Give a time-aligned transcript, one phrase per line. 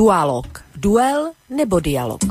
[0.00, 0.64] Dualog.
[0.80, 2.24] Duel nebo dialog.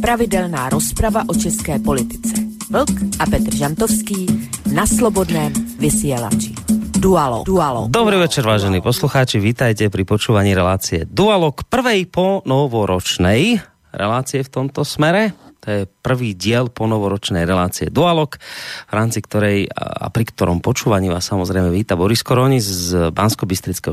[0.00, 2.40] Pravidelná rozprava o české politice.
[2.72, 6.56] Vlk a Petr Žantovský na Slobodném vysielači.
[6.96, 7.44] Dualog.
[7.44, 7.92] Dualog.
[7.92, 13.60] Dobrý večer, vážení poslucháči, vítajte pri počúvaní relácie Dualog prvej po novoročnej
[13.92, 15.36] relácie v tomto smere.
[15.60, 18.40] To je prvý diel po novoročnej relácie Dualog,
[18.88, 23.44] v rámci ktorej a pri ktorom počúvaní vás samozrejme víta Boris Koroni z bansko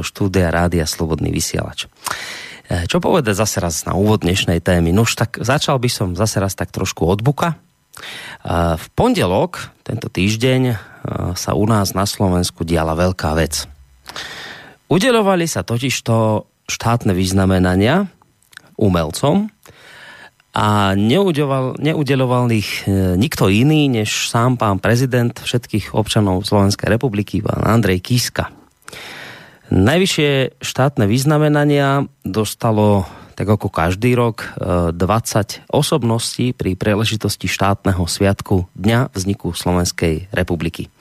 [0.08, 1.92] štúdia Rádia Slobodný vysielač.
[2.70, 4.94] E, čo povedať zase raz na úvod dnešnej témy?
[4.94, 7.58] Nož tak začal by som zase raz tak trošku od buka.
[7.58, 10.78] E, v pondelok, tento týždeň,
[11.34, 13.66] sa u nás na Slovensku diala veľká vec.
[14.92, 18.06] Udelovali sa totižto štátne vyznamenania
[18.76, 19.48] umelcom
[20.54, 22.84] a neudeloval, neudeloval ich
[23.16, 28.52] nikto iný, než sám pán prezident všetkých občanov Slovenskej republiky, pán Andrej Kiska.
[29.70, 33.06] Najvyššie štátne vyznamenania dostalo
[33.38, 40.92] tak ako každý rok 20 e, osobností pri príležitosti štátneho sviatku Dňa vzniku Slovenskej republiky.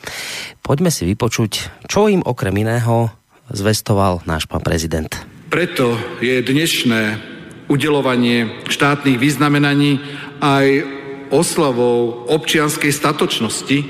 [0.63, 3.11] Poďme si vypočuť, čo im okrem iného
[3.51, 5.11] zvestoval náš pán prezident.
[5.51, 7.19] Preto je dnešné
[7.67, 9.99] udelovanie štátnych vyznamenaní
[10.39, 10.87] aj
[11.35, 13.83] oslavou občianskej statočnosti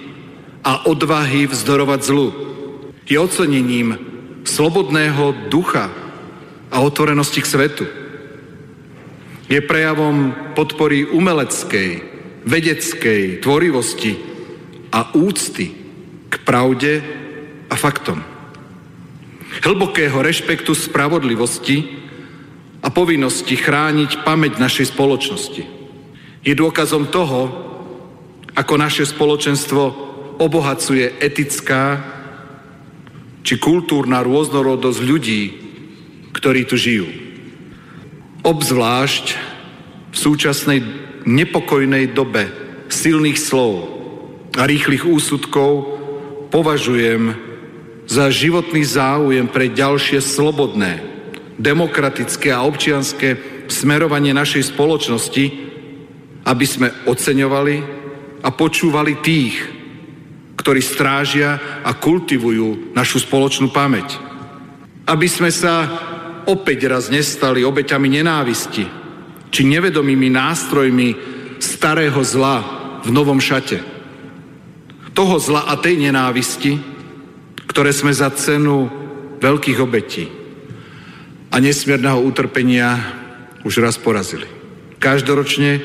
[0.65, 2.33] a odvahy vzdorovať zlu.
[3.05, 4.18] Je ocenením
[4.49, 5.93] slobodného ducha
[6.73, 7.85] a otvorenosti k svetu
[9.49, 11.91] je prejavom podpory umeleckej,
[12.45, 14.13] vedeckej tvorivosti
[14.93, 15.73] a úcty
[16.29, 17.01] k pravde
[17.69, 18.21] a faktom.
[19.65, 21.97] Hlbokého rešpektu spravodlivosti
[22.85, 25.63] a povinnosti chrániť pamäť našej spoločnosti.
[26.45, 27.41] Je dôkazom toho,
[28.53, 29.83] ako naše spoločenstvo
[30.39, 32.18] obohacuje etická
[33.49, 35.43] či kultúrna rôznorodosť ľudí,
[36.37, 37.09] ktorí tu žijú.
[38.45, 39.41] Obzvlášť
[40.13, 40.85] v súčasnej
[41.25, 42.53] nepokojnej dobe
[42.93, 43.89] silných slov
[44.53, 45.97] a rýchlych úsudkov
[46.53, 47.33] považujem
[48.05, 51.01] za životný záujem pre ďalšie slobodné,
[51.57, 55.45] demokratické a občianské smerovanie našej spoločnosti,
[56.45, 57.77] aby sme oceňovali
[58.45, 59.57] a počúvali tých,
[60.69, 64.21] ktorí strážia a kultivujú našu spoločnú pamäť.
[65.09, 65.89] Aby sme sa
[66.45, 68.85] opäť raz nestali obeťami nenávisti
[69.49, 71.09] či nevedomými nástrojmi
[71.57, 72.61] starého zla
[73.01, 73.81] v novom šate.
[75.17, 76.77] Toho zla a tej nenávisti,
[77.65, 78.93] ktoré sme za cenu
[79.41, 80.29] veľkých obetí
[81.49, 82.93] a nesmierneho utrpenia
[83.65, 84.45] už raz porazili.
[85.01, 85.81] Každoročne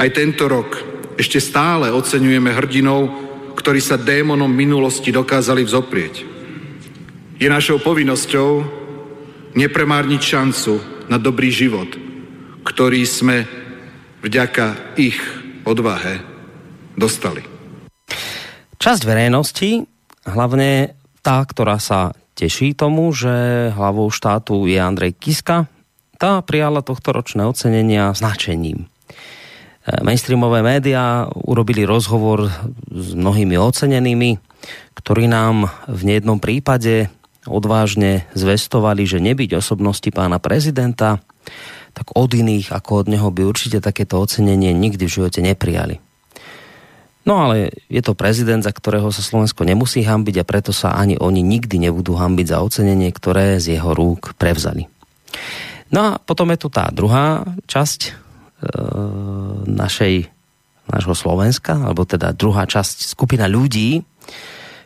[0.00, 0.88] aj tento rok
[1.20, 3.21] ešte stále oceňujeme hrdinov,
[3.54, 6.14] ktorí sa démonom minulosti dokázali vzoprieť.
[7.38, 8.48] Je našou povinnosťou
[9.52, 10.74] nepremárniť šancu
[11.10, 11.88] na dobrý život,
[12.64, 13.44] ktorý sme
[14.22, 15.18] vďaka ich
[15.66, 16.22] odvahe
[16.94, 17.42] dostali.
[18.78, 19.86] Časť verejnosti,
[20.26, 25.70] hlavne tá, ktorá sa teší tomu, že hlavou štátu je Andrej Kiska,
[26.18, 28.91] tá prijala tohto ročné ocenenia značením.
[29.82, 32.46] E, mainstreamové médiá urobili rozhovor
[32.86, 34.38] s mnohými ocenenými,
[34.94, 37.10] ktorí nám v nejednom prípade
[37.50, 41.18] odvážne zvestovali, že nebyť osobnosti pána prezidenta,
[41.92, 45.98] tak od iných ako od neho by určite takéto ocenenie nikdy v živote neprijali.
[47.22, 51.14] No ale je to prezident, za ktorého sa Slovensko nemusí hambiť a preto sa ani
[51.18, 54.90] oni nikdy nebudú hambiť za ocenenie, ktoré z jeho rúk prevzali.
[55.94, 58.22] No a potom je tu tá druhá časť
[59.66, 60.30] našej,
[60.86, 64.02] našho Slovenska, alebo teda druhá časť skupina ľudí,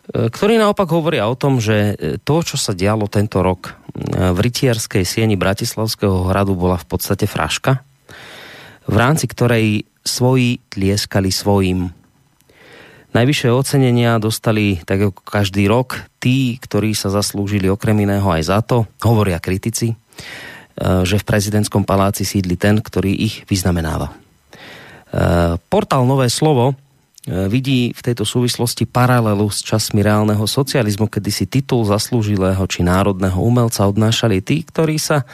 [0.07, 4.37] E, ktorí naopak hovoria o tom, že e, to, čo sa dialo tento rok v
[4.37, 7.81] rytierskej sieni Bratislavského hradu bola v podstate fraška,
[8.87, 11.91] v rámci ktorej svoji tlieskali svojim.
[13.17, 18.61] Najvyššie ocenenia dostali, tak ako každý rok, tí, ktorí sa zaslúžili okrem iného aj za
[18.61, 19.97] to, hovoria kritici,
[20.77, 24.13] že v prezidentskom paláci sídli ten, ktorý ich vyznamenáva.
[25.73, 26.77] Portál Nové slovo
[27.27, 32.87] E, vidí v tejto súvislosti paralelu s časmi reálneho socializmu, kedy si titul zaslúžilého či
[32.87, 35.27] národného umelca odnášali tí, ktorí sa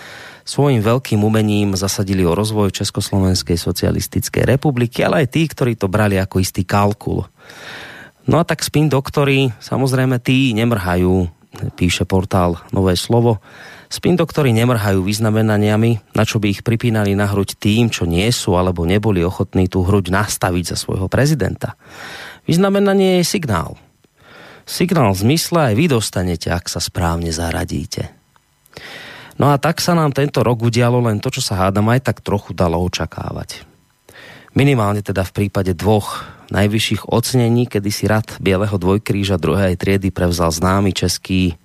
[0.43, 6.17] svojim veľkým umením zasadili o rozvoj Československej socialistickej republiky, ale aj tí, ktorí to brali
[6.17, 7.29] ako istý kalkul.
[8.25, 11.29] No a tak spin doktory, samozrejme tí nemrhajú,
[11.77, 13.45] píše portál Nové slovo,
[13.93, 18.57] Spin doktory nemrhajú vyznamenaniami, na čo by ich pripínali na hruď tým, čo nie sú
[18.57, 21.77] alebo neboli ochotní tú hruď nastaviť za svojho prezidenta.
[22.49, 23.77] Vyznamenanie je signál.
[24.65, 28.09] Signál v zmysle aj vy dostanete, ak sa správne zaradíte.
[29.37, 32.25] No a tak sa nám tento rok udialo len to, čo sa hádam aj tak
[32.25, 33.69] trochu dalo očakávať.
[34.57, 40.49] Minimálne teda v prípade dvoch najvyšších ocenení, kedy si rad Bieleho dvojkríža druhej triedy prevzal
[40.49, 41.61] známy český,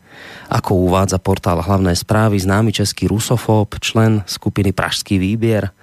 [0.47, 5.75] ako uvádza portál hlavné správy, známy český rusofób, člen skupiny Pražský výbier,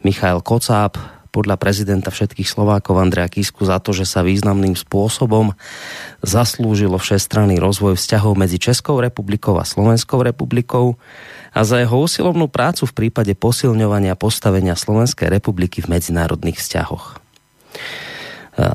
[0.00, 0.96] Michail Kocáb,
[1.36, 5.52] podľa prezidenta všetkých Slovákov Andrea Kisku za to, že sa významným spôsobom
[6.24, 10.96] zaslúžilo všestranný rozvoj vzťahov medzi Českou republikou a Slovenskou republikou
[11.52, 17.20] a za jeho usilovnú prácu v prípade posilňovania postavenia Slovenskej republiky v medzinárodných vzťahoch.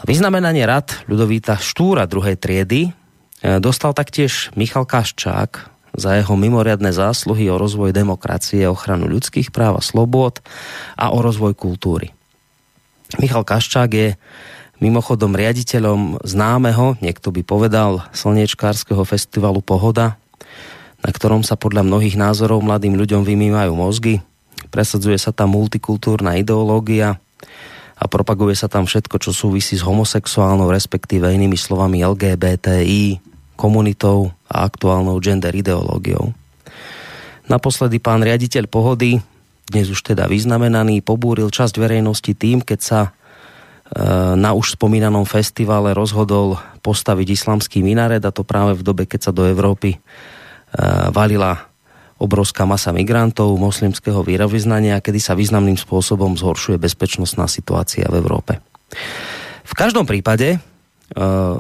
[0.06, 2.94] Vyznamenanie rad Ľudovíta Štúra druhej triedy
[3.42, 5.52] dostal taktiež Michal Kaščák
[5.92, 10.40] za jeho mimoriadne zásluhy o rozvoj demokracie, ochranu ľudských práv a slobod
[10.96, 12.16] a o rozvoj kultúry.
[13.20, 14.16] Michal Kaščák je
[14.80, 20.16] mimochodom riaditeľom známeho, niekto by povedal, slniečkárskeho festivalu Pohoda,
[21.04, 24.16] na ktorom sa podľa mnohých názorov mladým ľuďom vymývajú mozgy.
[24.72, 27.20] Presadzuje sa tam multikultúrna ideológia
[28.00, 33.31] a propaguje sa tam všetko, čo súvisí s homosexuálnou, respektíve inými slovami LGBTI,
[33.62, 36.34] komunitou a aktuálnou gender ideológiou.
[37.46, 39.22] Naposledy pán riaditeľ Pohody
[39.72, 43.10] dnes už teda vyznamenaný, pobúril časť verejnosti tým, keď sa e,
[44.36, 49.32] na už spomínanom festivale rozhodol postaviť islamský minaret a to práve v dobe, keď sa
[49.32, 50.00] do Európy e,
[51.16, 51.72] valila
[52.20, 58.60] obrovská masa migrantov moslimského výrovyznania, kedy sa významným spôsobom zhoršuje bezpečnostná situácia v Európe.
[59.64, 60.60] V každom prípade e,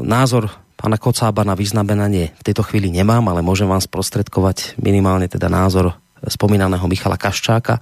[0.03, 0.51] názor
[0.81, 5.93] pána Kocába na vyznamenanie v tejto chvíli nemám, ale môžem vám sprostredkovať minimálne teda názor
[6.25, 7.77] spomínaného Michala Kaščáka,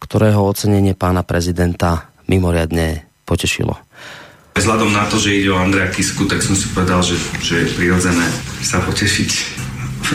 [0.00, 3.76] ktorého ocenenie pána prezidenta mimoriadne potešilo.
[4.56, 7.72] Vzhľadom na to, že ide o Andrea Kisku, tak som si povedal, že, že je
[7.76, 8.24] prirodzené
[8.64, 9.60] sa potešiť.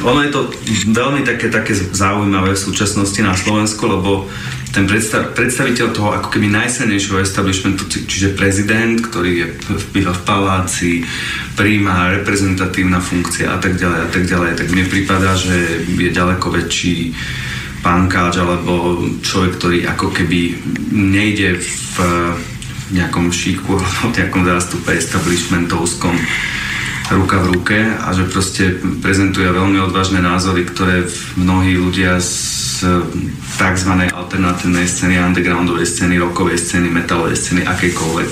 [0.05, 0.41] Ono je to
[0.89, 4.25] veľmi také, také zaujímavé v súčasnosti na Slovensku, lebo
[4.69, 11.01] ten predstav, predstaviteľ toho ako keby najsenejšieho establishmentu, čiže prezident, ktorý je v, v paláci,
[11.57, 16.53] príjma reprezentatívna funkcia a tak ďalej a tak ďalej, tak mne prípada, že je ďaleko
[16.53, 17.17] väčší
[17.81, 20.59] pánkáč alebo človek, ktorý ako keby
[20.91, 21.97] nejde v
[22.93, 26.15] nejakom šíku alebo nejakom zástupe establishmentovskom
[27.13, 32.85] ruka v ruke a že proste prezentuje veľmi odvážne názory, ktoré mnohí ľudia z
[33.59, 33.91] tzv.
[34.13, 38.29] alternatívnej scény, undergroundovej scény, rockovej scény, metalovej scény, akejkoľvek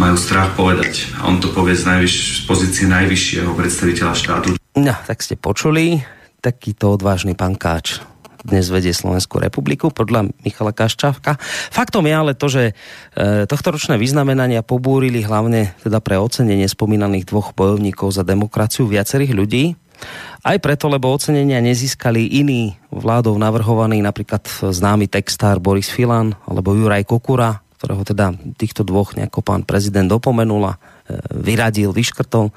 [0.00, 1.12] majú strach povedať.
[1.20, 4.48] A on to povie z, najvyš, z pozície najvyššieho predstaviteľa štátu.
[4.78, 6.00] No, tak ste počuli,
[6.40, 8.00] takýto odvážny pankáč
[8.42, 11.38] dnes vedie Slovenskú republiku podľa Michala Kaščávka.
[11.70, 17.30] Faktom je ale to, že e, tohto ročné vyznamenania pobúrili hlavne teda pre ocenenie spomínaných
[17.30, 19.64] dvoch bojovníkov za demokraciu viacerých ľudí.
[20.42, 27.06] Aj preto, lebo ocenenia nezískali iní vládov navrhovaní, napríklad známy textár Boris Filan alebo Juraj
[27.06, 30.78] Kokura, ktorého teda týchto dvoch nejako pán prezident opomenul a
[31.30, 32.48] vyradil, vyškrtol.
[32.48, 32.52] E,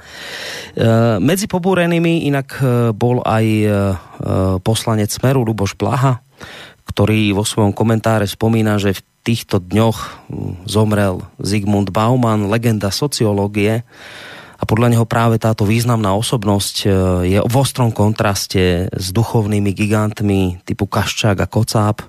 [1.19, 2.60] medzi pobúrenými inak
[2.96, 3.46] bol aj
[4.63, 6.24] poslanec Smeru Luboš Blaha,
[6.88, 10.30] ktorý vo svojom komentáre spomína, že v týchto dňoch
[10.69, 13.84] zomrel Zigmund Bauman, legenda sociológie,
[14.56, 16.88] a podľa neho práve táto významná osobnosť e,
[17.36, 22.00] je v ostrom kontraste s duchovnými gigantmi typu Kaščák a Kocáb.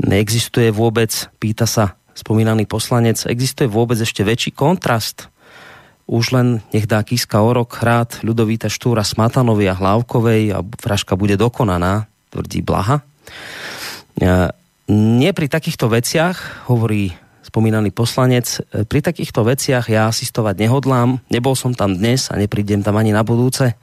[0.00, 5.28] Neexistuje vôbec, pýta sa spomínaný poslanec, existuje vôbec ešte väčší kontrast
[6.10, 11.14] už len nech dá Kiska o rok hrát Ľudovíta Štúra Smatanovi a Hlávkovej a fraška
[11.14, 12.98] bude dokonaná, tvrdí Blaha.
[12.98, 14.50] E,
[14.90, 17.14] nie pri takýchto veciach, hovorí
[17.46, 22.82] spomínaný poslanec, e, pri takýchto veciach ja asistovať nehodlám, nebol som tam dnes a neprídem
[22.82, 23.78] tam ani na budúce.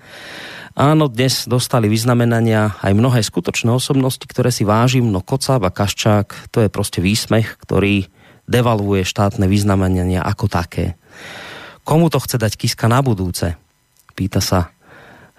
[0.75, 6.51] Áno, dnes dostali vyznamenania aj mnohé skutočné osobnosti, ktoré si vážim, no Kocáb a Kaščák,
[6.51, 8.12] to je proste výsmech, ktorý
[8.51, 11.00] devalvuje štátne vyznamenania ako také.
[11.88, 13.56] Komu to chce dať Kiska na budúce?
[14.12, 14.67] Pýta sa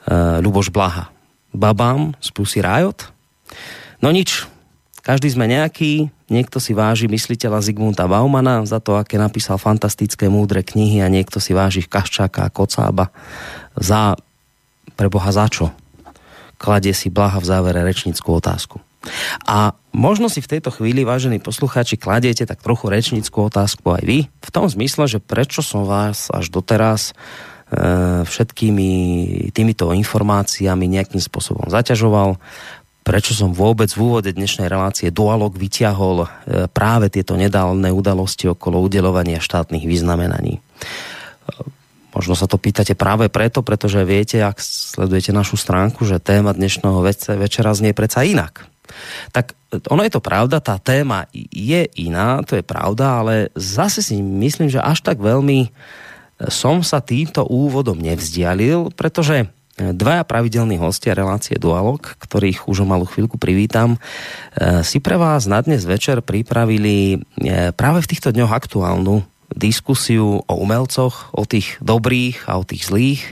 [0.08, 1.12] e, Luboš Blaha.
[1.52, 3.12] Babám z Pussy Riot?
[4.00, 4.48] No nič,
[5.04, 10.64] každý sme nejaký, niekto si váži mysliteľa Zigmunta Baumana za to, aké napísal fantastické múdre
[10.64, 13.12] knihy a niekto si váži Kaščáka a Kocába
[13.76, 14.16] za,
[14.96, 15.68] preboha za čo?
[16.56, 18.80] Kladie si Blaha v závere rečnickú otázku.
[19.46, 24.18] A možno si v tejto chvíli, vážení poslucháči, kladiete tak trochu rečnickú otázku aj vy,
[24.28, 27.12] v tom zmysle, že prečo som vás až doteraz e,
[28.26, 28.90] všetkými
[29.54, 32.36] týmito informáciami nejakým spôsobom zaťažoval,
[33.06, 36.28] prečo som vôbec v úvode dnešnej relácie Dualog vyťahol e,
[36.68, 40.58] práve tieto nedálne udalosti okolo udelovania štátnych vyznamenaní.
[40.58, 40.62] E,
[42.18, 46.98] Možno sa to pýtate práve preto, pretože viete, ak sledujete našu stránku, že téma dnešného
[47.38, 48.66] večera znie predsa inak.
[49.32, 49.56] Tak
[49.92, 54.72] ono je to pravda, tá téma je iná, to je pravda, ale zase si myslím,
[54.72, 55.68] že až tak veľmi
[56.46, 63.06] som sa týmto úvodom nevzdialil, pretože dvaja pravidelní hostia relácie Dualog, ktorých už o malú
[63.06, 68.50] chvíľku privítam, eh, si pre vás na dnes večer pripravili eh, práve v týchto dňoch
[68.50, 69.22] aktuálnu
[69.54, 73.22] diskusiu o umelcoch, o tých dobrých a o tých zlých,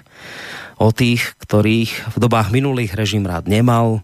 [0.80, 4.00] o tých, ktorých v dobách minulých režim rád nemal,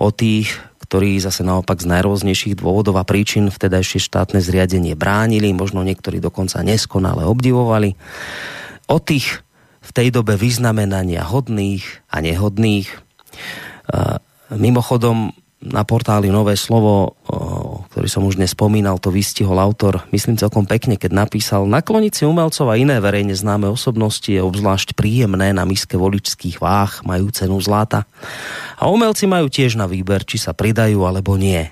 [0.00, 0.48] o tých,
[0.92, 6.60] ktorí zase naopak z najrôznejších dôvodov a príčin vtedajšie štátne zriadenie bránili, možno niektorí dokonca
[6.60, 7.96] neskonale obdivovali,
[8.92, 9.40] o tých
[9.80, 11.80] v tej dobe vyznamenania hodných
[12.12, 12.92] a nehodných.
[14.52, 15.32] Mimochodom,
[15.64, 17.16] na portáli Nové slovo,
[18.02, 22.66] ktorý som už nespomínal, to vystihol autor, myslím celkom pekne, keď napísal nakloniť si umelcov
[22.66, 28.10] a iné verejne známe osobnosti je obzvlášť príjemné na miske voličských váh, majú cenu zlata.
[28.74, 31.62] A umelci majú tiež na výber, či sa pridajú alebo nie.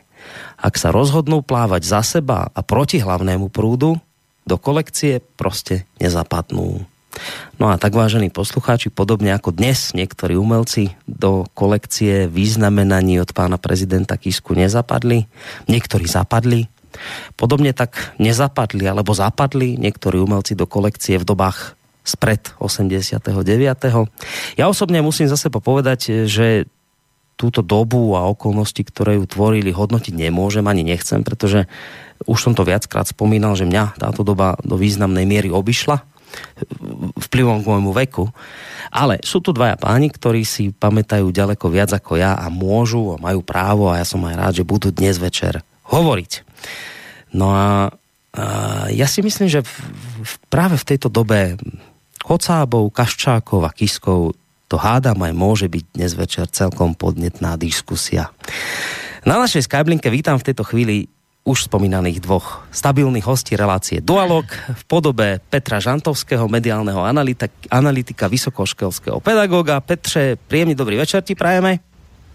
[0.55, 3.99] Ak sa rozhodnú plávať za seba a proti hlavnému prúdu,
[4.47, 6.87] do kolekcie proste nezapadnú.
[7.61, 13.61] No a tak vážení poslucháči, podobne ako dnes niektorí umelci do kolekcie významenaní od pána
[13.61, 15.29] prezidenta Kisku nezapadli,
[15.69, 16.73] niektorí zapadli,
[17.37, 23.21] podobne tak nezapadli alebo zapadli niektorí umelci do kolekcie v dobách spred 89.
[24.57, 26.65] Ja osobne musím zase popovedať, že
[27.37, 31.65] túto dobu a okolnosti, ktoré ju tvorili, hodnotiť nemôžem ani nechcem, pretože
[32.29, 36.05] už som to viackrát spomínal, že mňa táto doba do významnej miery obišla
[37.31, 38.27] vplyvom k môjmu veku.
[38.91, 43.23] Ale sú tu dvaja páni, ktorí si pamätajú ďaleko viac ako ja a môžu a
[43.23, 46.43] majú právo a ja som aj rád, že budú dnes večer hovoriť.
[47.31, 47.95] No a,
[48.35, 48.45] a
[48.91, 49.75] ja si myslím, že v,
[50.27, 51.55] v, práve v tejto dobe
[52.19, 54.35] Kocábov, Kaščákov a Kiskov
[54.67, 58.35] to hádam aj môže byť dnes večer celkom podnetná diskusia.
[59.23, 61.11] Na našej Skyblinke vítam v tejto chvíli
[61.45, 69.21] už spomínaných dvoch stabilných hostí relácie Dualog v podobe Petra Žantovského, mediálneho analytika, analytika vysokoškolského
[69.25, 69.81] pedagóga.
[69.81, 71.81] Petře, príjemný dobrý večer ti prajeme.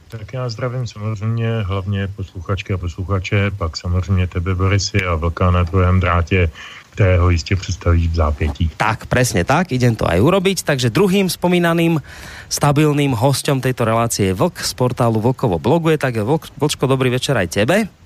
[0.10, 5.64] Tak já zdravím samozřejmě hlavně posluchačky a posluchače, pak samozřejmě tebe Borisy a Vlka na
[5.64, 6.50] druhém drátě,
[6.90, 8.72] kterého jistě představíš v zápětí.
[8.78, 10.64] Tak, presne tak, idem to aj urobiť.
[10.64, 12.00] Takže druhým spomínaným
[12.48, 16.00] stabilným hostem tejto relácie je Vlk z portálu Vlkovo bloguje.
[16.00, 18.05] Tak Vlk, Vlčko, dobrý večer aj tebe.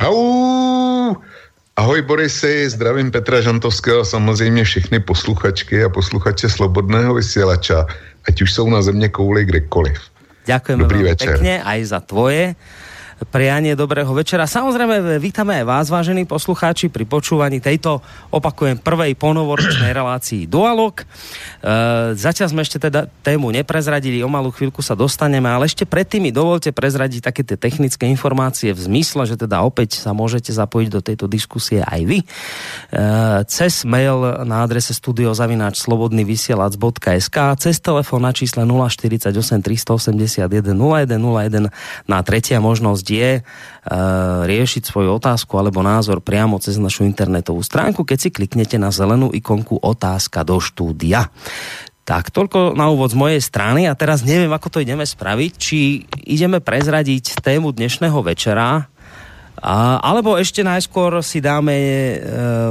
[0.00, 1.16] Au!
[1.76, 7.86] Ahoj Borisy, zdravím Petra Žantovského a samozřejmě všechny posluchačky a posluchače Slobodného vysílača,
[8.28, 10.00] ať už jsou na země kouli kdekoliv.
[10.48, 11.36] Ďakujeme Dobrý večer.
[11.36, 12.56] pekne aj za tvoje
[13.28, 14.48] prianie dobrého večera.
[14.48, 18.00] Samozrejme, vítame aj vás, vážení poslucháči, pri počúvaní tejto,
[18.32, 21.04] opakujem, prvej ponovoročnej relácii Dualog.
[21.04, 21.06] E,
[22.16, 26.32] zatiaľ sme ešte teda tému neprezradili, o malú chvíľku sa dostaneme, ale ešte predtým mi
[26.32, 31.04] dovolte prezradiť také tie technické informácie v zmysle, že teda opäť sa môžete zapojiť do
[31.04, 32.24] tejto diskusie aj vy.
[32.24, 32.26] E,
[33.44, 39.28] cez mail na adrese studiozavináč.slobodnyvysielac.sk cez telefón na čísle 048
[39.60, 41.68] 381 0101
[42.08, 43.44] na tretia možnosť je uh,
[44.46, 49.34] riešiť svoju otázku alebo názor priamo cez našu internetovú stránku, keď si kliknete na zelenú
[49.34, 51.28] ikonku otázka do štúdia.
[52.06, 56.08] Tak, toľko na úvod z mojej strany a teraz neviem, ako to ideme spraviť, či
[56.26, 58.90] ideme prezradiť tému dnešného večera,
[59.60, 62.16] a, alebo ešte najskôr si dáme e,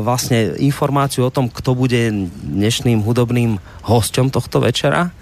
[0.02, 2.10] vlastne informáciu o tom, kto bude
[2.50, 5.14] dnešným hudobným hosťom tohto večera.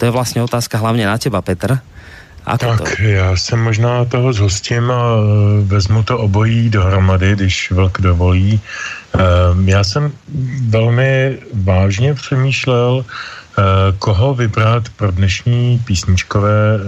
[0.00, 1.76] To je vlastne otázka hlavne na teba, Petr.
[2.46, 3.02] Ako tak to?
[3.02, 8.60] já se možná toho zhostím a e, vezmu to obojí dohromady, když vlk dovolí.
[9.14, 10.12] Ehm, já jsem
[10.68, 13.62] velmi vážně přemýšlel, e,
[13.98, 16.78] koho vybrat pro dnešní písničkové e,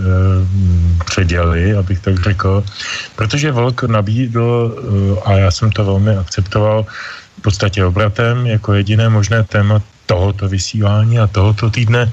[1.04, 2.64] předěly, abych tak řekl,
[3.16, 4.76] protože Vlk nabídl,
[5.24, 6.86] a já jsem to velmi akceptoval,
[7.38, 12.12] v podstatě obratem jako jediné možné téma tohoto vysílání a tohoto týdne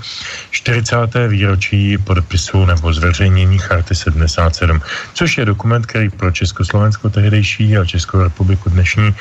[0.52, 0.96] 40.
[1.28, 4.82] výročí podpisu nebo zveřejnění Charty 77,
[5.14, 9.16] což je dokument, který pro Československo tehdejší a Českou republiku dnešní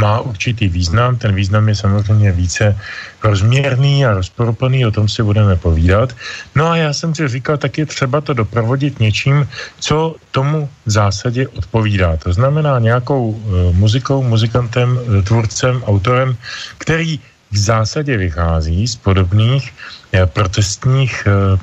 [0.00, 1.16] má určitý význam.
[1.16, 2.76] Ten význam je samozřejmě více
[3.24, 6.12] rozměrný a rozporuplný, o tom si budeme povídat.
[6.54, 9.48] No a já jsem si říkal, tak je třeba to doprovodit něčím,
[9.80, 12.16] co tomu v zásadě odpovídá.
[12.16, 16.36] To znamená nějakou uh, muzikou, muzikantem, uh, tvůrcem, autorem,
[16.78, 19.72] který v zásadě vychází z podobných
[20.12, 21.58] eh, protestních eh,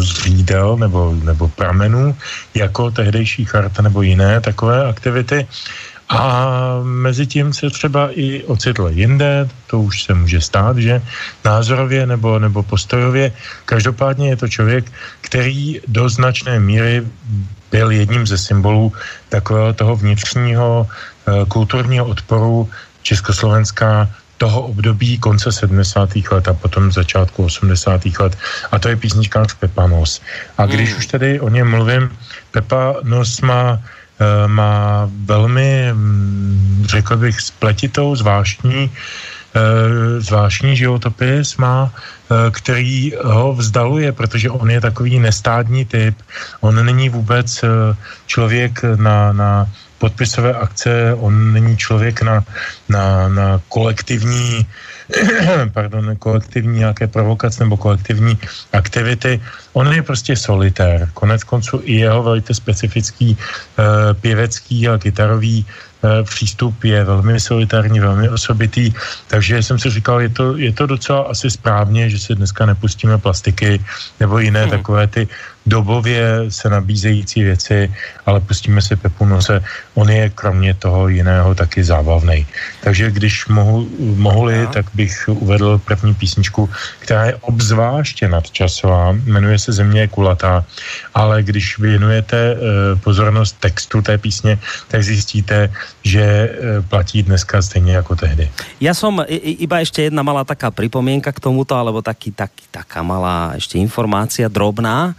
[0.00, 2.16] zřídel nebo, nebo pramenů,
[2.54, 5.46] jako tehdejší charta nebo jiné takové aktivity
[6.08, 6.46] A
[6.82, 11.02] mezi tím se třeba i ocitl jinde, to už se může stát, že
[11.44, 13.32] názorově nebo, nebo postojově.
[13.64, 17.02] Každopádně je to člověk, který do značné míry
[17.70, 18.92] byl jedním ze symbolů
[19.28, 22.70] takového toho vnitřního eh, kulturního odporu
[23.02, 26.16] Československá toho období konce 70.
[26.30, 28.06] let a potom začátku 80.
[28.20, 28.38] let.
[28.72, 30.20] A to je písničkář Pepa Nos.
[30.58, 30.98] A když mm.
[30.98, 32.10] už tady o něm mluvím,
[32.50, 33.80] Pepa Nos má
[34.16, 43.52] Eh, má velmi, mm, řekl bych, spletitou, zvláštní, eh, zvláštní životopis má, eh, který ho
[43.52, 46.16] vzdaluje, protože on je takový nestádní typ.
[46.60, 47.64] On není vůbec
[48.26, 52.44] člověk na, na podpisové akce, on není člověk na,
[52.88, 54.66] na, na kolektivní
[55.72, 58.38] pardon, kolektivní nějaké provokace nebo kolektivní
[58.72, 59.40] aktivity.
[59.72, 61.08] On je prostě solitér.
[61.14, 63.84] Konec konců i jeho velice specifický uh,
[64.20, 68.92] pěvecký a kytarový uh, přístup je velmi solitární, velmi osobitý,
[69.26, 73.18] takže jsem si říkal, je to, je to docela asi správně, že si dneska nepustíme
[73.18, 73.84] plastiky
[74.20, 74.70] nebo jiné hmm.
[74.70, 75.28] takové ty
[75.66, 77.92] dobově se nabízející věci,
[78.26, 79.62] ale pustíme si Pepu Nose.
[79.94, 82.46] On je kromě toho jiného taky zábavný.
[82.80, 84.66] Takže když mohu, mohli, no.
[84.66, 90.64] tak bych uvedl první písničku, která je obzvláště nadčasová, jmenuje se Země je kulatá,
[91.14, 92.60] ale když věnujete uh,
[93.00, 94.58] pozornost textu té písně,
[94.88, 95.72] tak zjistíte,
[96.04, 98.50] že uh, platí dneska stejně jako tehdy.
[98.80, 103.52] Já som iba ještě jedna malá taká pripomienka k tomuto, alebo taky, taky, taká malá
[103.54, 105.14] ještě informácia drobná.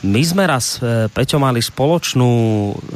[0.00, 2.28] My sme raz, e, Peťo, mali spoločnú,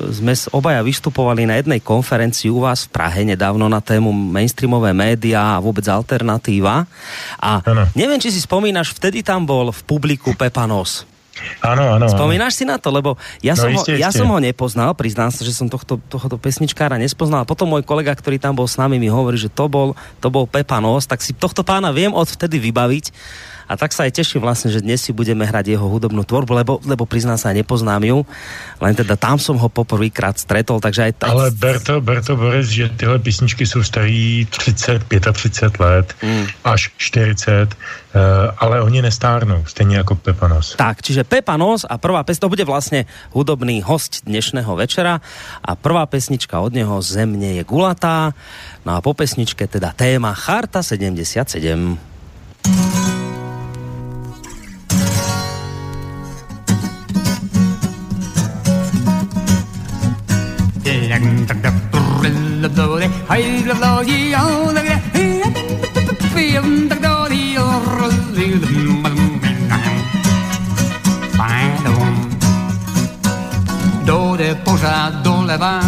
[0.09, 5.57] sme obaja vystupovali na jednej konferencii u vás v Prahe nedávno na tému mainstreamové média
[5.57, 6.89] a vôbec alternatíva.
[7.37, 7.85] A ano.
[7.93, 11.05] neviem, či si spomínaš, vtedy tam bol v publiku Pepanos.
[11.61, 12.07] Áno, áno.
[12.07, 12.89] Spomínaš si na to?
[12.95, 16.39] Lebo ja, no, som, ho, ja som ho nepoznal, priznám sa, že som tohto, tohto
[16.39, 17.43] pesničkára nespoznal.
[17.43, 20.29] A potom môj kolega, ktorý tam bol s nami, mi hovorí, že to bol, to
[20.31, 23.11] bol Pepanos, tak si tohto pána viem odvtedy vybaviť
[23.69, 26.73] a tak sa aj teším vlastne, že dnes si budeme hrať jeho hudobnú tvorbu, lebo,
[26.87, 28.19] lebo priznám sa, nepoznám ju,
[28.79, 31.13] len teda tam som ho poprvýkrát stretol, takže aj...
[31.19, 31.31] Taj...
[31.31, 36.47] Ale Berto, Berto Boris, že tyhle písničky jsou starý 30, 35 let, mm.
[36.65, 37.67] až 40, uh,
[38.15, 40.77] eh, ale oni nestárnou, stejně jako Pepanos.
[40.77, 45.25] Tak, čiže Pepanos a prvá pesnička, to bude vlastne hudobný host dnešného večera
[45.65, 48.37] a prvá pesnička od neho Zemne je gulatá,
[48.85, 53.14] no a po pesničke teda téma Charta 77.
[74.05, 75.81] Dojde pořád doleva,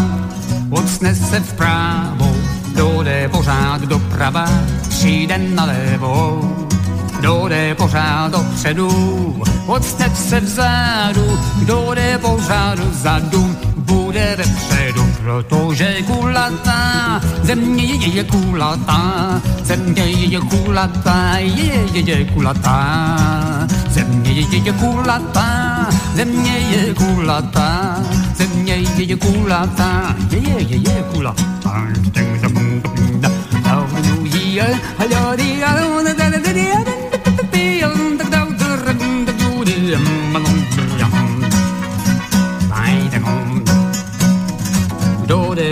[0.71, 2.37] odsne se vpravo,
[2.75, 4.47] dojde pořád doprava,
[4.89, 6.43] přijde nalevo.
[7.21, 13.57] Dojde pořád dopředu, odsne se vzadu, kdo jde pořád vzadu,
[14.17, 22.25] bude vepředu, protože kulatá, země je, je kulatá, země je, je kulatá, je, je, je
[22.25, 23.17] kulatá,
[23.89, 27.97] země je, je kulatá, země je kulatá,
[28.35, 31.45] země je, je kulatá, je, je, je, je kulatá.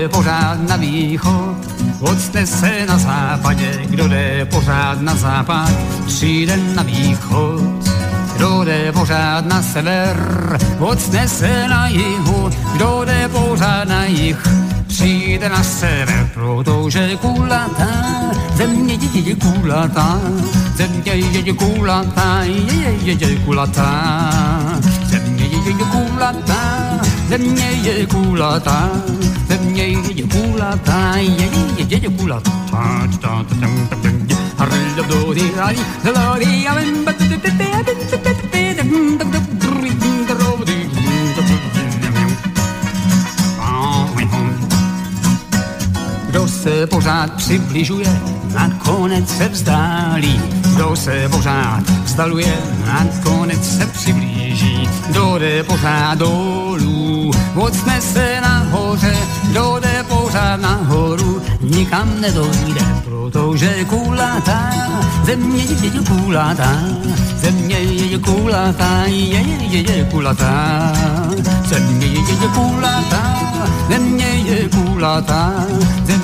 [0.08, 1.56] Pořád na východ,
[2.00, 5.72] odstne se na západě, kdo jde pořád na západ,
[6.06, 7.94] přijde na východ.
[8.36, 10.16] Kdo jde pořád na sever,
[10.78, 14.42] odstne se na jihu, kdo jde pořád na jih,
[14.86, 17.86] přijde na sever, protože kulatá,
[18.54, 20.20] země je, je kulatá,
[20.76, 24.30] země je, je kulatá, je, je, je, je kulatá,
[25.04, 26.93] země je, je kulatá,
[27.28, 28.90] země je kulatá,
[29.48, 32.50] země je kulatá, je, je, je, je kulatá.
[38.14, 38.23] Kdo
[46.64, 48.20] se pořád přibližuje,
[48.54, 50.40] nakonec se vzdálí.
[50.74, 54.88] Kdo se pořád vzdaluje, nakonec se přiblíží.
[55.08, 59.16] Kdo jde pořád dolů, ocne se nahoře.
[59.50, 62.80] Kdo jde pořád nahoru, nikam nedojde.
[63.04, 64.70] proto, že kulatá,
[65.24, 66.80] země je kulatá,
[67.36, 70.92] země je kulatá, je, je, je kulatá,
[71.66, 73.34] země je kulatá,
[73.88, 75.52] země je kulatá,
[76.04, 76.23] země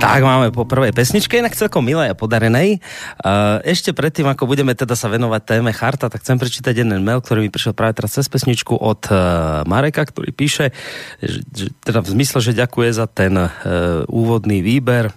[0.00, 2.80] Tak máme po prvej pesničke, inak celkom milé a podarenej.
[3.68, 7.44] Ešte predtým, ako budeme teda sa venovať téme charta, tak chcem prečítať jeden mail, ktorý
[7.44, 9.14] mi prišiel práve teraz cez pesničku od e,
[9.68, 10.72] Mareka, ktorý píše,
[11.20, 13.52] že, teda v zmysle, že ďakuje za ten uh,
[14.08, 15.12] úvodný výber,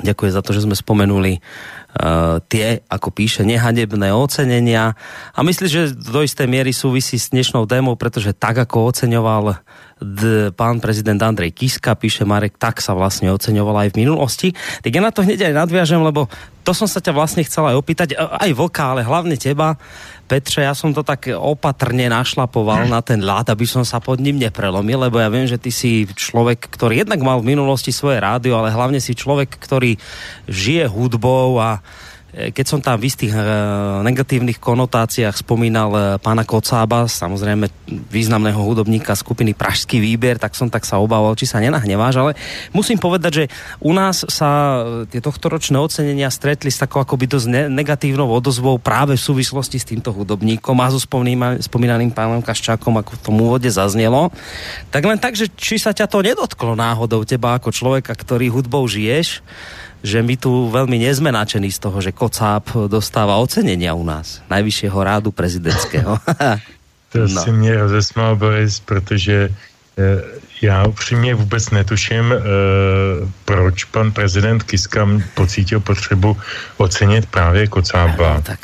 [0.00, 4.96] ďakuje za to, že sme spomenuli uh, tie, ako píše, nehadebné ocenenia
[5.36, 9.60] a myslí, že do istej miery súvisí s dnešnou témou, pretože tak, ako oceňoval
[10.02, 14.48] d, pán prezident Andrej Kiska, píše Marek, tak sa vlastne oceňoval aj v minulosti.
[14.82, 16.26] Tak ja na to hneď aj nadviažem, lebo
[16.62, 19.74] to som sa ťa vlastne chcela aj opýtať, aj Vlka, ale hlavne teba.
[20.30, 24.38] Petře, ja som to tak opatrne našlapoval na ten ľad, aby som sa pod ním
[24.38, 28.54] neprelomil, lebo ja viem, že ty si človek, ktorý jednak mal v minulosti svoje rádio,
[28.56, 29.98] ale hlavne si človek, ktorý
[30.46, 31.82] žije hudbou a
[32.32, 33.44] keď som tam v istých eh,
[34.08, 37.68] negatívnych konotáciách spomínal eh, pána Kocába, samozrejme
[38.08, 42.32] významného hudobníka skupiny Pražský výber, tak som tak sa obával, či sa nenahneváš, ale
[42.72, 43.44] musím povedať, že
[43.84, 44.80] u nás sa
[45.12, 50.08] tie tohtoročné ocenenia stretli s takou akoby dosť negatívnou odozvou práve v súvislosti s týmto
[50.16, 50.96] hudobníkom a so
[51.60, 54.32] spomínaným pánom Kaščákom, ako v tom úvode zaznelo.
[54.88, 58.88] Tak len tak, že či sa ťa to nedotklo náhodou teba ako človeka, ktorý hudbou
[58.88, 59.44] žiješ,
[60.02, 64.98] že my tu veľmi nezme nadšení z toho, že Kocáb dostáva ocenenia u nás, najvyššieho
[64.98, 66.18] rádu prezidentského.
[67.12, 67.40] to no.
[67.42, 69.48] si mě rozesmál, Boris, protože
[69.98, 70.22] eh,
[70.62, 72.38] já upřímně vůbec netuším, eh,
[73.44, 76.36] proč pan prezident Kiska pocítil potřebu
[76.76, 78.34] ocenit právě Kocába.
[78.34, 78.60] No, tak...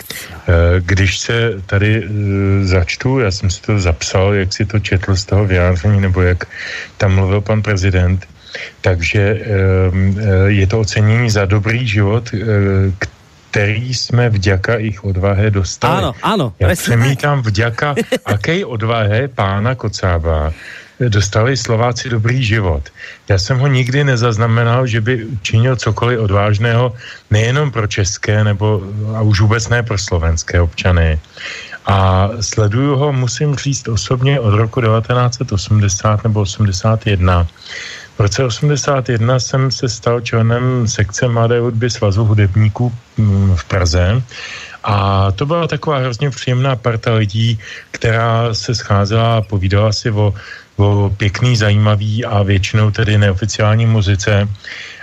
[0.49, 2.09] Eh, když se tady
[2.63, 6.47] začtu, já jsem si to zapsal, jak si to četl z toho vyjádření, nebo jak
[6.97, 8.27] tam mluvil pan prezident,
[8.81, 12.39] takže ehm, eh, je to ocenění za dobrý život, eh,
[13.51, 15.99] který jsme vďaka ich odvahe dostali.
[15.99, 16.53] Ano, ano.
[16.59, 20.53] Já přemítám vďaka, akej odvahe pána Kocába
[20.99, 22.83] dostali Slováci dobrý život.
[23.29, 26.95] Já jsem ho nikdy nezaznamenal, že by činil cokoliv odvážného
[27.31, 28.83] nejenom pro české, nebo
[29.15, 31.21] a už vůbec ne pro slovenské občany.
[31.87, 37.47] A sleduju ho, musím říct osobně, od roku 1980 nebo 81
[38.19, 44.23] v roce 81 jsem se stal členem sekce Mladé hudby Svazu hudebníků mm, v Praze
[44.85, 47.59] a to byla taková hrozně příjemná parta lidí,
[47.91, 50.35] která se scházela a povídala si o,
[50.77, 54.49] o pěkný, zajímavý a většinou tedy neoficiální muzice.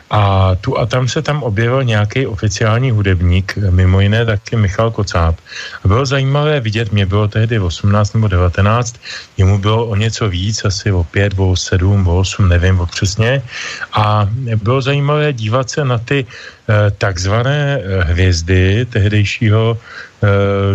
[0.09, 5.35] A tu a tam se tam objevil nějaký oficiální hudebník, mimo jiné taky Michal Kocáb.
[5.83, 8.95] A bylo zajímavé vidět, mě bylo tehdy 18 nebo 19,
[9.37, 13.41] jemu bylo o něco víc, asi o 5, o 7, o 8, nevím o přesně.
[13.93, 14.29] A
[14.63, 20.27] bylo zajímavé dívat se na ty eh, takzvané eh, hvězdy tehdejšího eh,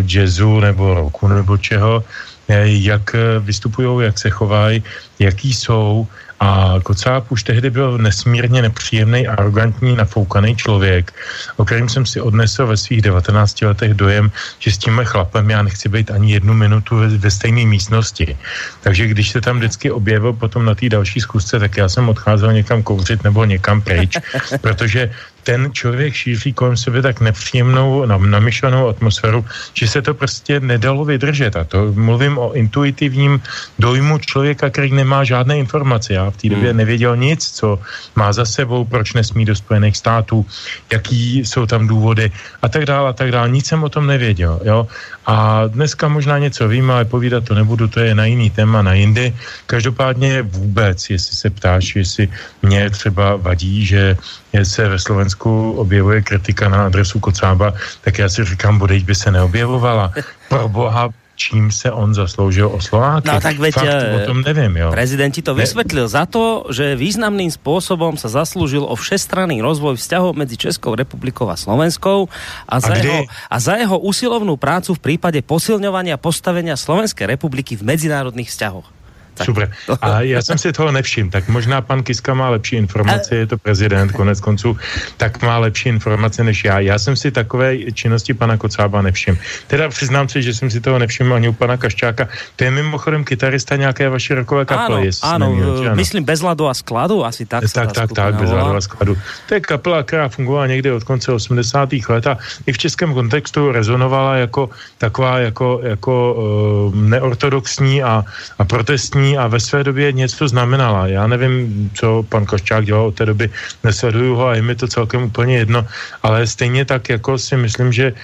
[0.03, 2.05] jazzu nebo roku nebo čeho,
[2.49, 4.83] eh, jak eh, vystupují, jak se chovají,
[5.19, 6.07] jaký jsou
[6.41, 11.13] a Kocáb už tehdy byl nesmírně nepříjemný, arrogantní, nafoukaný člověk,
[11.57, 15.63] o kterým jsem si odnesl ve svých 19 letech dojem, že s tímhle chlapem já
[15.63, 18.39] nechci být ani jednu minutu ve, ve stejné místnosti.
[18.81, 22.53] Takže když se tam vždycky objevil potom na té další zkusce, tak já jsem odcházel
[22.53, 24.17] někam kouřit nebo někam pryč,
[24.61, 25.11] protože
[25.51, 29.43] ten člověk šíří kolem sebe tak nepříjemnou, namyšlenou atmosféru,
[29.75, 31.57] že se to prostě nedalo vydržet.
[31.57, 33.43] A to mluvím o intuitivním
[33.79, 36.15] dojmu člověka, který nemá žádné informace.
[36.15, 36.79] Já v té době hmm.
[36.79, 37.83] nevěděl nic, co
[38.15, 40.47] má za sebou, proč nesmí do Spojených států,
[40.87, 42.31] jaký jsou tam důvody
[42.63, 43.51] a tak dále a tak dále.
[43.51, 44.61] Nic jsem o tom nevěděl.
[44.63, 44.87] Jo?
[45.31, 48.99] A dneska možná něco vím, ale povídat to nebudu, to je na jiný téma, na
[48.99, 49.31] jindy.
[49.67, 52.29] Každopádně vůbec, jestli se ptáš, jestli
[52.63, 54.17] mě třeba vadí, že
[54.63, 59.31] se ve Slovensku objevuje kritika na adresu Kocába, tak já si říkám, bodejť by se
[59.31, 60.13] neobjevovala.
[60.49, 61.09] Pro boha,
[61.41, 63.33] čím se on zasloužil o Slováky.
[63.33, 64.93] No tak veď, Fakt, o tom nevím, jo.
[64.93, 65.65] Prezident ti to ne...
[65.65, 71.49] vysvetlil za to, že významným spôsobom sa zaslúžil o všestranný rozvoj vzťahov medzi Českou republikou
[71.49, 72.29] a Slovenskou
[72.69, 77.73] a za, a jeho, a za jeho usilovnú prácu v prípade posilňovania postavenia Slovenskej republiky
[77.73, 79.00] v medzinárodných vzťahoch.
[79.45, 79.71] Super.
[80.01, 83.59] A já jsem si toho nevšiml, tak možná pan Kiska má lepší informace, je to
[83.59, 84.77] prezident, konec konců,
[85.17, 86.79] tak má lepší informace než já.
[86.81, 89.39] Já jsem si takové činnosti pana Kocába nevšiml.
[89.67, 92.29] Teda přiznám se, že jsem si toho nevšiml ani u pana Kaščáka.
[92.57, 95.01] To je mimochodem kytarista nějaké vaší rokové kaple.
[95.23, 97.65] Áno, áno, myslím bez ladu a skladu, asi tak.
[97.73, 99.17] Tak, tak, tak, bez ladu a skladu.
[99.49, 101.89] To je kapela, která fungovala někde od konce 80.
[102.09, 108.25] let a i v českém kontextu rezonovala jako taková jako, jako uh, neortodoxní a,
[108.59, 111.07] a protestní a ve své době něco znamenala.
[111.07, 113.51] Já nevím, co pan Koščák dělal od té doby,
[113.85, 115.87] nesleduju ho a je mi to celkem úplně jedno,
[116.23, 118.19] ale stejně tak jako si myslím, že uh,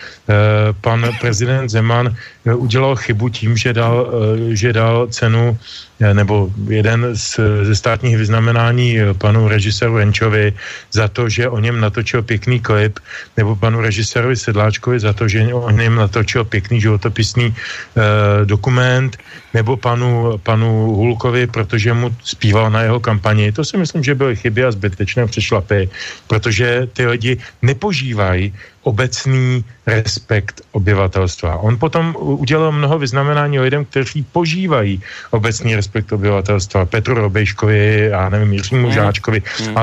[0.81, 2.15] pan prezident Zeman
[2.55, 5.59] udělal chybu tím, že dal, uh, že dal cenu
[6.01, 10.53] Eh, nebo jeden z, ze státních vyznamenání eh, panu režiséru Renčovi
[10.93, 13.01] za to, že o něm natočil pěkný klip,
[13.37, 19.17] nebo panu režisérovi Sedláčkovi za to, že o něm natočil pěkný životopisný eh, dokument,
[19.55, 20.69] nebo panu, panu
[21.01, 23.53] Hulkovi, protože mu zpíval na jeho kampani.
[23.53, 25.89] To si myslím, že byly chyby a zbytečné přešlapy,
[26.29, 28.53] protože ty lidi nepožívají
[28.87, 31.59] obecný respekt obyvatelstva.
[31.59, 36.87] On potom udělal mnoho vyznamenání lidem, kteří požívají obecný respekt obyvatelstva.
[36.87, 38.93] Petru Robejškovi, já nevím, Jiřímu mm.
[38.93, 39.79] Žáčkovi mm.
[39.79, 39.83] a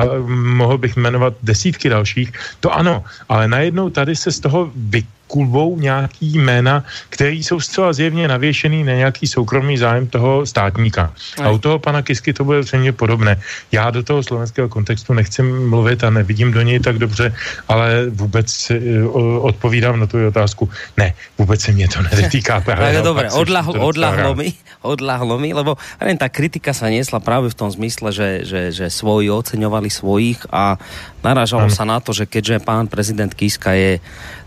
[0.56, 2.32] mohl bych jmenovat desítky dalších.
[2.60, 7.92] To ano, ale najednou tady se z toho vy kulbou nějaký jména, který jsou zcela
[7.92, 11.12] zjevně navěšený na nějaký soukromý zájem toho státníka.
[11.42, 13.40] A u toho pana Kisky to bude zřejmě podobné.
[13.72, 17.34] Já do toho slovenského kontextu nechci mluvit a nevidím do něj tak dobře,
[17.68, 20.70] ale vůbec uh, odpovídám na tu otázku.
[20.96, 22.60] Ne, vůbec se mě to netýká.
[22.64, 27.56] Právě dobre, odlahlo, odlahlo mi, odlahlo mi, lebo neviem, tá kritika sa niesla práve v
[27.56, 30.76] tom zmysle, že, že, že svoji oceňovali svojich a
[31.24, 33.98] naražalo sa na to, že keďže pán prezident Kiska je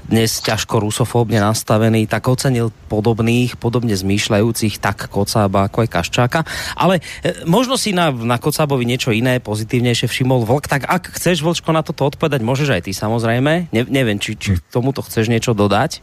[0.07, 6.39] dnes ťažko rusofóbne nastavený, tak ocenil podobných, podobne zmýšľajúcich, tak Kocába ako aj Kaščáka.
[6.79, 11.43] Ale e, možno si na, na Kocábovi niečo iné, pozitívnejšie všimol Vlk, tak ak chceš,
[11.43, 13.67] Vlčko, na toto odpovedať, môžeš aj ty samozrejme.
[13.69, 15.99] Ne, neviem, či, či tomuto chceš niečo dodať?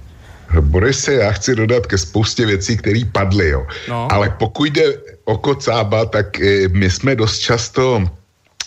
[0.60, 3.66] Boris, já chci dodat ke spoustě věcí, které padly, jo.
[3.88, 4.12] No.
[4.12, 4.84] Ale pokud jde
[5.24, 8.04] o Kocába, tak e, my jsme dost často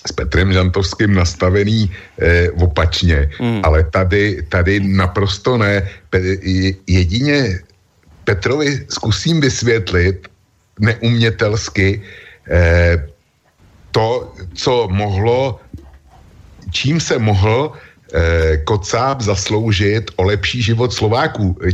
[0.07, 3.61] s Petrem Žantovským nastavený eh, opačně, mm.
[3.63, 5.83] ale tady, tady naprosto ne.
[6.09, 6.19] Pe,
[6.87, 7.59] jedině
[8.23, 10.27] Petrovi zkusím vysvětlit
[10.79, 12.01] neumětelsky
[12.49, 13.07] eh,
[13.91, 15.59] to, co mohlo,
[16.71, 21.71] čím se mohl eh, Kocáb zasloužit o lepší život Slováků, eh,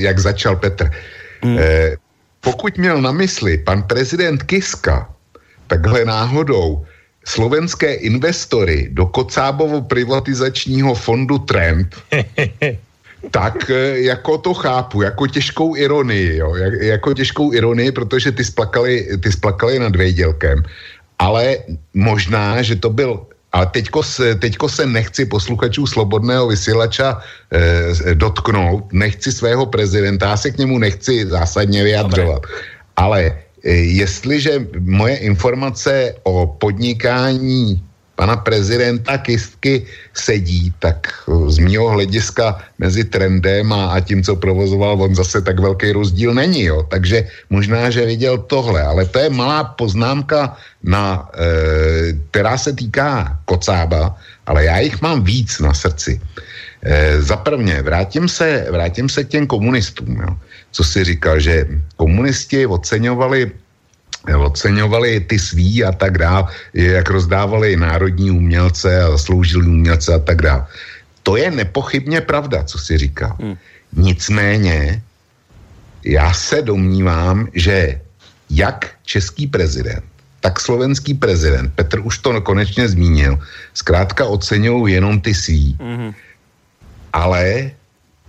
[0.00, 0.90] jak začal Petr.
[1.44, 1.58] Mm.
[1.58, 1.96] Eh,
[2.40, 5.08] pokud měl na mysli pan prezident Kiska
[5.66, 6.86] takhle náhodou
[7.28, 11.92] slovenské investory do Kocábovo privatizačního fondu Trend,
[13.30, 19.06] tak e, jako to chápu, jako těžkou ironii, jo, jako těžkou ironii, protože ty splakali,
[19.20, 20.62] ty splakali nad Vědělkem,
[21.18, 21.58] ale
[21.94, 28.92] možná, že to byl ale teďko se, teďko se nechci posluchačů slobodného vysílača eh, dotknout,
[28.92, 32.44] nechci svého prezidenta, já se k němu nechci zásadně vyjadřovat.
[32.44, 32.60] Dobre.
[32.96, 37.82] Ale E, jestliže moje informace o podnikání
[38.18, 44.34] pana prezidenta Kistky sedí, tak e, z mého hlediska mezi trendem a, a tím, co
[44.36, 46.66] provozoval, on zase tak velký rozdíl není.
[46.66, 46.82] Jo.
[46.90, 51.46] Takže možná, že viděl tohle, ale to je malá poznámka, na, e,
[52.30, 56.18] která se týká Kocába, ale já jich mám víc na srdci.
[56.82, 60.18] E, za prvně, vrátím se, vrátím se k těm komunistům.
[60.26, 60.34] Jo
[60.72, 63.52] co si říkal, že komunisti oceňovali
[64.36, 70.42] oceňovali ty svý a tak dále, jak rozdávali národní umělce a zasloužili umělce a tak
[70.42, 70.66] dále.
[71.22, 73.36] To je nepochybně pravda, co si říkal.
[73.40, 73.56] Hmm.
[73.92, 75.02] Nicméně
[76.04, 78.00] já se domnívám, že
[78.50, 80.04] jak český prezident,
[80.40, 83.38] tak slovenský prezident, Petr už to konečně zmínil,
[83.74, 85.76] zkrátka oceňují jenom ty svý.
[85.80, 86.12] Hmm.
[87.12, 87.70] Ale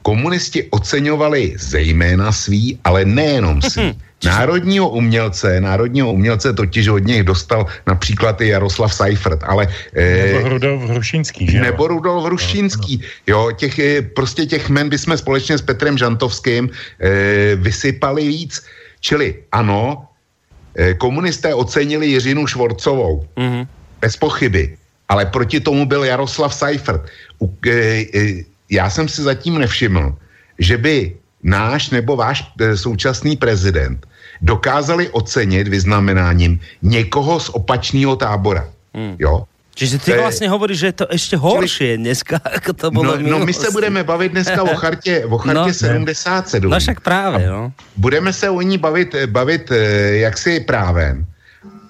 [0.09, 3.93] komunisti oceňovali zejména svý, ale nejenom svý.
[4.19, 9.69] Národního umělce, národního umělce totiž od něj dostal například i Jaroslav Seifert, ale...
[9.95, 15.15] Eh, nebo Rudolf Hrušínský, že Nebo Rudolf Hrušínský, jo, těch, eh, prostě těch men bychom
[15.15, 18.59] společně s Petrem Žantovským eh, vysypali víc.
[18.99, 20.03] Čili ano,
[20.75, 23.63] eh, komunisté ocenili Jiřinu Švorcovou, mm-hmm.
[24.03, 24.75] bez pochyby,
[25.07, 27.07] ale proti tomu byl Jaroslav Seifert.
[27.39, 30.15] U, eh, eh, já jsem si zatím nevšiml,
[30.59, 34.07] že by náš nebo váš e, současný prezident
[34.41, 38.69] dokázali ocenit vyznamenáním někoho z opačného tábora.
[38.93, 39.15] Hmm.
[39.19, 39.43] Jo?
[39.75, 43.45] Čiže ty vlastně hovoríš, že je to ještě horší dneska, jako to bylo no, no
[43.45, 46.69] my se budeme bavit dneska o chartě, o chartě no, 77.
[46.69, 47.71] No však právě, no.
[47.95, 49.77] Budeme se o ní bavit, bavit e,
[50.17, 51.25] jaksi právem,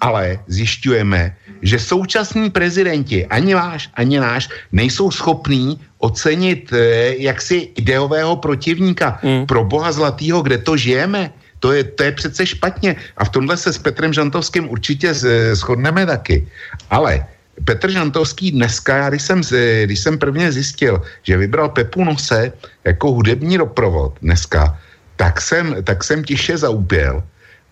[0.01, 8.35] ale zjišťujeme, že současní prezidenti, ani váš, ani náš, nejsou schopní ocenit eh, jaksi ideového
[8.35, 9.19] protivníka.
[9.23, 9.45] Mm.
[9.45, 11.31] Pro boha zlatýho, kde to žijeme?
[11.59, 12.95] To je, to je přece špatně.
[13.17, 15.13] A v tomhle se s Petrem Žantovským určitě
[15.53, 16.47] shodneme taky.
[16.89, 17.25] Ale
[17.65, 19.41] Petr Žantovský dneska, já když jsem,
[19.83, 22.51] když jsem prvně zjistil, že vybral Pepu Nose
[22.83, 24.79] jako hudební doprovod dneska,
[25.15, 27.23] tak jsem, tak jsem tiše zaupěl.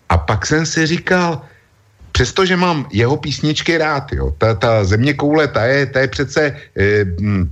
[0.10, 1.42] A pak jsem si říkal,
[2.12, 6.42] přestože mám jeho písničky rád, jo, ta, ta země koule, ta je, ta je přece
[6.76, 7.50] e, m,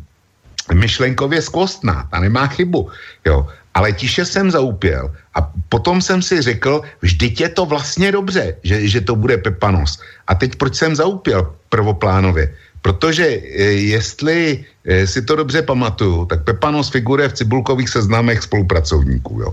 [0.73, 2.89] myšlenkově skvostná, ta nemá chybu,
[3.25, 8.55] jo, ale tiše jsem zaupěl a potom jsem si řekl, vždyť je to vlastně dobře,
[8.63, 9.99] že, že to bude Pepanos.
[10.27, 12.55] A teď proč jsem zaupěl prvoplánově?
[12.81, 19.41] Protože e, jestli e, si to dobře pamatuju, tak Pepanos figuruje v cibulkových seznamech spolupracovníků,
[19.41, 19.51] jo.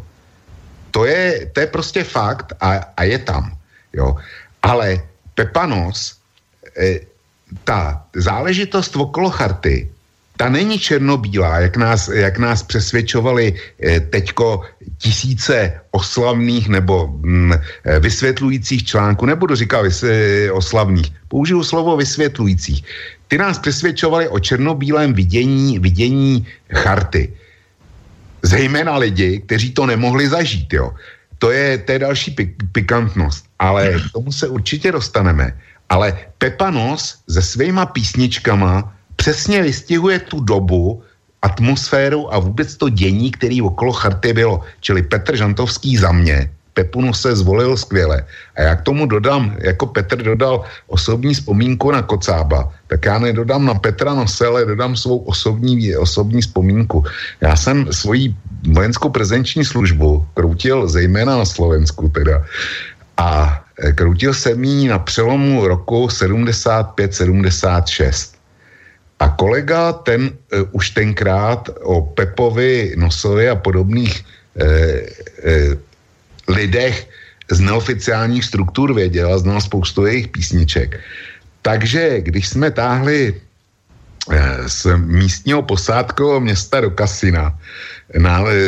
[0.90, 3.56] To je, to je prostě fakt a, a je tam,
[3.92, 4.16] jo.
[4.62, 5.02] Ale
[5.34, 6.16] Pepanos,
[6.76, 7.00] e,
[7.64, 9.90] ta záležitost okolo charty,
[10.36, 14.62] ta není černobílá, jak nás, jak nás přesvědčovali e, teďko
[14.98, 17.60] tisíce oslavných nebo mm, e,
[18.00, 20.04] vysvětlujících článků, nebudu říkat vys,
[20.52, 22.84] oslavných, použiju slovo vysvětlujících.
[23.28, 27.32] Ty nás přesvědčovali o černobílém vidění, vidění charty.
[28.42, 30.92] Zejména lidi, kteří to nemohli zažít, jo.
[31.38, 35.54] To je, to je další pik, pikantnost, ale k tomu se určitě dostaneme.
[35.88, 41.02] Ale Pepanos se svýma písničkama přesně vystihuje tu dobu,
[41.42, 44.60] atmosféru a vůbec to dění, který okolo charty bylo.
[44.80, 48.24] Čili Petr Žantovský za mě, Pepunu se zvolil skvěle.
[48.56, 53.66] A já k tomu dodám, jako Petr dodal osobní vzpomínku na Kocába, tak já nedodám
[53.66, 57.04] na Petra Nose, ale dodám svou osobní, osobní vzpomínku.
[57.40, 58.34] Já jsem svoji
[58.72, 62.44] vojenskou prezenční službu kroutil zejména na Slovensku teda.
[63.16, 68.32] A e, kroutil jsem ji na přelomu roku 75-76.
[69.22, 70.34] A kolega ten uh,
[70.74, 75.78] už tenkrát o Pepovi, Nosovi a podobných uh, uh,
[76.50, 77.06] lidech
[77.50, 81.00] z neoficiálních struktur věděl a znal spoustu jejich písniček.
[81.62, 83.34] Takže když jsme táhli
[84.66, 87.58] z místního posádkového města do kasina,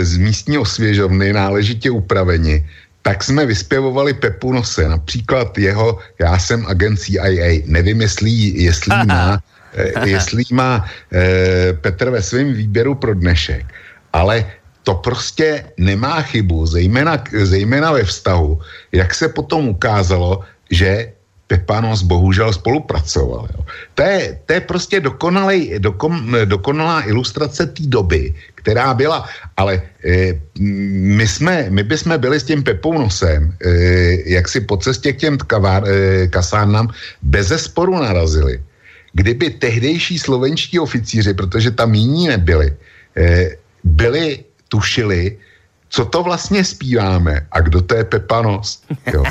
[0.03, 2.67] z místní osvěžovny náležitě upraveni,
[3.05, 7.63] tak jsme vyspěvovali Pepu Nose, například jeho Já jsem agent CIA.
[7.69, 8.31] Nevím, jestli,
[8.65, 9.39] jestli má
[9.75, 13.67] Eh, jestli má eh, Petr ve svém výběru pro dnešek.
[14.13, 14.47] Ale
[14.83, 18.61] to prostě nemá chybu, zejména, zejména ve vztahu,
[18.93, 21.13] jak se potom ukázalo, že
[21.55, 23.47] Pepanos bohužel spolupracoval.
[23.55, 23.61] Jo.
[23.95, 30.35] To, je, to je prostě dokonalej, dokon, dokonalá ilustrace té doby, která byla, ale e,
[31.15, 33.71] my, jsme, my bychom byli s tím Pepou nosem, e,
[34.27, 36.91] jak si po cestě k těm kavár, e, kasárnám
[37.23, 38.59] bez sporu narazili
[39.15, 42.75] kdyby tehdejší slovenští oficíři, protože tam jiní nebyli,
[43.17, 45.39] eh, byli, tušili,
[45.95, 48.83] co to vlastně zpíváme a kdo to je Pepanos.
[49.13, 49.25] Jo.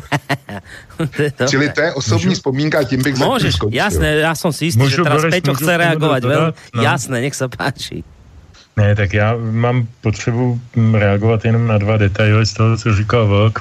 [1.36, 2.36] to Čili to je osobní Můžu?
[2.36, 6.24] vzpomínka, tím bych Můžeš, jasné, já jsem si jistý, Můžu, že teraz Peťo chce reagovat.
[6.24, 6.84] Vel, no.
[6.84, 8.04] Jasné, nech se páči.
[8.78, 13.28] Ne, tak já mám potřebu hm, reagovat jenom na dva detaily z toho, co říkal
[13.28, 13.60] Vlk.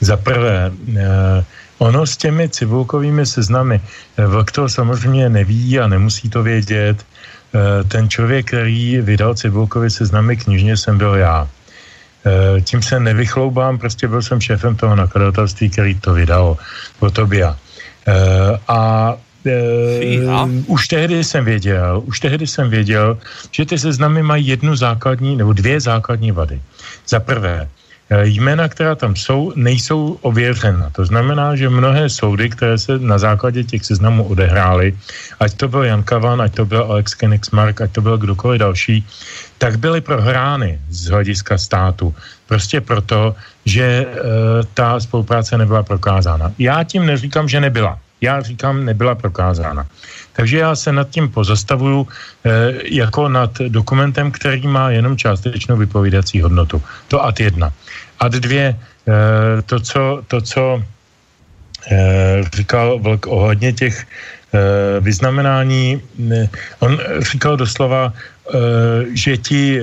[0.00, 1.44] Za prvé, eh,
[1.80, 7.00] Ono s těmi cibulkovými seznamy, eh, vlk to samozřejmě neví a nemusí to vědět.
[7.00, 11.48] Eh, ten člověk, který vydal cibulkový seznamy knižně, jsem byl já.
[12.26, 16.58] Eh, tím se nevychloubám, prostě byl jsem šéfem toho nakladatelství, který to vydalo,
[16.98, 17.56] Fotobia.
[18.68, 23.18] A Uh, už tehdy jsem věděl, už tehdy jsem věděl,
[23.50, 26.60] že ty seznamy mají jednu základní nebo dvě základní vady.
[27.08, 27.68] Za prvé,
[28.10, 30.90] Eh, jména, která tam jsou, nejsou ověřena.
[30.90, 34.98] To znamená, že mnohé soudy, které se na základě těch seznamů odehrály,
[35.40, 39.06] ať to byl Jan Kavan, ať to byl Alex Kenigsmark, ať to byl kdokoliv další,
[39.60, 42.14] tak byly prohrány z hlediska státu.
[42.48, 43.36] Prostě proto,
[43.68, 44.06] že e,
[44.72, 46.52] ta spolupráce nebyla prokázána.
[46.56, 48.00] Já tím neříkám, že nebyla.
[48.20, 49.84] Já říkám, nebyla prokázána.
[50.32, 52.08] Takže já se nad tím pozastavuju e,
[52.88, 56.80] jako nad dokumentem, který má jenom částečnou vypovídací hodnotu.
[57.12, 57.68] To ad jedna.
[58.16, 60.62] Ad dvě, eh, to, co, to, co
[61.92, 64.08] eh, říkal Vlk ohledně těch
[65.00, 66.02] vyznamenání,
[66.82, 68.12] on říkal doslova,
[69.14, 69.80] že ti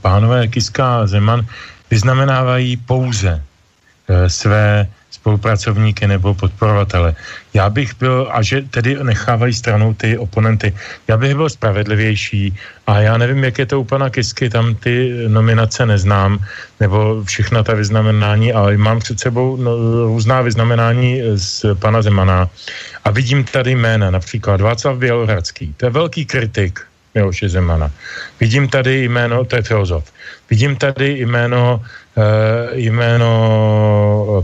[0.00, 1.46] pánové Kiska a Zeman
[1.90, 3.42] vyznamenávají pouze
[4.26, 7.14] své spolupracovníky nebo podporovatele.
[7.54, 10.74] Já bych byl, a že tedy nechávají stranou ty oponenty,
[11.08, 12.54] já bych byl spravedlivější
[12.86, 16.38] a já nevím, jak je to u pana Kisky, tam ty nominace neznám,
[16.80, 19.70] nebo všechna ta vyznamenání, ale mám před sebou no,
[20.06, 22.48] různá vyznamenání z pana Zemana
[23.04, 26.80] a vidím tady jména, například Václav Bělohradský, to je velký kritik
[27.16, 27.90] Miloše Zemana.
[28.40, 30.04] Vidím tady jméno, to je filozof,
[30.50, 31.80] vidím tady jméno
[32.16, 33.28] Eh, jméno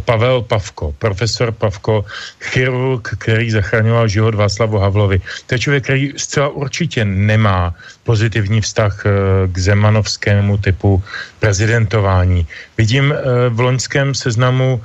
[0.04, 2.04] Pavel Pavko, profesor Pavko,
[2.52, 5.20] chirurg, který zachraňoval život Václavu Havlovi.
[5.46, 9.10] To je člověk, který zcela určitě nemá pozitivní vztah eh,
[9.48, 11.02] k zemanovskému typu
[11.40, 12.46] prezidentování.
[12.76, 14.84] Vidím eh, v loňském seznamu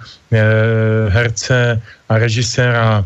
[1.07, 3.03] herce a režiséra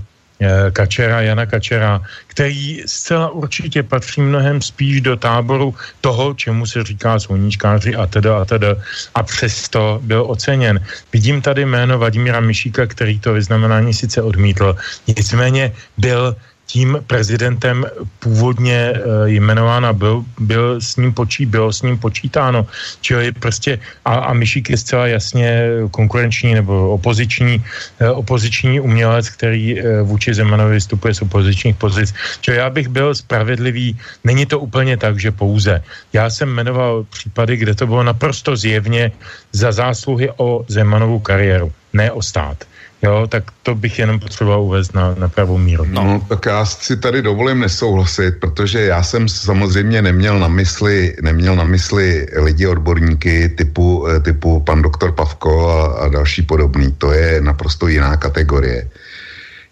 [0.72, 7.20] Kačera, Jana Kačera, který zcela určitě patří mnohem spíš do táboru toho, čemu se říká
[7.20, 8.76] sluníčkáři a teda a teda
[9.16, 10.80] a přesto byl oceněn.
[11.14, 14.76] Vidím tady jméno Vladimíra Mišíka, který to vyznamenání sice odmítl,
[15.08, 16.36] nicméně byl
[16.72, 17.84] tím prezidentem
[18.20, 22.64] původně uh, jmenován a byl, byl s ním počí, bylo s ním počítáno.
[23.04, 29.76] Čili prostě a, a Myšík je zcela jasně konkurenční nebo opoziční, uh, opoziční umělec, který
[29.76, 32.16] uh, vůči Zemanovi vystupuje z opozičních pozic.
[32.42, 34.00] Čili já bych byl spravedlivý.
[34.24, 35.84] Není to úplně tak, že pouze.
[36.16, 39.12] Já jsem jmenoval případy, kde to bylo naprosto zjevně
[39.52, 42.64] za zásluhy o Zemanovou kariéru, ne o stát.
[43.04, 45.86] Jo, tak to bych jenom potřeboval uvést na, na pravou míru.
[45.90, 46.26] No.
[46.30, 51.64] tak já si tady dovolím nesouhlasit, protože já jsem samozřejmě neměl na mysli, neměl na
[51.64, 56.92] mysli lidi odborníky typu, eh, typu pan doktor Pavko a, a další podobný.
[56.98, 58.90] To je naprosto jiná kategorie.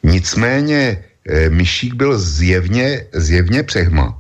[0.04, 4.16] Nicméně e, Myšík byl zjevně, zjevně přehmat.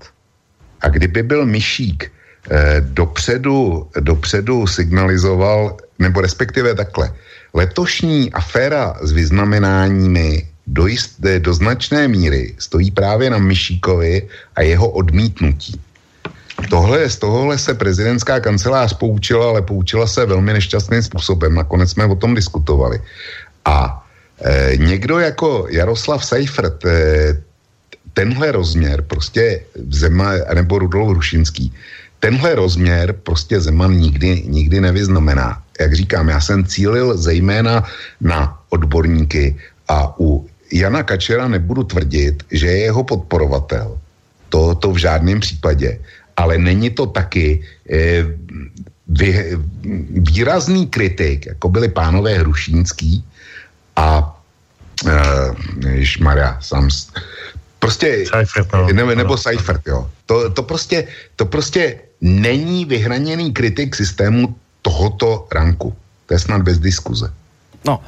[0.81, 2.11] A kdyby byl Myšík
[2.51, 7.13] e, dopředu, dopředu signalizoval, nebo respektive takhle,
[7.53, 14.89] Letošní aféra s vyznamenáními do, jist, do značné míry stojí právě na Myšíkovi a jeho
[14.89, 15.81] odmítnutí.
[16.69, 21.55] Tohle, z tohohle se prezidentská kancelář poučila, ale poučila se velmi nešťastným způsobem.
[21.55, 23.01] Nakonec jsme o tom diskutovali.
[23.65, 24.05] A
[24.41, 27.41] e, někdo jako Jaroslav Seifert, e,
[28.13, 31.73] tenhle rozměr prostě Zema, nebo Rudolf Rušinský,
[32.19, 37.83] tenhle rozměr prostě Zeman nikdy, nikdy nevyznamená jak říkám, já jsem cílil zejména
[38.21, 39.55] na odborníky
[39.87, 43.97] a u Jana Kačera nebudu tvrdit, že je jeho podporovatel.
[44.49, 45.99] To, to v žádném případě.
[46.37, 48.25] Ale není to taky eh,
[49.07, 49.57] vy,
[50.31, 53.23] výrazný kritik, jako byli pánové Hrušínský
[53.95, 54.37] a
[55.07, 55.51] eh,
[56.19, 56.89] Maria, sám,
[57.79, 58.87] prostě, Seifert, no.
[58.93, 60.09] nebo, nebo Seifert, jo.
[60.25, 64.55] To, to, prostě, to prostě není vyhraněný kritik systému
[64.89, 65.93] tohoto ranku.
[66.25, 67.29] To je snad bez diskuze.
[67.85, 68.01] No,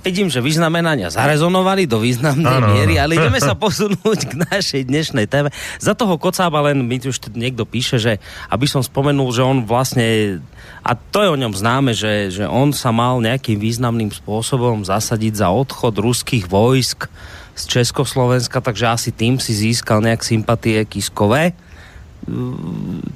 [0.00, 5.28] vidím, že vyznamenania zarezonovali do významnej ano, miery, ale ideme sa posunúť k našej dnešnej
[5.28, 5.52] téme.
[5.76, 8.12] Za toho Kocába len mi tu už niekto píše, že
[8.48, 10.40] aby som spomenul, že on vlastne,
[10.80, 15.44] a to je o ňom známe, že, že on sa mal nejakým významným spôsobom zasadiť
[15.44, 17.08] za odchod ruských vojsk
[17.54, 21.54] z Československa, takže asi tým si získal nejak sympatie Kiskové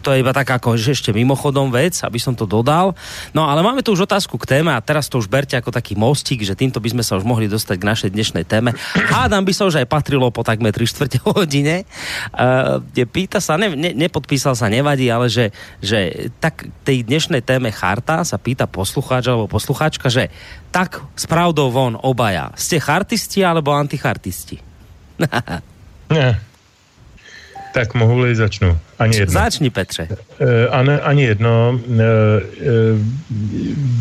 [0.04, 2.92] to je iba tak ako že ešte mimochodom vec, aby som to dodal.
[3.32, 5.96] No ale máme tu už otázku k téme a teraz to už berte ako taký
[5.96, 8.76] mostík, že týmto by sme sa už mohli dostať k našej dnešnej téme.
[8.94, 11.88] Hádam by sa už aj patrilo po takmer 3 čtvrte hodine.
[12.36, 15.50] Uh, pýta sa, ne, ne, nepodpísal sa, nevadí, ale že,
[15.80, 20.28] že tak tej dnešnej téme charta sa pýta poslucháč alebo poslucháčka, že
[20.68, 22.52] tak s pravdou von obaja.
[22.60, 24.60] Ste chartisti alebo antichartisti?
[27.72, 28.78] Tak mohu-li začnu.
[28.98, 29.32] Ani jedno.
[29.32, 30.08] Začni, Petře.
[30.40, 31.80] E, ani, ani jedno.
[31.80, 31.96] E,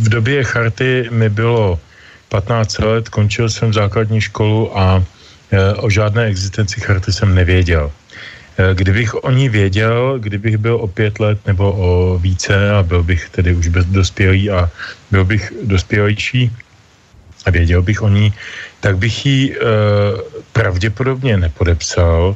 [0.01, 1.79] v době charty mi bylo
[2.29, 5.03] 15 let, končil jsem základní školu a
[5.77, 7.91] o žádné existenci charty jsem nevěděl.
[8.73, 13.29] Kdybych o ní věděl, kdybych byl o pět let nebo o více a byl bych
[13.29, 14.69] tedy už dospělý a
[15.11, 16.51] byl bych dospělejší
[17.45, 18.33] a věděl bych o ní,
[18.79, 19.57] tak bych ji e,
[20.53, 22.35] pravděpodobně nepodepsal,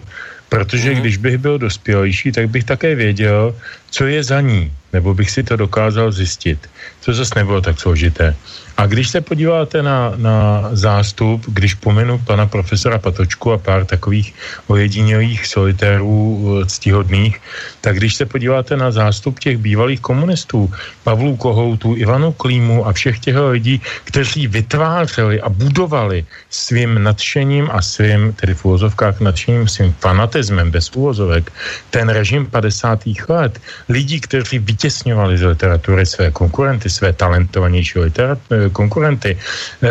[0.52, 1.00] Protože mhm.
[1.00, 3.56] když bych byl dospělejší, tak bych také věděl,
[3.90, 6.60] co je za ní, nebo bych si to dokázal zjistit.
[7.06, 8.36] To zase nebylo tak složité.
[8.82, 14.34] A když se podíváte na, na zástup, když pomenu pana profesora Patočku a pár takových
[14.68, 17.42] ojedinělých solitérů eh, ctihodných,
[17.82, 20.74] tak když se podíváte na zástup těch bývalých komunistů,
[21.04, 27.82] Pavlů Kohoutů, Ivanu Klímu a všech těch lidí, kteří vytvářeli a budovali svým nadšením a
[27.82, 31.54] svým, tedy v úvozovkách nadšením, svým fanatismem bez úvozovek,
[31.90, 33.30] ten režim 50.
[33.30, 38.40] let, lidí, kteří vytěsňovali z literatury své konkurenty, své talentovanější literat,
[38.72, 39.38] konkurenty.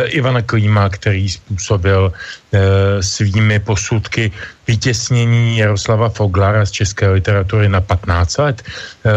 [0.05, 2.13] Ivana Klíma, který způsobil
[3.01, 4.33] svými posudky
[4.67, 8.63] vytěsnění Jaroslava Foglara z české literatury na 15 let,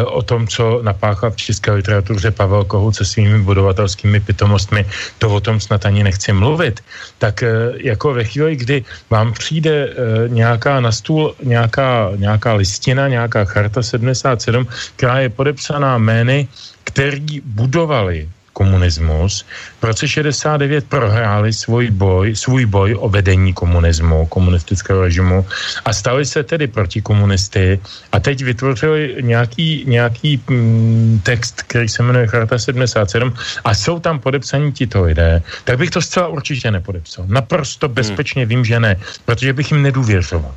[0.05, 4.85] o tom, co napáchal v české literatuře Pavel Kohut se svými budovatelskými pitomostmi,
[5.17, 6.81] to o tom snad ani nechci mluvit,
[7.17, 7.43] tak
[7.77, 9.89] jako ve chvíli, kdy vám přijde
[10.27, 16.47] nějaká na stůl, nějaká, nějaká listina, nějaká charta 77, která je podepsaná jmény,
[16.83, 19.45] který budovali komunismus.
[19.81, 25.45] V roce 69 prohráli svůj boj, svůj boj o vedení komunismu, komunistického režimu
[25.85, 27.79] a stali se tedy proti komunisty
[28.11, 33.33] a teď vytvořili nějaký, nějaký mm, text, který se jmenuje Charta 77
[33.65, 37.25] a jsou tam podepsaní tito lidé, tak bych to zcela určitě nepodepsal.
[37.27, 38.95] Naprosto bezpečně vím, že ne,
[39.25, 40.55] protože bych jim nedůvěřoval.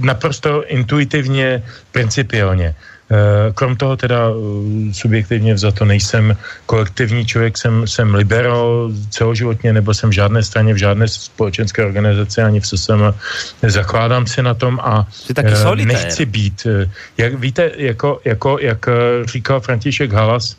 [0.00, 2.74] Naprosto intuitivně, principiálně.
[3.06, 6.36] Eh, krom toho teda eh, subjektivně za to nejsem
[6.66, 12.42] kolektivní člověk, jsem, jsem liberál celoživotně, nebo jsem v žádné straně, v žádné společenské organizaci,
[12.42, 13.14] ani v SSM.
[13.62, 16.66] Zakládám si na tom a taky eh, nechci být.
[17.18, 18.88] Jak víte, jako, jako, jak
[19.24, 20.56] říkal František Halas,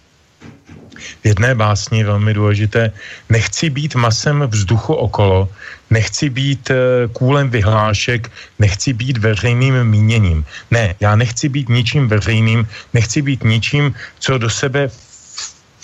[0.98, 2.92] v jedné básni velmi důležité,
[3.30, 5.50] nechci být masem vzduchu okolo,
[5.90, 6.76] nechci být uh,
[7.14, 10.46] kůlem vyhlášek, nechci být veřejným míněním.
[10.72, 14.90] Ne, já nechci být ničím veřejným, nechci být ničím, co do sebe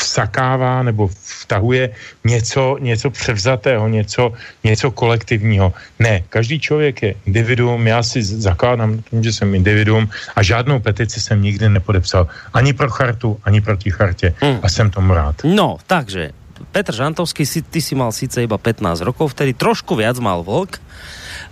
[0.03, 1.89] vsakává nebo vtahuje
[2.23, 4.33] něco, něco převzatého, něco,
[4.63, 5.73] něco kolektivního.
[5.99, 11.21] Ne, každý člověk je individuum, já si zakládám tím, že jsem individuum a žádnou petici
[11.21, 12.27] jsem nikdy nepodepsal.
[12.53, 14.35] Ani pro chartu, ani proti chartě.
[14.43, 14.59] Hmm.
[14.63, 15.35] A jsem tomu rád.
[15.43, 16.35] No, takže
[16.71, 20.79] Petr Žantovský, si, ty si mal síce iba 15 rokov, vtedy trošku viac mal vlk.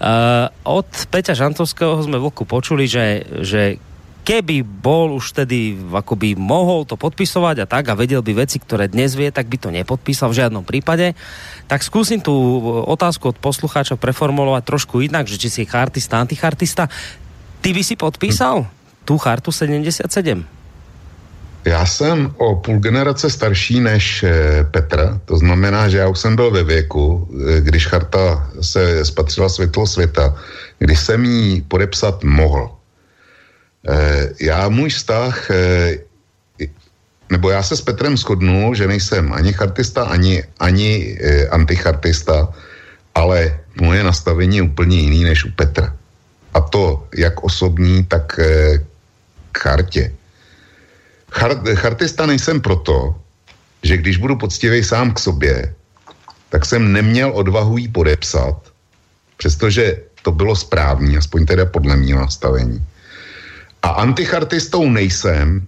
[0.02, 3.78] Uh, od Peťa Žantovského sme vlku počuli, že, že
[4.22, 8.88] keby bol už tedy akoby mohol to podpisovať a tak a vedel by veci, ktoré
[8.88, 11.18] dnes vie, tak by to nepodpísal v žiadnom prípade.
[11.66, 12.34] Tak skúsim tú
[12.86, 16.86] otázku od poslucháča preformulovať trošku inak, že či si chartista, antichartista.
[17.62, 18.70] Ty by si podpísal
[19.06, 20.08] tu chartu 77?
[21.66, 26.36] Já jsem o půl generace starší než eh, Petr, to znamená, že já už jsem
[26.36, 30.36] byl ve věku, eh, když charta se spatřila světlo světa,
[30.80, 32.81] kdy jsem ji podepsat mohl.
[33.90, 35.98] Eh, já můj vztah, eh,
[37.30, 42.54] nebo já se s Petrem shodnu, že nejsem ani chartista, ani, ani eh, antichartista,
[43.16, 45.96] ale moje nastavení je úplně jiný než u Petra.
[46.54, 48.40] A to jak osobní, tak
[49.52, 50.12] k chartě.
[51.32, 53.16] Chart, chartista nejsem proto,
[53.84, 55.74] že když budu poctivý sám k sobě,
[56.50, 58.60] tak jsem neměl odvahu jí podepsat,
[59.38, 62.84] přestože to bylo správný, aspoň teda podle mého nastavení.
[63.82, 65.68] A antichartistou nejsem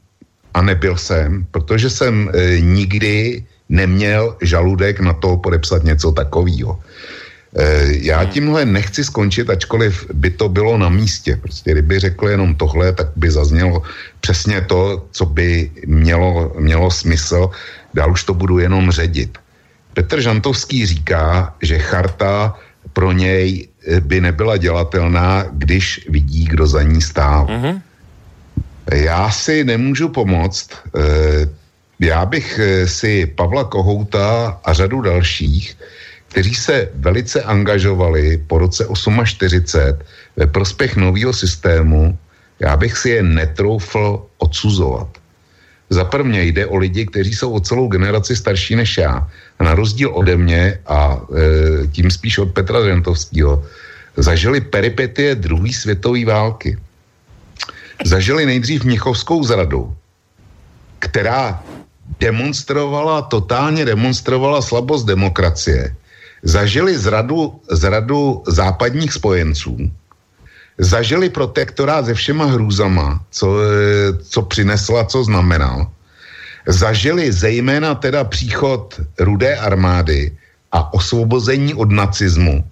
[0.54, 6.80] a nebyl jsem, protože jsem e, nikdy neměl žaludek na to podepsat něco takového.
[7.58, 8.30] E, já hmm.
[8.30, 11.36] tímhle nechci skončit, ačkoliv by to bylo na místě.
[11.42, 13.82] Prostě kdyby řekl jenom tohle, tak by zaznělo
[14.22, 17.50] přesně to, co by mělo, mělo smysl.
[17.94, 19.38] Dál už to budu jenom ředit.
[19.94, 22.54] Petr Žantovský říká, že charta
[22.94, 27.46] pro něj e, by nebyla dělatelná, když vidí, kdo za ní stál.
[27.46, 27.82] Mm-hmm.
[28.92, 30.70] Já si nemůžu pomoct.
[30.96, 31.50] Eh,
[32.00, 35.78] já bych eh, si Pavla Kohouta a řadu dalších,
[36.28, 38.88] kteří se velice angažovali po roce
[39.24, 39.98] 48
[40.36, 42.18] ve prospěch nového systému,
[42.60, 45.08] já bych si je netroufl odsuzovat.
[45.90, 49.30] Za prvně jde o lidi, kteří jsou o celou generaci starší než já.
[49.60, 53.66] A na rozdíl ode mě a e, tím spíš od Petra Zentovského,
[54.18, 56.78] zažili peripetie druhé světové války
[58.06, 59.96] zažili nejdřív Mnichovskou zradu,
[61.00, 61.64] která
[62.20, 65.96] demonstrovala, totálně demonstrovala slabost demokracie.
[66.44, 69.78] Zažili zradu, zradu západních spojenců,
[70.78, 73.48] zažili protektorát se všema hrůzama, co,
[74.24, 75.92] co přinesla, co znamenal.
[76.68, 80.32] Zažili zejména teda příchod rudé armády
[80.72, 82.64] a osvobození od nacismu,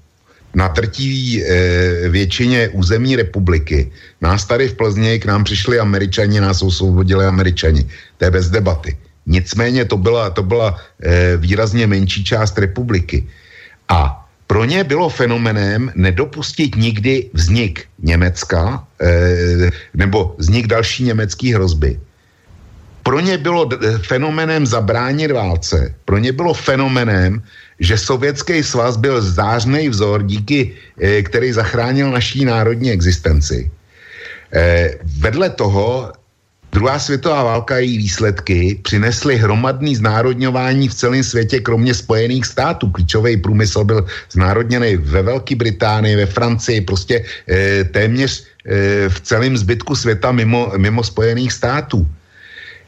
[0.54, 3.92] na trtí e, většině území republiky.
[4.22, 7.88] Nás tady v Plzni k nám přišli američani, nás osvobodili američani.
[8.18, 8.98] To je bez debaty.
[9.26, 13.28] Nicméně to byla, to byla e, výrazně menší část republiky.
[13.90, 22.00] A pro ně bylo fenomenem nedopustit nikdy vznik Německa e, nebo vznik další německé hrozby.
[23.04, 23.70] Pro ně bylo
[24.08, 25.96] fenomenem zabránit válce.
[26.06, 27.42] Pro ně bylo fenomenem
[27.82, 33.72] že Sovětský svaz byl zářný vzor, díky eh, který zachránil naší národní existenci.
[34.54, 36.14] Eh, vedle toho
[36.72, 42.88] Druhá světová válka a její výsledky přinesly hromadný znárodňování v celém světě, kromě Spojených států.
[42.96, 48.48] Klíčový průmysl byl znárodněný ve Velké Británii, ve Francii, prostě e, téměř
[49.10, 52.08] v celém zbytku světa mimo, mimo Spojených států.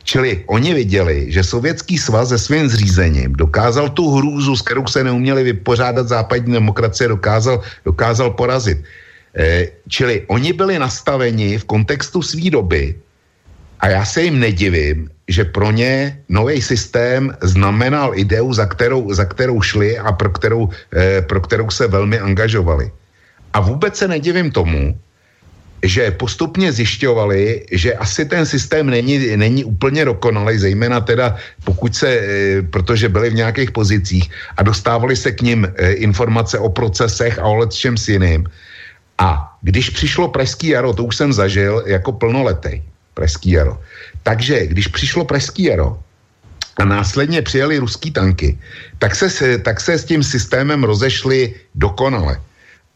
[0.03, 5.03] Čili oni viděli, že Sovětský svaz se svým zřízením dokázal tu hrůzu, s kterou se
[5.03, 8.83] neuměli vypořádat západní demokracie, dokázal, dokázal porazit.
[9.37, 12.95] E, čili oni byli nastaveni v kontextu své doby
[13.79, 19.25] a já se jim nedivím, že pro ně nový systém znamenal ideu, za kterou, za
[19.25, 22.91] kterou šli a pro kterou, e, pro kterou se velmi angažovali.
[23.53, 24.99] A vůbec se nedivím tomu,
[25.83, 32.09] že postupně zjišťovali, že asi ten systém není, není úplně dokonalý, zejména teda pokud se,
[32.09, 37.39] e, protože byli v nějakých pozicích a dostávali se k ním e, informace o procesech
[37.39, 38.47] a o čem s jiným.
[39.19, 42.81] A když přišlo Pražský jaro, to už jsem zažil jako plnoletý,
[43.13, 43.77] Pražský jaro.
[44.23, 45.99] Takže když přišlo Pražský jaro,
[46.77, 48.57] a následně přijeli ruský tanky,
[48.97, 52.41] tak se, tak se s tím systémem rozešli dokonale.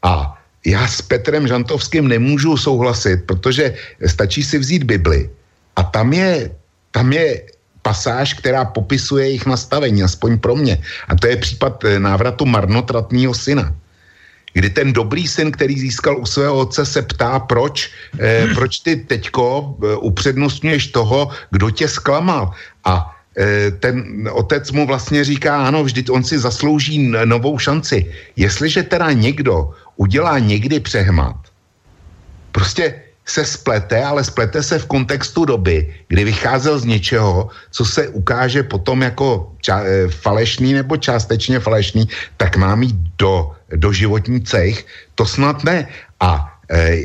[0.04, 0.37] A
[0.68, 3.74] já s Petrem Žantovským nemůžu souhlasit, protože
[4.06, 5.30] stačí si vzít Bibli
[5.76, 6.52] a tam je,
[6.92, 7.42] tam je
[7.82, 10.84] pasáž, která popisuje jejich nastavení, aspoň pro mě.
[11.08, 13.72] A to je případ eh, návratu marnotratního syna.
[14.54, 18.96] Kdy ten dobrý syn, který získal u svého otce, se ptá, proč, eh, proč ty
[19.08, 22.52] teďko eh, upřednostňuješ toho, kdo tě zklamal.
[22.84, 23.17] A
[23.80, 28.06] ten otec mu vlastně říká, ano, vždyť on si zaslouží novou šanci.
[28.36, 31.36] Jestliže teda někdo udělá někdy přehmat,
[32.52, 38.08] prostě se splete, ale splete se v kontextu doby, kdy vycházel z něčeho, co se
[38.08, 42.08] ukáže potom jako ča- eh, falešný nebo částečně falešný,
[42.38, 44.86] tak má mít do, do životní cech,
[45.16, 45.88] to snad ne.
[46.20, 47.04] A e,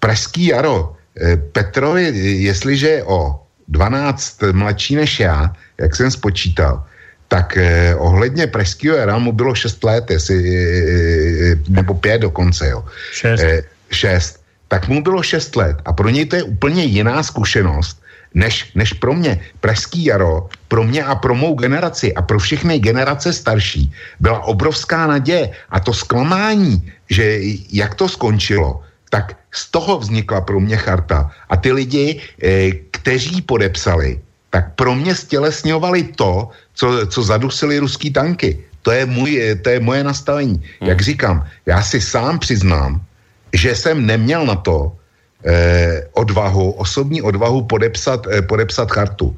[0.00, 2.12] Pražský jaro, e, Petrovi,
[2.44, 6.84] jestliže o 12 mladší než já, jak jsem spočítal,
[7.28, 12.84] tak eh, ohledně Pražského jara mu bylo 6 let, jestli, eh, nebo 5 dokonce, jo.
[13.12, 13.40] 6.
[13.40, 14.40] Eh, 6.
[14.68, 18.02] Tak mu bylo 6 let a pro něj to je úplně jiná zkušenost,
[18.34, 19.40] než, než pro mě.
[19.60, 25.06] Pražský jaro, pro mě a pro mou generaci a pro všechny generace starší byla obrovská
[25.06, 31.30] naděje a to zklamání, že jak to skončilo, tak z toho vznikla pro mě charta.
[31.48, 34.18] A ty lidi, eh, kteří podepsali,
[34.54, 38.62] tak pro mě stělesňovali to, co, co zadusili ruský tanky.
[38.86, 40.62] To je, můj, to je moje nastavení.
[40.78, 40.88] Hmm.
[40.94, 43.02] Jak říkám, já si sám přiznám,
[43.50, 44.94] že jsem neměl na to
[45.42, 49.34] eh, odvahu, osobní odvahu podepsat, eh, podepsat chartu.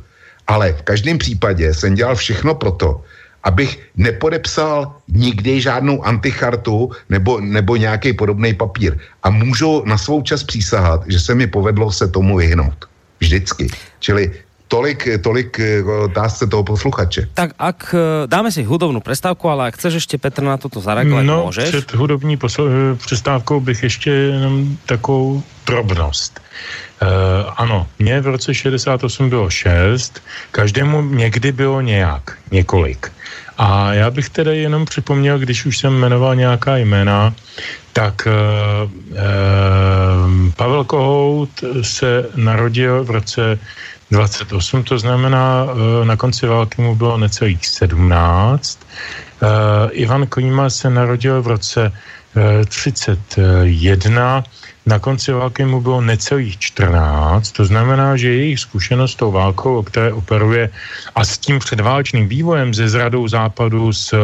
[0.53, 3.01] Ale v každém případě jsem dělal všechno proto,
[3.41, 9.01] abych nepodepsal nikdy žádnou antichartu nebo, nebo nějaký podobný papír.
[9.25, 12.85] A můžu na svou čas přísahat, že se mi povedlo se tomu vyhnout.
[13.17, 13.73] Vždycky.
[13.99, 17.29] Čili tolik, tolik eh, otázce toho posluchače.
[17.35, 21.23] Tak ak eh, dáme si hudobnou přestávku, ale ak chceš ještě Petr na toto zareagovat,
[21.23, 21.69] no, můžeš?
[21.69, 26.41] před hudobní posl- eh, přestávkou bych ještě jenom takovou drobnost.
[27.03, 27.09] Uh,
[27.57, 33.12] ano, mě v roce 68 bylo 6, každému někdy bylo nějak, několik.
[33.59, 37.35] A já bych teda jenom připomněl, když už jsem jmenoval nějaká jména,
[37.93, 38.33] tak uh,
[39.12, 39.17] uh,
[40.57, 41.51] Pavel Kohout
[41.83, 43.59] se narodil v roce
[44.11, 48.79] 28, to znamená, eh, na konci války mu bylo necelých 17.
[49.43, 51.93] Uh, eh, Ivan Klíma se narodil v roce
[52.69, 54.51] 31, eh,
[54.87, 59.79] na konci války mu bylo necelých 14, to znamená, že jejich zkušenost s tou válkou,
[59.79, 60.71] o které operuje,
[61.15, 64.15] a s tím předválečným vývojem ze zradou západu, s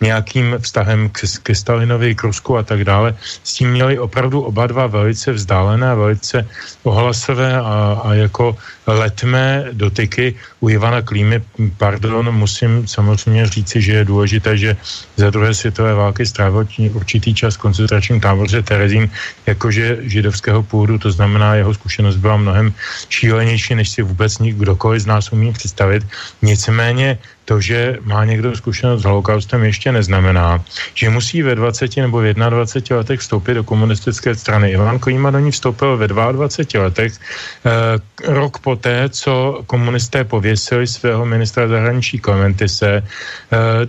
[0.00, 4.66] nějakým vztahem k, ke Stalinovi, k Rusku a tak dále, s tím měli opravdu oba
[4.66, 6.48] dva velice vzdálené, velice
[6.82, 10.34] ohlasové a, a jako letmé dotyky.
[10.60, 11.42] U Ivana Klímy,
[11.76, 14.76] pardon, musím samozřejmě říci, že je důležité, že
[15.16, 19.10] za druhé světové války strávil určitý čas v koncentračním táboře Terezín
[19.46, 22.72] jakože židovského původu, to znamená, jeho zkušenost byla mnohem
[23.08, 26.06] šílenější, než si vůbec kdokoliv z nás umí představit.
[26.42, 30.58] Nicméně to, že má někdo zkušenost s holokaustem, ještě neznamená,
[30.94, 34.74] že musí ve 20 nebo v 21 letech vstoupit do komunistické strany.
[34.74, 37.70] Ivan Klíma do ní vstoupil ve 22 letech, eh,
[38.26, 43.06] rok poté, co komunisté pověsili svého ministra zahraničí Klementise, eh,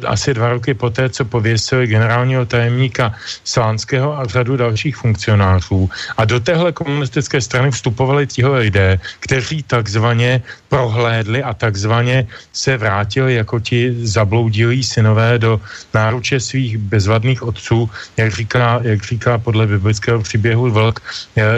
[0.05, 5.89] asi dva roky poté, co pověsili generálního tajemníka Slánského a řadu dalších funkcionářů.
[6.17, 13.35] A do téhle komunistické strany vstupovali tihle lidé, kteří takzvaně prohlédli a takzvaně se vrátili
[13.35, 15.61] jako ti zabloudilí synové do
[15.93, 20.99] náruče svých bezvadných otců, jak říká, jak říká podle biblického příběhu Vlk,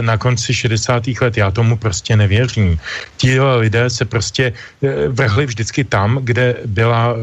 [0.01, 1.03] na konci 60.
[1.21, 1.37] let.
[1.37, 2.79] Já tomu prostě nevěřím.
[3.17, 7.19] Ti lidé se prostě eh, vrhli vždycky tam, kde byla eh,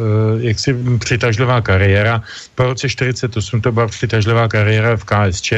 [0.50, 2.22] jaksi přitažlivá kariéra.
[2.54, 5.52] Po roce 48 to byla přitažlivá kariéra v KSČ.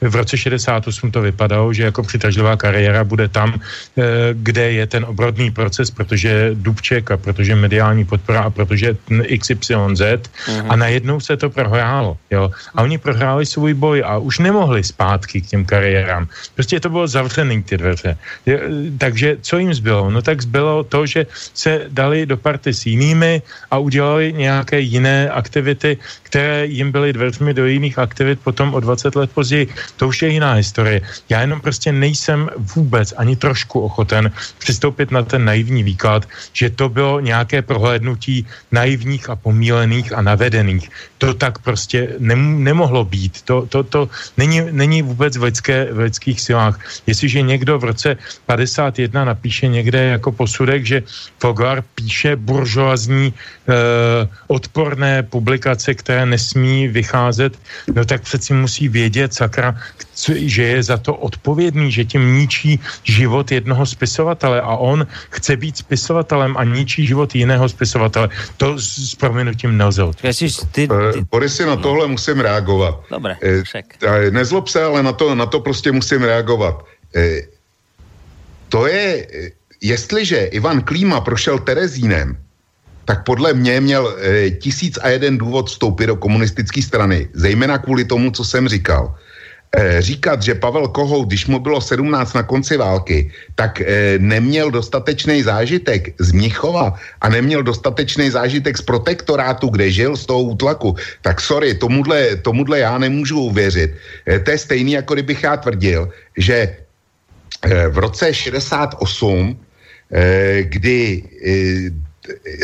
[0.00, 4.02] V roce 68 to vypadalo, že jako přitažlivá kariéra bude tam, eh,
[4.32, 8.96] kde je ten obrodný proces, protože Dubček a protože mediální podpora a protože
[9.38, 10.66] XYZ uh-huh.
[10.68, 12.16] a najednou se to prohrálo.
[12.30, 12.50] Jo?
[12.74, 16.28] A oni prohráli svůj boj a už nemohli zpátky k těm kariérám.
[16.54, 18.16] Prostě to bylo zavřený ty dveře.
[18.46, 18.60] Je,
[18.98, 20.10] takže co jim zbylo?
[20.10, 25.30] No tak zbylo to, že se dali do party s jinými a udělali nějaké jiné
[25.30, 29.68] aktivity, které jim byly dveřmi do jiných aktivit potom o 20 let později.
[29.96, 31.00] To už je jiná historie.
[31.28, 36.88] Já jenom prostě nejsem vůbec ani trošku ochoten přistoupit na ten naivní výklad, že to
[36.88, 40.90] bylo nějaké prohlédnutí naivních a pomílených a navedených.
[41.18, 43.42] To tak prostě nem, nemohlo být.
[43.42, 46.80] To, to, to není, není vůbec v, lidské, v lidských silách.
[47.06, 48.16] Jestliže někdo v roce
[48.46, 51.02] 51 napíše někde jako posudek, že
[51.38, 53.72] Foglar píše buržoazní eh,
[54.46, 57.58] odporné publikace, které nesmí vycházet,
[57.94, 59.76] no tak přeci musí vědět, sakra,
[60.32, 65.76] že je za to odpovědný, že tím ničí život jednoho spisovatele a on chce být
[65.76, 68.28] spisovatelem a ničí život jiného spisovatele.
[68.56, 70.30] To s proměnutím nelze ty,
[70.72, 70.88] ty...
[71.30, 73.00] Borisy, na tohle musím reagovat.
[73.10, 76.84] Dobre, e, Nezlob se, ale na to, na to prostě musím reagovat.
[77.16, 77.42] E,
[78.68, 79.26] to je,
[79.80, 82.36] jestliže Ivan Klíma prošel Terezínem,
[83.04, 88.04] tak podle mě měl e, tisíc a jeden důvod vstoupit do komunistické strany, zejména kvůli
[88.04, 89.14] tomu, co jsem říkal.
[89.74, 94.70] Eh, říkat, že Pavel Kohout, když mu bylo 17 na konci války, tak eh, neměl
[94.70, 100.94] dostatečný zážitek z Mnichova a neměl dostatečný zážitek z protektorátu, kde žil z toho útlaku,
[101.22, 103.98] tak sorry, tomuhle, tomuhle já nemůžu uvěřit.
[104.26, 106.08] Eh, to je stejný, jako kdybych já tvrdil,
[106.38, 106.76] že
[107.64, 109.56] v roce 68,
[110.68, 111.22] kdy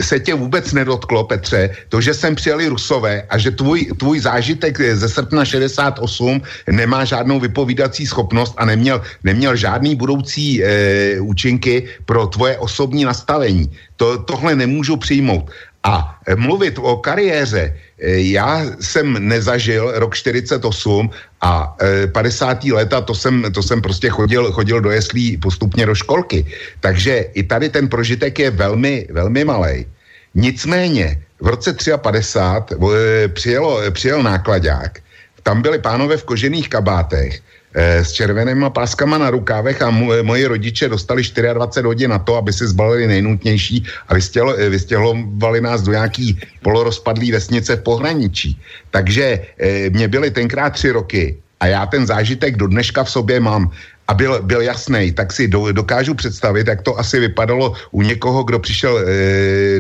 [0.01, 4.81] se tě vůbec nedotklo, Petře, to, že sem přijeli Rusové a že tvůj, tvůj zážitek
[4.81, 12.27] ze srpna 68 nemá žádnou vypovídací schopnost a neměl, neměl žádný budoucí e, účinky pro
[12.27, 13.71] tvoje osobní nastavení.
[13.97, 15.51] To, tohle nemůžu přijmout.
[15.85, 21.11] A eh, mluvit o kariéře, eh, já jsem nezažil rok 48
[21.41, 21.77] a
[22.13, 22.73] 50.
[22.73, 26.47] leta, to jsem, to jsem prostě chodil, chodil do jeslí postupně do školky.
[26.81, 29.87] Takže i tady ten prožitek je velmi, velmi malý.
[30.35, 32.77] Nicméně v roce 53
[33.33, 35.01] přijelo, přijel nákladák,
[35.43, 37.45] tam byli pánové v kožených kabátech Eh,
[37.75, 39.91] s červenýma páskama na rukávech a
[40.23, 45.83] moji rodiče dostali 24 hodin na to, aby si zbalili nejnutnější a eh, vystěhovali nás
[45.83, 48.59] do nějaký polorozpadlý vesnice v pohraničí.
[48.91, 53.41] Takže e, mě byly tenkrát tři roky a já ten zážitek do dneška v sobě
[53.41, 53.71] mám
[54.09, 58.43] a byl, byl jasný, tak si do, dokážu představit, jak to asi vypadalo u někoho,
[58.43, 59.05] kdo přišel e,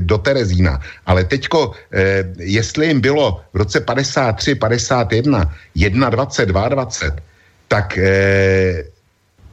[0.00, 0.80] do Terezína.
[1.06, 7.29] Ale teďko, e, jestli jim bylo v roce 53, 51, 21, 22,
[7.70, 8.84] tak eh,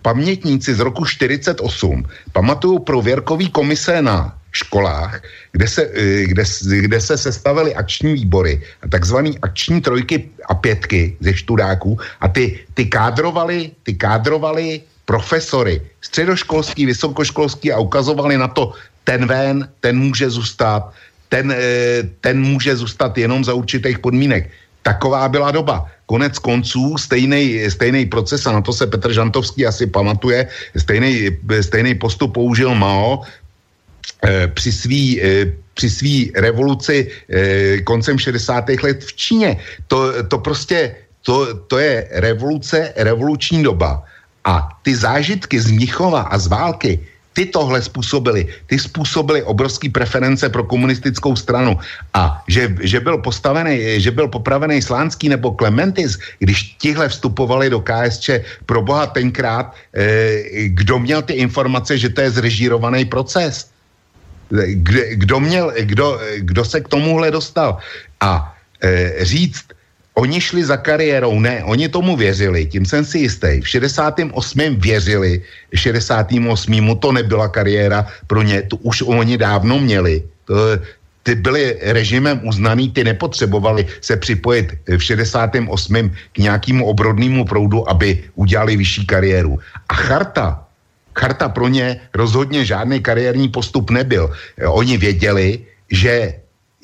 [0.01, 1.61] pamětníci z roku 48
[2.33, 5.21] pamatují prověrkový komise na školách,
[5.53, 6.43] kde se, eh, kde,
[6.81, 8.57] kde se sestavily akční výbory,
[8.89, 16.89] takzvané akční trojky a pětky ze študáků a ty, ty kádrovali, ty kádrovali profesory, středoškolský,
[16.89, 18.73] vysokoškolský a ukazovali na to,
[19.05, 20.89] ten ven, ten může zůstat,
[21.29, 24.49] ten, eh, ten může zůstat jenom za určitých podmínek.
[24.87, 25.83] Taková byla doba.
[26.07, 30.47] Konec konců stejný proces, a na to se Petr Žantovský asi pamatuje,
[31.59, 33.27] stejný postup použil Mao
[34.23, 38.79] eh, při svý, eh, při svý revoluci eh, koncem 60.
[38.79, 39.59] let v Číně.
[39.91, 40.95] To, to prostě,
[41.27, 44.07] to, to je revoluce, revoluční doba.
[44.47, 47.03] A ty zážitky z Mnichova a z války,
[47.37, 48.49] ty tohle způsobili.
[48.65, 51.77] Ty způsobili obrovský preference pro komunistickou stranu.
[52.17, 57.77] A že, že byl postavený, že byl popravený Slánský nebo Klementis, když tihle vstupovali do
[57.85, 63.69] KSČ, pro boha tenkrát, eh, kdo měl ty informace, že to je zrežírovaný proces?
[65.13, 67.77] Kdo, měl, kdo, kdo se k tomuhle dostal?
[68.17, 68.49] A
[68.81, 69.76] eh, říct,
[70.17, 73.61] Oni šli za kariérou, ne, oni tomu věřili, tím jsem si jistý.
[73.61, 74.33] V 68.
[74.81, 75.41] věřili,
[75.73, 76.97] 68.
[76.99, 80.23] to nebyla kariéra pro ně, to už oni dávno měli.
[80.45, 80.55] To,
[81.23, 85.69] ty byli režimem uznaný, ty nepotřebovali se připojit v 68.
[86.33, 89.59] k nějakému obrodnému proudu, aby udělali vyšší kariéru.
[89.89, 90.65] A charta,
[91.13, 94.31] charta pro ně rozhodně žádný kariérní postup nebyl.
[94.65, 95.59] Oni věděli,
[95.91, 96.33] že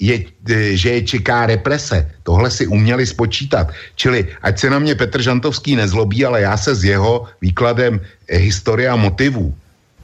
[0.04, 0.16] je,
[0.49, 2.12] e, že je čeká represe.
[2.24, 3.72] Tohle si uměli spočítat.
[3.95, 8.38] Čili ať se na mě Petr Žantovský nezlobí, ale já se s jeho výkladem e,
[8.38, 9.56] historie a motivů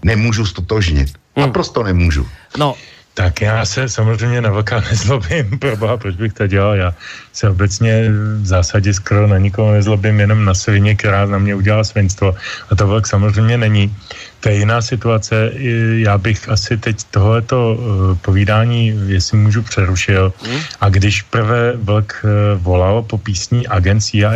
[0.04, 1.12] nemůžu stotožnit.
[1.36, 1.52] Hmm.
[1.52, 2.24] Naprosto nemůžu.
[2.58, 2.76] No,
[3.14, 6.76] tak já se samozřejmě na vlka nezlobím, proboha, proč bych to dělal?
[6.76, 6.96] Já
[7.34, 8.08] se obecně
[8.40, 12.36] v zásadě skoro na nikoho nezlobím, jenom na svině, která na mě udělala svinstvo.
[12.72, 13.92] A to vlk samozřejmě není.
[14.40, 15.52] To je jiná situace.
[16.00, 20.34] Já bych asi teď tohleto eh, povídání, jestli můžu, přerušil.
[20.44, 20.60] Hmm?
[20.82, 24.32] A když prvé vlk eh, volal po písní Agent CIA,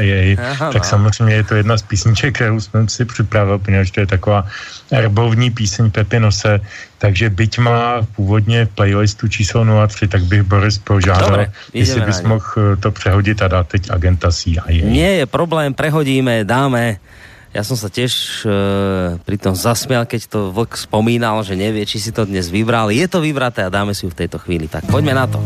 [0.51, 0.89] Aha, tak no.
[0.89, 4.47] samozřejmě je to jedna z písniček, kterou jsem si připravil, protože to je taková
[4.91, 6.60] erbovní píseň Pepinose,
[6.97, 12.45] takže byť má původně playlistu číslo 03, tak bych Boris požádal, Dobre, jestli bys mohl
[12.58, 14.64] eh, to přehodit a dát teď agenta CIA.
[14.68, 16.99] Nie je problém, prehodíme, dáme
[17.54, 18.49] ja som sa tiež e,
[19.22, 22.89] pri tom zasmial, keď to Vlk spomínal, že nevie, či si to dnes vybral.
[22.89, 24.66] Je to vybraté a dáme si ju v tejto chvíli.
[24.66, 25.38] Tak poďme na to.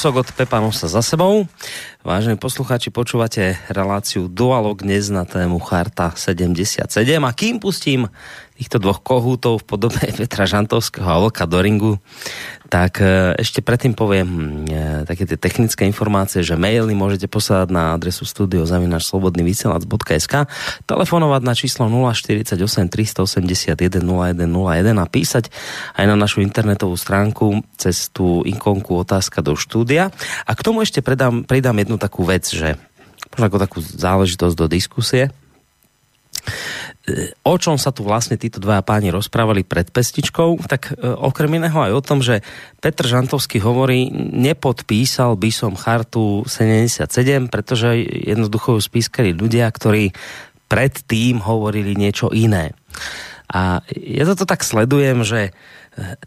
[0.00, 1.44] Kúsok od Pepa Nosa za sebou.
[2.00, 6.88] Vážení poslucháči, počúvate reláciu Dualog dnes na tému Charta 77
[7.20, 8.08] a kým pustím
[8.56, 12.00] týchto dvoch kohútov v podobe Petra Žantovského a Vlka Doringu,
[12.72, 14.40] tak e, ešte predtým poviem e,
[15.06, 20.34] také tie technické informácie, že maily môžete poslať na adresu studiozavinačslobodnyvysielac.sk
[20.84, 25.50] telefonovať na číslo 048 381 0101 a písať
[25.96, 30.12] aj na našu internetovú stránku cez tú ikonku otázka do štúdia.
[30.44, 32.76] A k tomu ešte pridám, pridám jednu takú vec, že
[33.32, 35.30] možno ako takú záležitosť do diskusie
[37.42, 41.74] o čom sa tu vlastne títo dvaja páni rozprávali pred pestičkou, tak e, okrem iného
[41.74, 42.44] aj o tom, že
[42.78, 50.14] Petr Žantovský hovorí, nepodpísal by som chartu 77, pretože jednoducho ju spískali ľudia, ktorí
[50.70, 52.76] predtým hovorili niečo iné.
[53.50, 55.50] A ja toto tak sledujem, že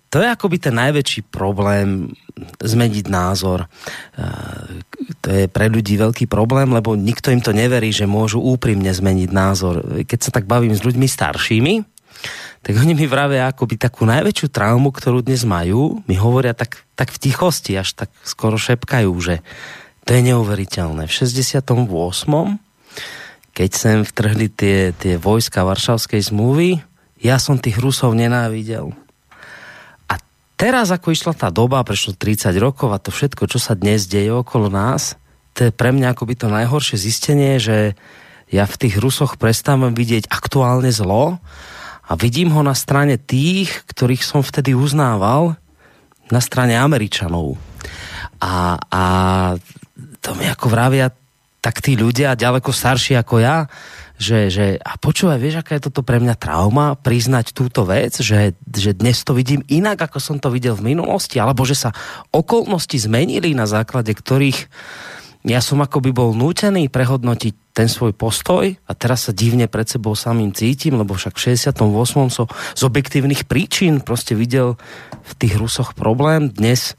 [0.10, 2.14] to je akoby ten najväčší problém
[2.62, 3.66] zmeniť názor.
[5.22, 9.30] To je pre ľudí veľký problém, lebo nikto im to neverí, že môžu úprimne zmeniť
[9.34, 10.06] názor.
[10.06, 11.74] Keď sa tak bavím s ľuďmi staršími,
[12.64, 17.12] tak oni mi vravia akoby takú najväčšiu traumu, ktorú dnes majú, mi hovoria tak, tak
[17.12, 19.44] v tichosti, až tak skoro šepkajú, že
[20.08, 21.08] to je neuveriteľné.
[21.08, 21.76] V 68
[23.54, 26.82] keď sem vtrhli tie, tie vojska Varšavskej zmluvy,
[27.22, 29.03] ja som tých Rusov nenávidel
[30.64, 34.32] teraz, ako išla tá doba, prešlo 30 rokov a to všetko, čo sa dnes deje
[34.32, 35.20] okolo nás,
[35.52, 38.00] to je pre mňa akoby to najhoršie zistenie, že
[38.48, 41.44] ja v tých Rusoch prestávam vidieť aktuálne zlo
[42.08, 45.60] a vidím ho na strane tých, ktorých som vtedy uznával,
[46.32, 47.60] na strane Američanov.
[48.40, 49.04] A, a
[50.24, 51.12] to mi ako vravia
[51.60, 53.68] tak tí ľudia, ďaleko starší ako ja,
[54.18, 58.54] že, že a počúvaj, vieš, aká je toto pre mňa trauma, priznať túto vec, že,
[58.70, 61.92] že dnes to vidím inak, ako som to videl v minulosti, alebo že sa
[62.30, 64.70] okolnosti zmenili, na základe ktorých
[65.44, 70.16] ja som akoby bol nútený prehodnotiť ten svoj postoj a teraz sa divne pred sebou
[70.16, 71.84] samým cítim, lebo však v 68.
[72.32, 74.80] som z objektívnych príčin proste videl
[75.20, 76.48] v tých Rusoch problém.
[76.48, 76.96] Dnes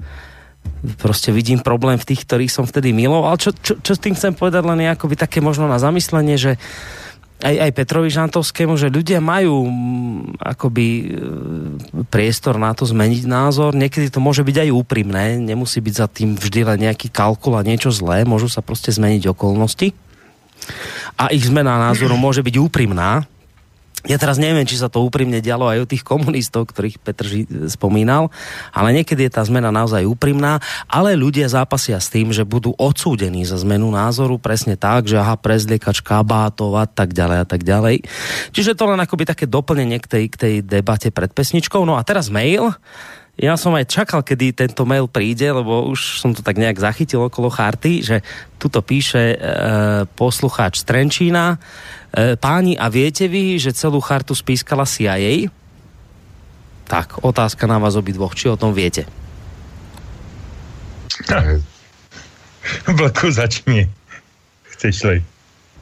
[1.01, 3.37] prostě vidím problém v tých, ktorých som vtedy miloval.
[3.41, 6.61] Čo, čo, čo s tým chcem povedať len je akoby také možno na zamyslenie, že
[7.45, 11.05] aj, aj Petrovi Žantovskému, že ľudia majú mm, akoby e,
[12.09, 13.77] priestor na to zmeniť názor.
[13.77, 17.67] Niekedy to môže byť aj úprimné, nemusí byť za tým vždy len nejaký kalkul a
[17.67, 19.93] niečo zlé, môžu sa prostě zmeniť okolnosti.
[21.21, 23.29] A ich zmena názoru môže byť úprimná,
[24.05, 27.41] ja teraz neviem, či sa to úprimne dialo aj u tých komunistov, ktorých Petr Ži
[27.73, 28.29] spomínal,
[28.69, 33.49] ale niekedy je tá zmena naozaj úprimná, ale ľudia zápasia s tým, že budú odsúdení
[33.49, 38.05] za zmenu názoru presne tak, že aha, prezliekač kabátov a tak ďalej a tak ďalej.
[38.53, 41.89] Čiže to len akoby také doplnenie k tej, k tej debate pred pesničkou.
[41.89, 42.77] No a teraz mail.
[43.35, 47.27] Ja som aj čakal, kedy tento mail príde, lebo už som to tak nejak zachytil
[47.27, 48.17] okolo charty, že
[48.63, 49.37] tuto píše e,
[50.15, 51.59] poslucháč Trenčína.
[52.15, 55.51] E, páni, a viete vy, že celú chartu spískala CIA?
[56.87, 59.03] Tak, otázka na vás obidvoch, či o tom viete?
[62.87, 63.91] Vlku, začni.
[64.63, 65.19] Chceš-li?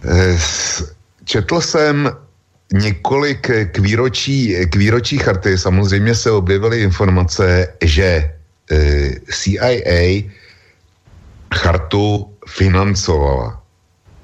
[0.09, 0.39] E,
[1.25, 2.11] četl jsem
[2.73, 8.31] několik k výročí, k výročí charty samozřejmě se objevily informace, že e,
[9.31, 10.23] CIA
[11.55, 13.63] chartu financovala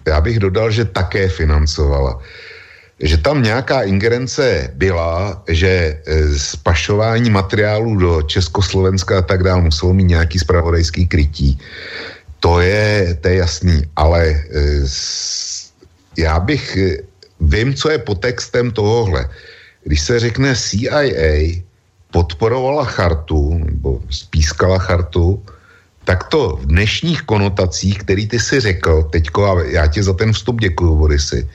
[0.08, 2.18] já bych dodal, že také financovala.
[3.00, 6.02] Že tam nějaká ingerence byla, že
[6.36, 11.58] spašování materiálů do Československa a tak dále muselo mít nějaký spravodajský krytí.
[12.40, 14.42] To je, to je jasný, ale
[16.18, 16.78] já bych,
[17.40, 19.28] vím, co je podtextem tohohle.
[19.84, 21.02] Když se řekne CIA
[22.10, 25.42] podporovala chartu, nebo spískala chartu,
[26.04, 30.32] tak to v dnešních konotacích, který ty si řekl teďko, a já ti za ten
[30.32, 31.48] vstup děkuju, Borisy,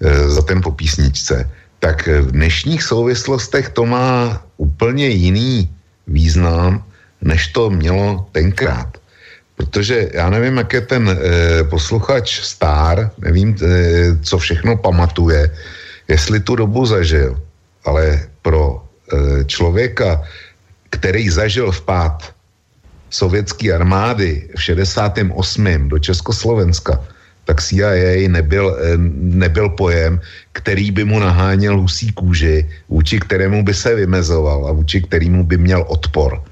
[0.00, 1.50] eh, za ten po písničce,
[1.80, 5.68] tak v dnešních souvislostech to má úplně jiný
[6.06, 6.84] význam,
[7.24, 9.00] než to mělo tenkrát.
[9.56, 11.16] Protože já nevím, jak je ten e,
[11.64, 13.64] posluchač star, nevím, e,
[14.20, 15.50] co všechno pamatuje,
[16.08, 17.40] jestli tu dobu zažil,
[17.84, 20.22] ale pro e, člověka,
[20.90, 22.36] který zažil vpád
[23.10, 25.88] sovětské armády v 68.
[25.88, 27.00] do Československa,
[27.44, 28.76] tak CIA nebyl,
[29.16, 30.20] nebyl pojem,
[30.52, 35.56] který by mu naháněl husí kůži, vůči kterému by se vymezoval a vůči kterému by
[35.56, 36.42] měl odpor.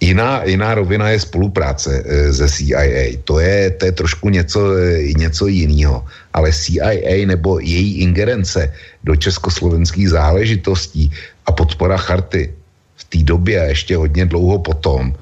[0.00, 3.20] Jiná, jiná rovina je spolupráce e, ze CIA.
[3.24, 6.04] To je, to je trošku něco, e, něco jiného.
[6.32, 8.72] Ale CIA nebo její ingerence
[9.04, 11.12] do československých záležitostí
[11.46, 12.52] a podpora charty
[12.96, 15.12] v té době a ještě hodně dlouho potom,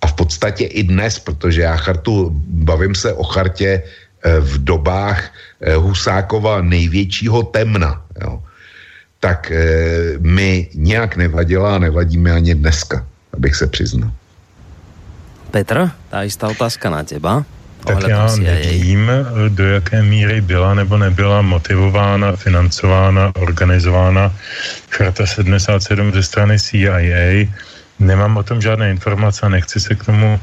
[0.00, 2.30] a v podstatě i dnes, protože já chartu,
[2.64, 5.20] bavím se o chartě eh, v dobách
[5.60, 8.42] eh, Husákova největšího temna, jo,
[9.20, 9.52] tak
[10.18, 13.06] mi nějak nevadila a nevadíme ani dneska,
[13.38, 14.10] abych se přiznal.
[15.50, 17.44] Petr, ta jistá otázka na teba.
[17.86, 19.10] Tak já nevím,
[19.48, 24.34] do jaké míry byla nebo nebyla motivována, financována, organizována
[24.90, 27.46] Charta 77 ze strany CIA.
[27.98, 30.40] Nemám o tom žádné informace a nechci se k tomu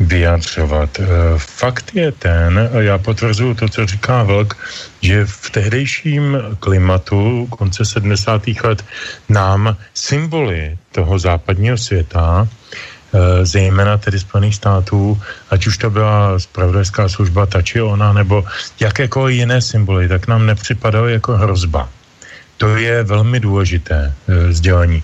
[0.00, 1.00] vyjadřovat.
[1.00, 1.06] Eh,
[1.38, 4.56] fakt je ten, já potvrzuju to, co říká Vlk,
[5.00, 8.62] že v tehdejším klimatu konce 70.
[8.64, 8.84] let
[9.28, 12.48] nám symboly toho západního světa
[13.08, 15.20] Eh, zejména tedy Spojených států,
[15.50, 18.44] ať už to byla spravodajská služba, ta či ona, nebo
[18.80, 21.88] jakékoliv jiné symboly, tak nám nepřipadaly jako hrozba.
[22.58, 25.02] To je velmi důležité e, sdělení.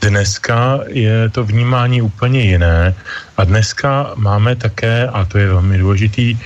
[0.00, 2.94] Dneska je to vnímání úplně jiné
[3.36, 6.38] a dneska máme také, a to je velmi důležitý, e,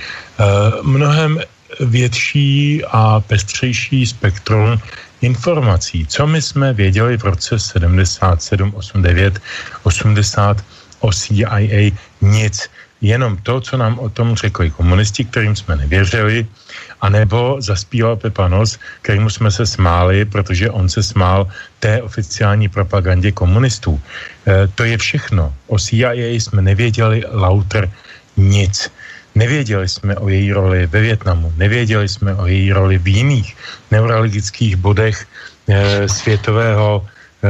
[0.83, 1.39] mnohem
[1.79, 4.79] větší a pestřejší spektrum
[5.21, 6.07] informací.
[6.07, 9.39] Co my jsme věděli v roce 77, 89,
[9.83, 10.65] 80,
[10.99, 11.91] o CIA
[12.21, 12.69] nic,
[13.01, 16.47] jenom to, co nám o tom řekli komunisti, kterým jsme nevěřili,
[17.01, 21.47] anebo zaspíval Pepanos, kterýmu jsme se smáli, protože on se smál
[21.79, 24.01] té oficiální propagandě komunistů.
[24.47, 25.53] E, to je všechno.
[25.67, 27.91] O CIA jsme nevěděli lauter
[28.37, 28.91] nic.
[29.35, 33.55] Nevěděli jsme o její roli ve Větnamu, nevěděli jsme o její roli v jiných
[33.91, 35.27] neurologických bodech
[35.69, 37.05] e, světového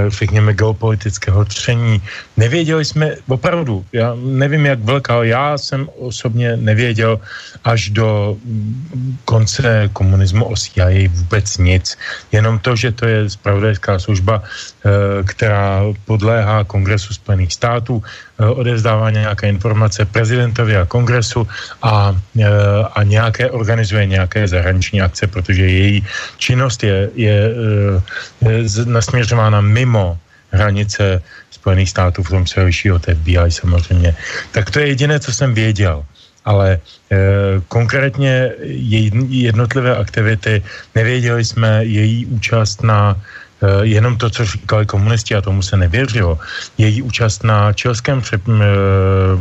[0.08, 2.02] řekněme, geopolitického tření.
[2.38, 7.20] Nevěděli jsme, opravdu, já nevím, jak velká, já jsem osobně nevěděl
[7.64, 11.98] až do mm, konce komunismu o CIA vůbec nic.
[12.32, 14.90] Jenom to, že to je spravodajská služba, eh,
[15.24, 21.48] která podléhá Kongresu Spojených států, Eh, odevzdává nějaké informace prezidentovi a kongresu
[21.84, 22.48] a, eh,
[22.96, 26.06] a nějaké organizuje nějaké zahraniční akce, protože její
[26.38, 27.38] činnost je, je,
[28.42, 30.18] je eh, nasměřována mimo
[30.52, 31.22] hranice
[31.52, 34.16] Spojených států, v tom se liší od FBI samozřejmě.
[34.52, 36.06] Tak to je jediné, co jsem věděl.
[36.46, 36.80] Ale e,
[37.68, 40.64] konkrétně její jednotlivé aktivity,
[40.96, 43.49] nevěděli jsme její účast na Eh,
[43.82, 46.40] jenom to, co říkali komunisti, a tomu se nevěřilo,
[46.78, 48.64] její účast na čelském pře, eh,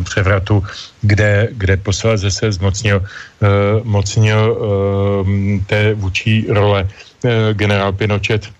[0.04, 0.64] převratu,
[1.02, 3.46] kde, kde posledně se zmocnil eh,
[3.84, 4.58] mocnil
[5.66, 6.88] té vůči role
[7.52, 8.50] generál Pinochet,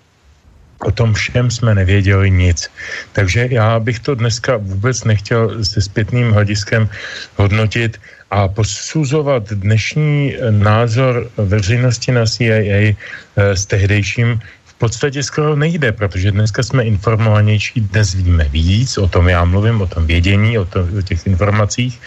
[0.86, 2.70] O tom všem jsme nevěděli nic.
[3.12, 6.88] Takže já bych to dneska vůbec nechtěl se zpětným hlediskem
[7.36, 7.98] hodnotit
[8.30, 12.94] a posuzovat dnešní názor veřejnosti na CIA
[13.36, 14.40] s tehdejším
[14.78, 19.86] podstatě skoro nejde, protože dneska jsme informovanější, dnes víme víc, o tom já mluvím, o
[19.86, 22.00] tom vědění, o, to, o těch informacích.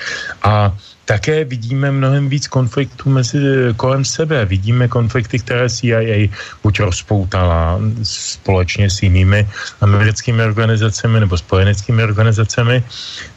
[0.44, 3.40] A také vidíme mnohem víc konfliktů mezi
[3.76, 4.46] kolem sebe.
[4.46, 6.32] Vidíme konflikty, které CIA
[6.64, 9.48] buď rozpoutala společně s jinými
[9.82, 12.84] americkými organizacemi nebo spojeneckými organizacemi,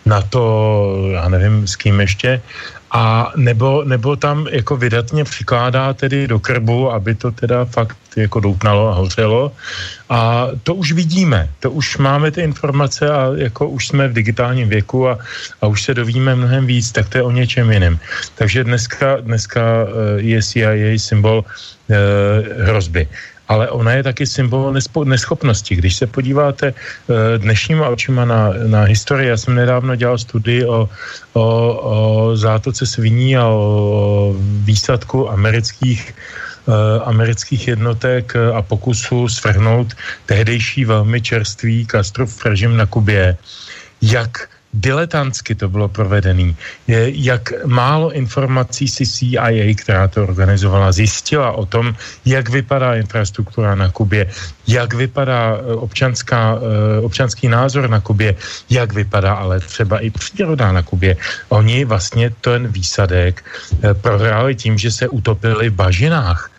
[0.06, 0.44] na to,
[1.12, 2.42] já nevím s kým ještě,
[2.94, 8.40] a nebo, nebo tam jako vydatně přikládá tedy do krbu, aby to teda fakt jako
[8.40, 9.52] doutnalo a hořelo.
[10.08, 14.68] A to už vidíme, to už máme ty informace a jako už jsme v digitálním
[14.68, 15.18] věku a,
[15.60, 17.98] a už se dovíme mnohem víc, tak to je o něčem jiném.
[18.34, 21.44] Takže dneska, dneska eh, je CIA symbol
[21.90, 21.94] e,
[22.64, 23.08] hrozby
[23.48, 24.74] ale ona je taky symbol
[25.04, 25.76] neschopnosti.
[25.76, 30.88] Když se podíváte uh, dnešníma očima na, na historii, já jsem nedávno dělal studii o,
[31.32, 31.44] o,
[31.82, 34.34] o zátoce sviní a o
[34.64, 36.14] výsadku amerických
[36.66, 36.74] uh,
[37.04, 39.94] amerických jednotek a pokusu svrhnout
[40.26, 43.36] tehdejší velmi čerstvý Castrov režim na Kubě.
[44.02, 46.54] Jak diletantsky to bylo provedené.
[47.14, 51.94] Jak málo informací si CIA, která to organizovala, zjistila o tom,
[52.26, 54.26] jak vypadá infrastruktura na Kubě,
[54.66, 58.34] jak vypadá eh, občanská, eh, občanský názor na Kubě,
[58.70, 61.16] jak vypadá ale třeba i příroda na Kubě.
[61.48, 66.53] Oni vlastně ten výsadek eh, prohráli tím, že se utopili v bažinách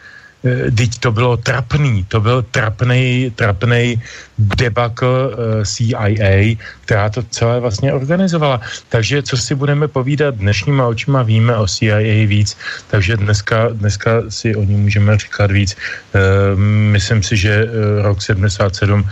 [0.78, 4.02] teď eh, to bylo trapný, to byl trapný, trapný
[4.38, 8.62] debakl eh, CIA, která to celé vlastně organizovala.
[8.90, 14.56] Takže co si budeme povídat dnešníma očima, víme o CIA víc, takže dneska, dneska si
[14.56, 15.76] o ní můžeme říkat víc.
[15.76, 16.60] Uh,
[16.92, 17.68] myslím si, že
[18.02, 19.10] rok 77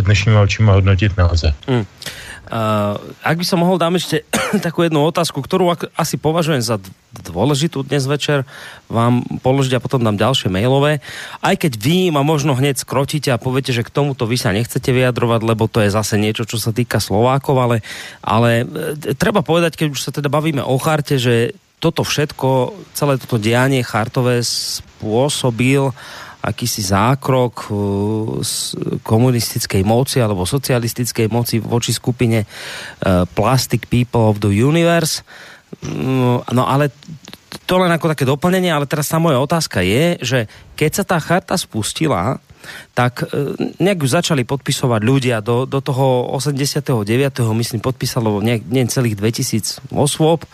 [0.00, 1.54] dnešníma očima hodnotit nelze.
[1.68, 1.84] Mm.
[2.52, 4.28] Uh, ak by som mohol dám ešte
[4.66, 6.76] takú jednu otázku, ktorú asi považujem za
[7.24, 8.44] dôležitú dnes večer
[8.92, 11.00] vám položiť a potom dám ďalšie mailové.
[11.40, 14.92] Aj keď vy ma možno hneď skrotíte a poviete, že k tomuto vy sa nechcete
[14.92, 17.76] vyjadrovať, lebo to je zase niečo, čo sa týka Slovákov, ale,
[18.20, 23.16] ale e, treba povedať, keď už sa teda bavíme o charte, že toto všetko, celé
[23.16, 25.88] toto dianie chartové spôsobil
[26.42, 27.70] akýsi zákrok
[28.42, 28.74] z
[29.06, 32.42] komunistickej moci alebo socialistickej moci voči skupine
[33.38, 35.22] Plastic People of the Universe.
[35.86, 36.90] Mm, no ale
[37.64, 40.38] to len ako také doplnenie, ale teraz tá moja otázka je, že
[40.76, 42.42] keď sa tá charta spustila,
[42.94, 45.36] tak e, nejak ju začali podpisovať ľudia.
[45.42, 47.02] Do, do toho 89.
[47.58, 50.46] myslím podpísalo nejak, nie celých 2000 osôb.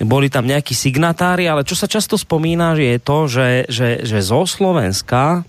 [0.00, 4.48] Boli tam nejakí signatári, ale čo sa často spomína, je to, že, že, že zo
[4.48, 5.44] Slovenska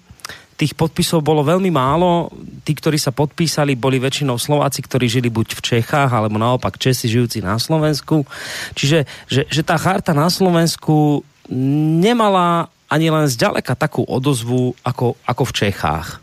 [0.62, 2.30] tých podpisov bolo veľmi málo.
[2.62, 7.10] Tí, ktorí sa podpísali, boli väčšinou Slováci, ktorí žili buď v Čechách, alebo naopak Česi
[7.10, 8.30] žijúci na Slovensku.
[8.78, 11.26] Čiže že, že tá charta na Slovensku
[11.98, 16.22] nemala ani len zďaleka takú odozvu ako, ako v Čechách.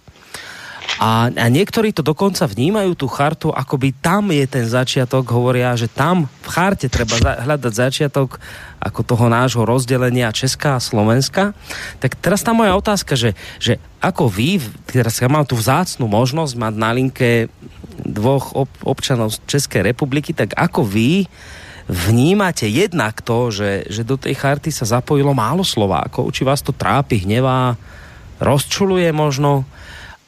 [0.99, 5.79] A, a niektorí to dokonca vnímajú tú chartu, ako by tam je ten začiatok, hovoria,
[5.79, 8.43] že tam v charte treba za, hľadať začiatok
[8.83, 11.55] ako toho nášho rozdelenia Česká a Slovenska.
[12.03, 14.59] Tak teraz tá moja otázka, že, že ako vy,
[14.91, 17.47] teraz ja mám tu vzácnu možnosť mať na linke
[18.03, 21.31] dvoch ob, občanov Českej republiky, tak ako vy
[21.87, 26.75] vnímate jednak to, že, že do tej charty sa zapojilo málo Slovákov, či vás to
[26.75, 27.79] trápi, hnevá,
[28.43, 29.63] rozčuluje možno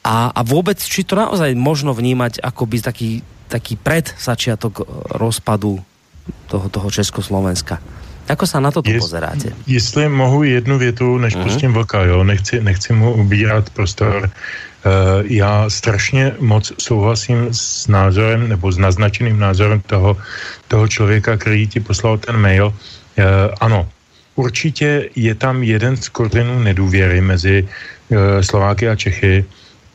[0.00, 3.10] a, a vôbec, či to naozaj možno vnímať ako by taký,
[3.52, 5.80] taký pred začiatok rozpadu
[6.48, 7.80] toho, toho Československa.
[8.30, 9.50] Ako sa na to Jest, pozeráte?
[9.66, 11.42] Jestli mohu jednu větu, než uh-huh.
[11.42, 14.30] pustím vlka, jo, nechci, nechci mu ubírat prostor.
[14.30, 20.16] Uh, já strašně moc souhlasím s názorem nebo s naznačeným názorem toho,
[20.68, 22.66] toho člověka, který ti poslal ten mail.
[22.66, 22.74] Uh,
[23.60, 23.88] ano,
[24.34, 29.44] určitě je tam jeden z kořenů nedůvěry mezi uh, Slováky a Čechy,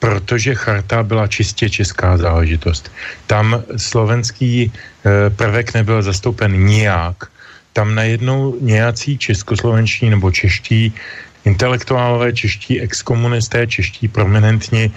[0.06, 2.92] protože charta byla čistě česká záležitost.
[3.28, 4.72] Tam slovenský
[5.36, 7.26] prvek nebyl zastoupen nijak.
[7.74, 10.94] Tam najednou nějací českoslovenští nebo čeští
[11.46, 14.94] intelektuálové, čeští exkomunisté, čeští prominentní,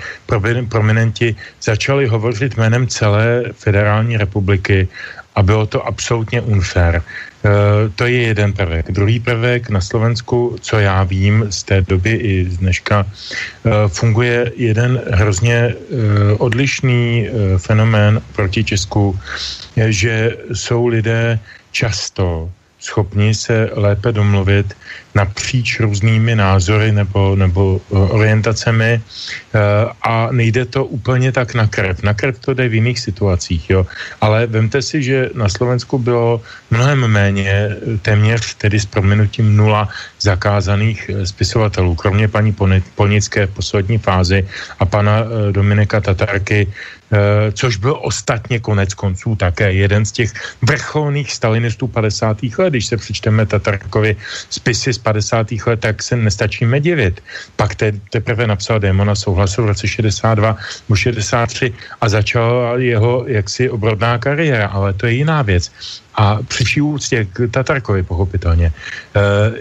[0.69, 4.89] prominenti začali hovořit jménem celé federální republiky
[5.35, 7.01] a bylo to absolutně unfair.
[7.44, 8.93] E, to je jeden prvek.
[8.93, 14.52] Druhý prvek na Slovensku, co já vím z té doby i z dneška, e, funguje
[14.56, 15.74] jeden hrozně e,
[16.39, 17.28] odlišný
[17.59, 19.19] fenomén proti Česku,
[19.77, 21.39] že jsou lidé
[21.70, 22.51] často
[22.81, 24.77] schopni se lépe domluvit
[25.19, 29.59] napříč různými názory nebo, nebo eh, orientacemi eh,
[30.03, 32.03] a nejde to úplně tak na krev.
[32.07, 33.82] Na krev to jde v jiných situacích, jo.
[34.23, 36.39] Ale vemte si, že na Slovensku bylo
[36.70, 39.90] mnohem méně, eh, téměř tedy s prominutím nula
[40.23, 42.55] zakázaných spisovatelů, kromě paní
[42.95, 44.47] Ponické v poslední fázi
[44.78, 45.24] a pana
[45.55, 46.66] Dominika Tatarky,
[47.55, 50.31] což byl ostatně konec konců také jeden z těch
[50.62, 52.45] vrcholných stalinistů 50.
[52.59, 52.70] let.
[52.70, 54.16] Když se přečteme Tatarkovi
[54.51, 55.47] spisy z 50.
[55.67, 57.21] let, tak se nestačíme divit.
[57.57, 60.57] Pak te, teprve napsal Démona souhlasu v roce 62
[60.89, 65.73] nebo 63 a začala jeho jaksi obrodná kariéra, ale to je jiná věc.
[66.15, 68.67] A při vší úctě k Tatarkovi, pochopitelně.
[68.67, 68.73] E,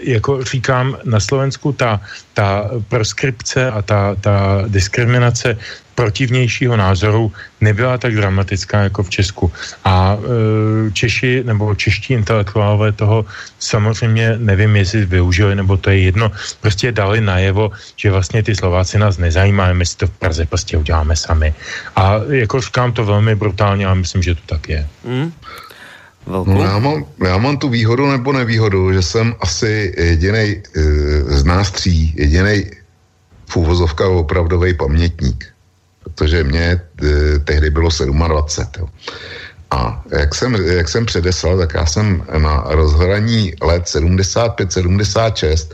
[0.02, 2.00] jako říkám, na Slovensku ta,
[2.34, 5.56] ta proskripce a ta, ta diskriminace
[5.98, 9.44] protivnějšího názoru nebyla tak dramatická jako v Česku.
[9.82, 13.26] A e, Češi nebo čeští intelektuálové toho
[13.58, 16.30] samozřejmě nevím, jestli využili, nebo to je jedno,
[16.62, 20.78] prostě dali najevo, že vlastně ty Slováci nás nezajímají, my si to v Praze prostě
[20.78, 21.50] uděláme sami.
[21.98, 24.86] A jako říkám to velmi brutálně, ale myslím, že to tak je.
[25.02, 25.34] Mm.
[26.30, 30.62] No, já, mám, já mám tu výhodu nebo nevýhodu, že jsem asi jediný e,
[31.26, 32.70] z nás tří, jediný
[33.50, 35.57] v úvozovkách opravdový pamětník
[36.14, 38.72] protože mě e, tehdy bylo 27.
[38.78, 38.88] Jo.
[39.70, 45.72] A jak jsem, jak jsem předeslal, tak já jsem na rozhraní let 75-76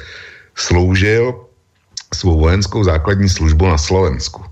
[0.54, 1.46] sloužil
[2.14, 4.44] svou vojenskou základní službu na Slovensku.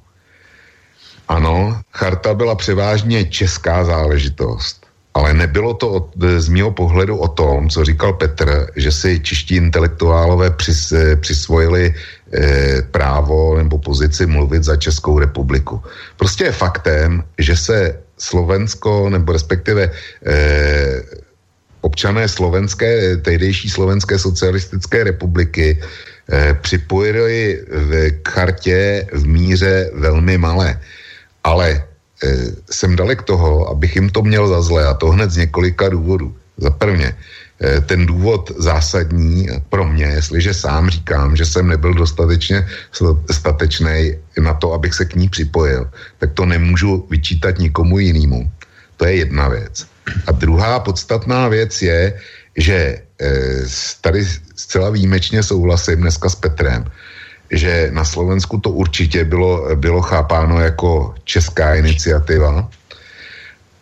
[1.29, 4.82] Ano, charta byla převážně česká záležitost,
[5.15, 6.07] ale nebylo to od,
[6.39, 12.83] z mého pohledu o tom, co říkal Petr, že si čeští intelektuálové přis, přisvojili e,
[12.83, 15.83] právo nebo pozici mluvit za Českou republiku.
[16.17, 19.93] Prostě je faktem, že se Slovensko nebo respektive e,
[21.81, 27.93] občané slovenské, tehdejší slovenské socialistické republiky e, připojili v,
[28.29, 30.81] chartě v míře velmi malé.
[31.45, 31.92] Ale
[32.71, 36.35] jsem dalek toho, abych jim to měl za zlé a to hned z několika důvodů.
[36.57, 37.17] Za prvně,
[37.61, 42.67] eh, ten důvod zásadní pro mě, jestliže sám říkám, že jsem nebyl dostatečně
[43.31, 48.51] statečný na to, abych se k ní připojil, tak to nemůžu vyčítat nikomu jinému.
[48.97, 49.87] To je jedna věc.
[50.27, 52.03] A druhá podstatná věc je,
[52.57, 53.65] že eh,
[54.01, 56.85] tady zcela výjimečně souhlasím dneska s Petrem,
[57.53, 62.69] že na Slovensku to určitě bylo, bylo chápáno jako česká iniciativa.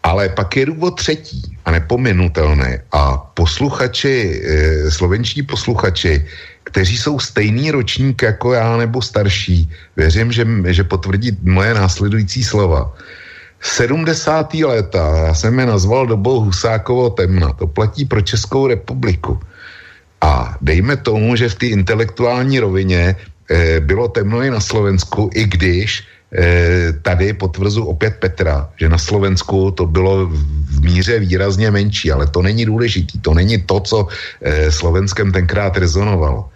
[0.03, 2.83] Ale pak je důvod třetí a nepominutelný.
[2.93, 6.27] A posluchači, e, slovenští posluchači,
[6.65, 12.93] kteří jsou stejný ročník jako já nebo starší, věřím, že, že potvrdí moje následující slova.
[13.61, 14.55] 70.
[14.55, 19.41] léta, já jsem je nazval dobou Husákovo temna, to platí pro Českou republiku.
[20.21, 23.17] A dejme tomu, že v té intelektuální rovině
[23.81, 29.71] bylo temno i na Slovensku, i když e, tady potvrzu opět Petra, že na Slovensku
[29.71, 34.09] to bylo v míře výrazně menší, ale to není důležitý, to není to, co
[34.43, 36.49] e, Slovenskem tenkrát rezonovalo.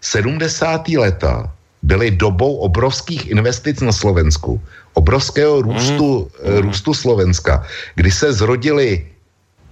[0.00, 0.88] 70.
[0.88, 1.52] leta
[1.82, 4.60] byly dobou obrovských investic na Slovensku,
[4.94, 6.58] obrovského růstu, mm.
[6.58, 7.64] růstu Slovenska,
[7.94, 9.06] kdy se zrodily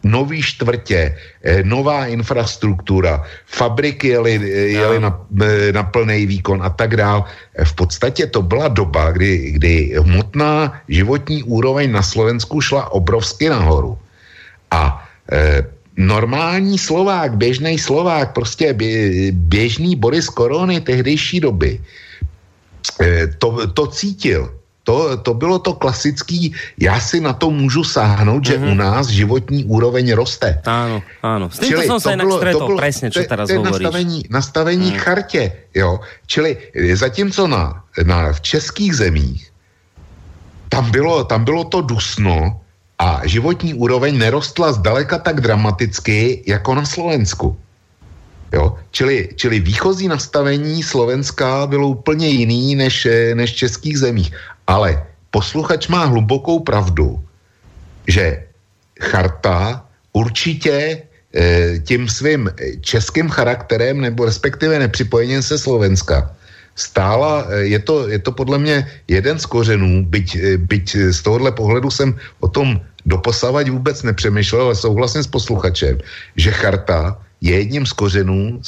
[0.04, 5.12] nový čtvrtě, eh, nová infrastruktura, fabriky jeli, eh, jeli na,
[5.72, 7.24] na plný výkon a tak dál.
[7.64, 13.98] V podstatě to byla doba, kdy, kdy hmotná životní úroveň na Slovensku šla obrovsky nahoru.
[14.70, 15.02] A
[15.32, 15.66] e,
[15.96, 18.70] normální Slovák, běžný Slovák, prostě
[19.32, 21.80] běžný Boris Korony tehdejší doby,
[23.02, 28.44] e, to, to cítil to, to bylo to klasický, já si na to můžu sáhnout,
[28.44, 28.72] že mm-hmm.
[28.72, 30.60] u nás životní úroveň roste.
[30.64, 31.52] Áno, áno.
[31.52, 33.84] S týmto som sa inak stretol, to presne, čo teraz to, hovoríš.
[33.84, 34.98] Nastavení, nastavení mm.
[34.98, 35.42] chartě,
[35.74, 36.00] jo.
[36.26, 39.50] Čili e, zatímco na, na, v českých zemích
[40.70, 42.60] tam bylo, tam bylo to dusno
[42.98, 47.56] a životní úroveň nerostla zdaleka tak dramaticky jako na Slovensku.
[48.52, 48.78] Jo?
[48.90, 54.30] Čili, čili výchozí nastavení Slovenska bylo úplně jiný než, než českých zemích.
[54.70, 55.02] Ale
[55.34, 57.18] posluchač má hlubokou pravdu,
[58.06, 58.46] že
[59.00, 59.82] charta
[60.14, 61.02] určitě
[61.34, 66.30] e, tím svým českým charakterem nebo respektive nepřipojením se Slovenska
[66.80, 71.18] stála, eh, je to, je to podle mě jeden z kořenů, byť, eh, byť z
[71.22, 76.00] tohohle pohledu jsem o tom doposavať vůbec nepřemýšlel, ale souhlasím s posluchačem,
[76.36, 78.60] že charta je jedním z kořenů,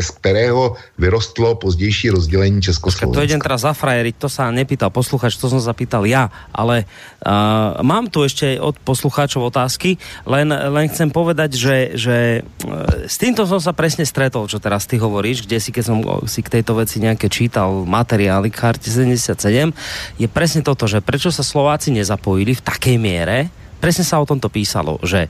[0.00, 3.20] z kterého vyrostlo pozdější rozdělení Československa.
[3.20, 8.12] To idem teraz zafrajeriť, to sa nepýtal posluchač, to som zapýtal ja, ale uh, mám
[8.12, 9.96] tu ešte od poslucháčov otázky,
[10.28, 14.84] len, len chcem povedať, že, že uh, s týmto som sa presne stretol, čo teraz
[14.84, 15.98] ty hovoríš, kde si, keď som
[16.28, 19.72] si k tejto veci nejaké čítal materiály k charte 77,
[20.20, 23.48] je presne toto, že prečo sa Slováci nezapojili v takej miere,
[23.80, 25.28] presne sa o tomto písalo, že,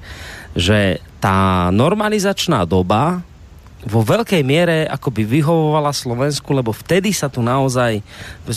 [0.54, 3.24] že tá normalizačná doba
[3.85, 8.01] vo veľkej miere akoby vyhovovala Slovensku, lebo vtedy sa tu naozaj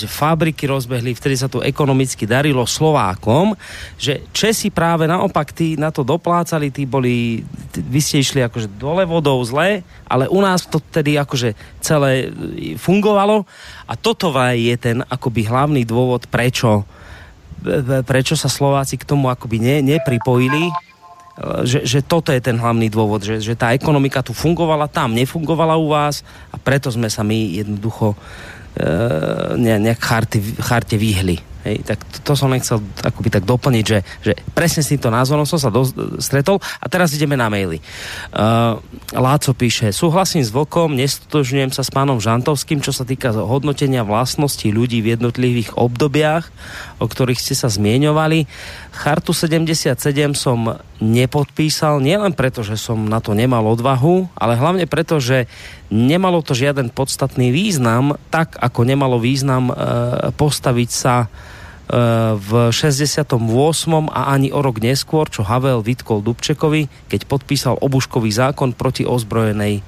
[0.07, 3.53] fabriky rozbehli, vtedy sa tu ekonomicky darilo Slovákom,
[3.99, 7.43] že Česi práve naopak tí na to doplácali, tí boli,
[7.75, 12.31] vy ste išli akože dole vodou zle, ale u nás to tedy akože celé
[12.79, 13.43] fungovalo.
[13.87, 16.87] A toto je ten akoby hlavný dôvod, prečo
[18.05, 20.69] prečo sa Slováci k tomu akoby ne, nepripojili
[21.63, 25.77] že, že toto je ten hlavný dôvod, že, že tá ekonomika tu fungovala, tam nefungovala
[25.77, 28.17] u vás a preto sme sa my jednoducho
[28.73, 31.37] e, nejak charte, charte vyhli.
[31.67, 35.43] Hej, tak to, to som nechcel akoby tak doplniť, že, že presne s týmto názorom
[35.43, 35.83] som sa do,
[36.15, 37.83] stretol a teraz ideme na maily.
[38.31, 38.79] Uh,
[39.11, 44.71] Láco píše, súhlasím s Vlkom, nestotožňujem sa s pánom Žantovským, čo sa týka hodnotenia vlastností
[44.71, 46.47] ľudí v jednotlivých obdobiach,
[47.03, 48.47] o ktorých ste sa zmieňovali.
[48.97, 49.93] Chartu 77
[50.33, 55.45] som nepodpísal, nielen preto, že som na to nemal odvahu, ale hlavne preto, že
[55.93, 61.29] nemalo to žiaden podstatný význam, tak ako nemalo význam uh, postaviť sa
[62.35, 63.31] v 68.
[64.11, 69.79] a ani o rok neskôr, čo Havel vytkol Dubčekovi, keď podpísal obuškový zákon proti ozbrojenej
[69.79, 69.81] e,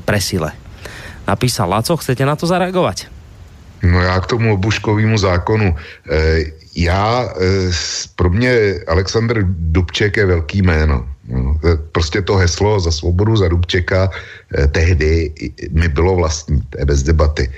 [0.00, 0.56] presile.
[1.28, 3.12] Napísal Laco, chcete na to zareagovat?
[3.82, 5.76] No já k tomu obuškovému zákonu.
[6.76, 7.70] Já, e,
[8.16, 11.08] pro mě Aleksandr Dubček je velký jméno.
[11.28, 11.58] No,
[11.92, 14.10] prostě to heslo za svobodu za Dubčeka
[14.70, 15.32] tehdy
[15.70, 17.50] mi bylo vlastní, to je bez debaty.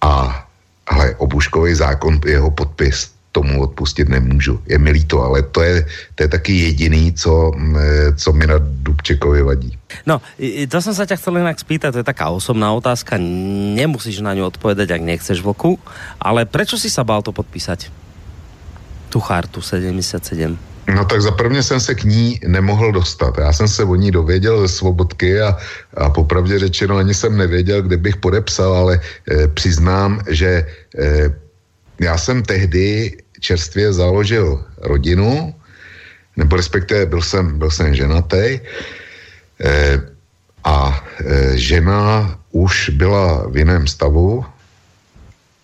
[0.00, 0.44] A
[0.88, 4.60] ale obuškový zákon, jeho podpis, tomu odpustit nemůžu.
[4.66, 7.52] Je mi líto, ale to je, to je taky jediný, co,
[8.16, 9.78] co mi na Dubčekovi vadí.
[10.06, 10.20] No,
[10.68, 14.48] to som sa ťa chcel inak spýtať, to je taká osobná otázka, nemusíš na ňu
[14.48, 15.76] odpovedať, ak nechceš voku,
[16.20, 18.07] ale prečo si sa bál to podpísať?
[19.08, 20.58] Tu chartu 77.
[20.94, 23.38] No tak za prvně jsem se k ní nemohl dostat.
[23.38, 25.56] Já jsem se o ní dověděl ze Svobodky a,
[25.96, 30.64] a popravdě řečeno ani jsem nevěděl, kde bych podepsal, ale e, přiznám, že e,
[32.00, 35.54] já jsem tehdy čerstvě založil rodinu,
[36.36, 38.60] nebo respektive byl jsem, byl jsem ženatý
[39.60, 40.00] eh,
[40.64, 44.44] a eh, žena už byla v jiném stavu,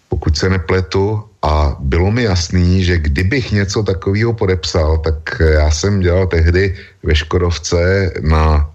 [0.08, 6.00] pokud se nepletu, a bylo mi jasný, že kdybych něco takového podepsal, tak já jsem
[6.00, 8.70] dělal tehdy ve Škodovce na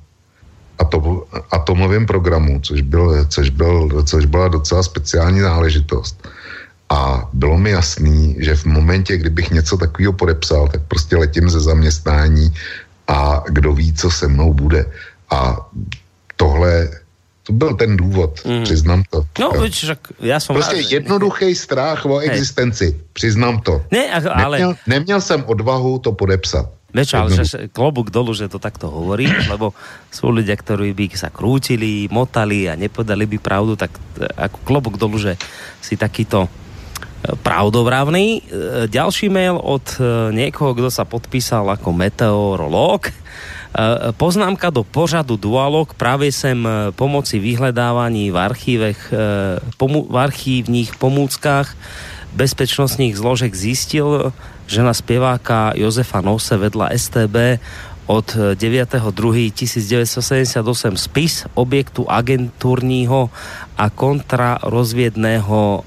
[0.78, 1.22] atom,
[1.52, 6.28] atomovém programu, což, byl, což, byl, což byla docela speciální záležitost.
[6.90, 11.60] A bylo mi jasný, že v momentě, kdybych něco takového podepsal, tak prostě letím ze
[11.60, 12.54] zaměstnání
[13.08, 14.86] a kdo ví, co se mnou bude.
[15.32, 15.58] A
[16.36, 16.90] tohle
[17.50, 18.64] to byl ten důvod, mm.
[18.64, 19.26] přiznám to.
[19.40, 19.66] No, jo.
[19.72, 20.54] však já jsem...
[20.54, 23.82] Prostě rád, jednoduchý strach o existenci, přiznám to.
[23.92, 24.60] Ne, ale...
[24.60, 26.70] Neměl, neměl jsem odvahu to podepsat.
[26.90, 29.74] Vieš, ale že klobúk dolu, že to takto hovorí, lebo
[30.14, 34.96] sú ľudia, ktorí by sa krútili, motali a nepodali by pravdu, tak e, ako klobúk
[34.98, 35.38] dolu, že
[35.82, 36.50] si takýto e,
[37.46, 38.26] pravdovravný.
[38.26, 38.42] E,
[38.90, 39.86] ďalší mail od
[40.34, 43.10] niekoho, kto sa podpísal ako meteorológ.
[44.18, 45.94] Poznámka do pořadu Dualog.
[45.94, 49.14] Práve sem pomoci vyhledávaní v archívech,
[50.10, 51.76] v archívních pomůckách
[52.34, 54.34] bezpečnostních zložek zistil,
[54.68, 57.36] žena zpěváka Jozefa Nose vedla STB
[58.06, 63.30] od 9.2.1978 spis objektu agentúrního
[63.78, 65.86] a kontrarozviedného e,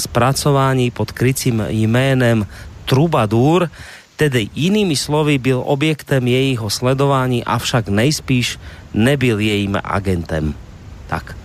[0.00, 2.46] spracování pod krycím jménem
[2.84, 3.70] Trubadur,
[4.18, 8.58] tedy jinými slovy byl objektem jejího sledování, avšak nejspíš
[8.94, 10.54] nebyl jejím agentem.
[11.06, 11.36] Tak.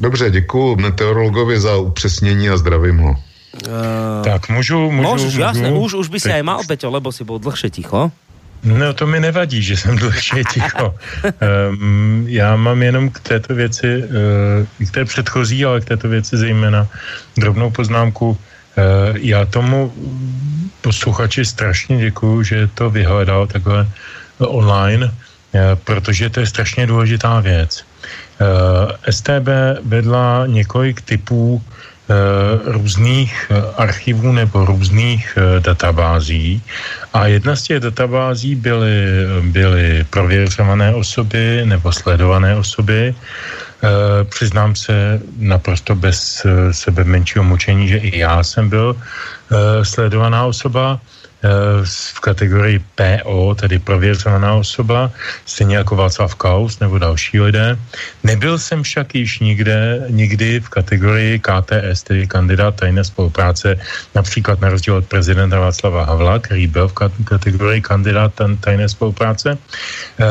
[0.00, 3.10] Dobře, děkuji meteorologovi za upřesnění a zdravím ho.
[3.10, 5.40] Uh, tak můžu, můžu, Můžeš, můžu.
[5.40, 8.10] jasne, už, už by si aj mal, Peťo, lebo si byl dlhšie ticho.
[8.64, 10.90] No to mi nevadí, že jsem dlhšie ticho.
[10.90, 14.02] um, já mám jenom k této věci,
[14.80, 16.88] uh, k té předchozí, ale k této věci zejména
[17.36, 18.28] drobnou poznámku.
[18.30, 18.36] Uh,
[19.14, 19.92] já tomu
[20.80, 23.88] posluchači strašně děkuju, že to vyhledal takhle
[24.38, 27.84] online, uh, protože to je strašně důležitá věc.
[29.10, 29.48] STB
[29.84, 31.62] vedla několik typů
[32.04, 36.62] Eh, různých eh, archivů nebo různých eh, databází
[37.12, 38.92] a jedna z těch databází byly,
[39.40, 43.14] byly prověřované osoby nebo sledované osoby.
[44.24, 48.96] Přiznám se naprosto bez sebe menšího mučení, že i já jsem byl
[49.82, 51.00] sledovaná osoba.
[51.02, 51.23] Eh,
[51.84, 55.10] v kategorii PO, tedy prověřovaná osoba,
[55.46, 57.78] stejně jako Václav Kaus nebo další lidé.
[58.24, 63.76] Nebyl jsem však již nikde, nikdy v kategorii KTS, tedy kandidát tajné spolupráce,
[64.14, 66.94] například na rozdíl od prezidenta Václava Havla, který byl v
[67.24, 70.24] kategorii kandidát tajné spolupráce, eh,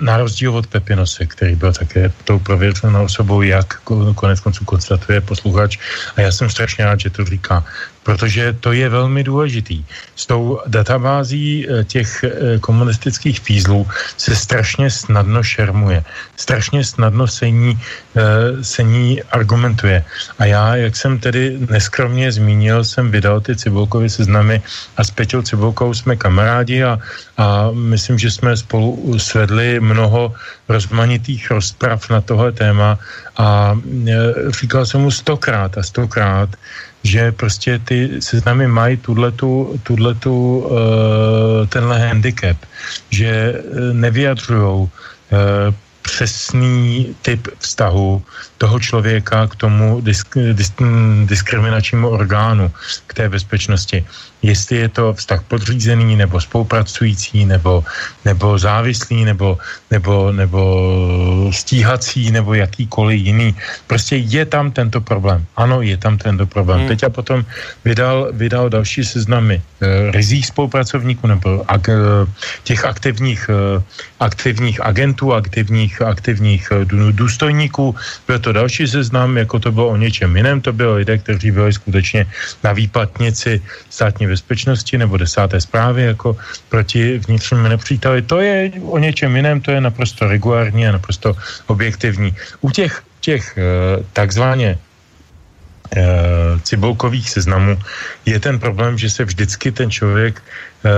[0.00, 3.80] na rozdíl od Pepinose, který byl také tou prověřenou osobou, jak
[4.14, 5.78] konec konců konstatuje posluchač.
[6.16, 7.64] A já jsem strašně rád, že to říká
[8.02, 9.84] protože to je velmi důležitý.
[10.16, 13.86] S tou databází eh, těch eh, komunistických fízlů
[14.16, 16.04] se strašně snadno šermuje,
[16.36, 17.78] strašně snadno se ní,
[18.16, 20.04] eh, se ní argumentuje.
[20.38, 24.62] A já, jak jsem tedy neskromně zmínil, jsem vydal ty Cibulkovy seznamy
[24.96, 26.98] a s Peťou Cibulkou jsme kamarádi a,
[27.36, 30.32] a myslím, že jsme spolu svedli mnoho
[30.68, 32.98] rozmanitých rozprav na tohle téma
[33.36, 33.78] a
[34.60, 36.48] říkal jsem mu stokrát a stokrát,
[37.02, 40.70] že prostě ty seznamy mají tuhletu, tuhletu, uh,
[41.68, 42.56] tenhle handicap,
[43.10, 43.60] že eh,
[43.92, 44.88] nevyjadřují uh,
[46.02, 48.22] přesný typ vztahu
[48.58, 50.74] toho člověka k tomu disk, disk,
[51.24, 52.72] diskriminačnímu orgánu,
[53.06, 54.06] k té bezpečnosti
[54.42, 57.84] jestli je to vztah podřízený, nebo spolupracující, nebo,
[58.24, 59.58] nebo závislý, nebo,
[59.90, 60.60] nebo, nebo
[61.50, 63.54] stíhací, nebo jakýkoliv jiný.
[63.86, 65.44] Prostě je tam tento problém.
[65.56, 66.78] Ano, je tam tento problém.
[66.80, 66.88] Hmm.
[66.88, 67.44] Teď a potom
[67.84, 71.94] vydal, vydal další seznamy e, rizích spolupracovníků nebo ag, eh,
[72.64, 73.82] těch aktivních, e,
[74.20, 77.94] aktivních agentů, aktivních, aktivních e, důstojníků.
[78.26, 80.60] Byl to další seznam, jako to bylo o něčem jiném.
[80.60, 82.26] To bylo lidé, kteří byli skutečně
[82.64, 86.36] na výplatnici státní bezpečnosti nebo desáté zprávy jako
[86.70, 88.22] proti vnitřnímu nepříteli.
[88.22, 91.34] To je o něčem jiném, to je naprosto regulární a naprosto
[91.66, 92.30] objektivní.
[92.62, 93.62] U těch, těch eh,
[94.14, 96.02] takzvaně eh,
[96.62, 97.78] cibulkových seznamů
[98.26, 100.90] je ten problém, že se vždycky ten člověk, eh,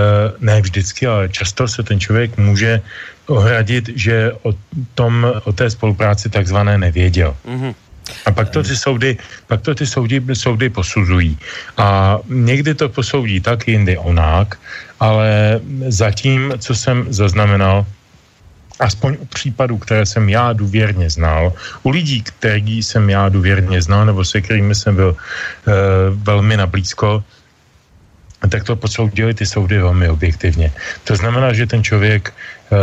[0.44, 2.84] ne vždycky, ale často se ten člověk může
[3.26, 4.52] ohradit, že o
[4.94, 7.32] tom, o té spolupráci takzvané nevěděl.
[7.48, 7.74] Mm-hmm.
[8.26, 9.16] A pak to ty soudy,
[9.46, 11.38] pak to ty soudy, soudy posuzují.
[11.76, 14.58] A někdy to posoudí tak, jindy onák,
[15.00, 17.86] ale zatím, co jsem zaznamenal,
[18.80, 21.52] aspoň u případů, které jsem já důvěrně znal,
[21.82, 25.72] u lidí, který jsem já důvěrně znal, nebo se kterými jsem byl e,
[26.10, 27.24] velmi nablízko,
[28.48, 30.72] tak to posoudili ty soudy velmi objektivně.
[31.04, 32.76] To znamená, že ten člověk e,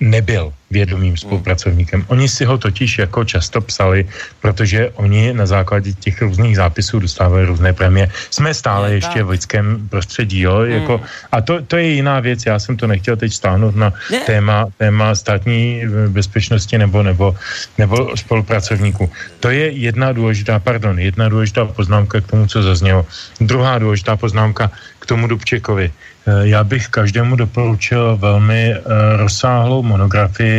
[0.00, 2.04] nebyl vědomým spolupracovníkem.
[2.08, 4.08] Oni si ho totiž jako často psali,
[4.40, 8.10] protože oni na základě těch různých zápisů dostávají různé prémie.
[8.30, 10.56] Jsme stále je ještě v lidském prostředí, jo?
[10.56, 10.72] Hmm.
[10.72, 11.00] Jako,
[11.32, 13.92] a to, to je jiná věc, já jsem to nechtěl teď stáhnout na
[14.26, 17.34] téma, téma státní bezpečnosti nebo, nebo,
[17.78, 19.10] nebo spolupracovníků.
[19.40, 23.06] To je jedna důležitá, pardon, jedna důležitá poznámka k tomu, co zaznělo.
[23.40, 25.90] Druhá důležitá poznámka k tomu Dubčekovi.
[26.28, 28.82] Eh, já bych každému doporučil velmi eh,
[29.16, 30.57] rozsáhlou monografii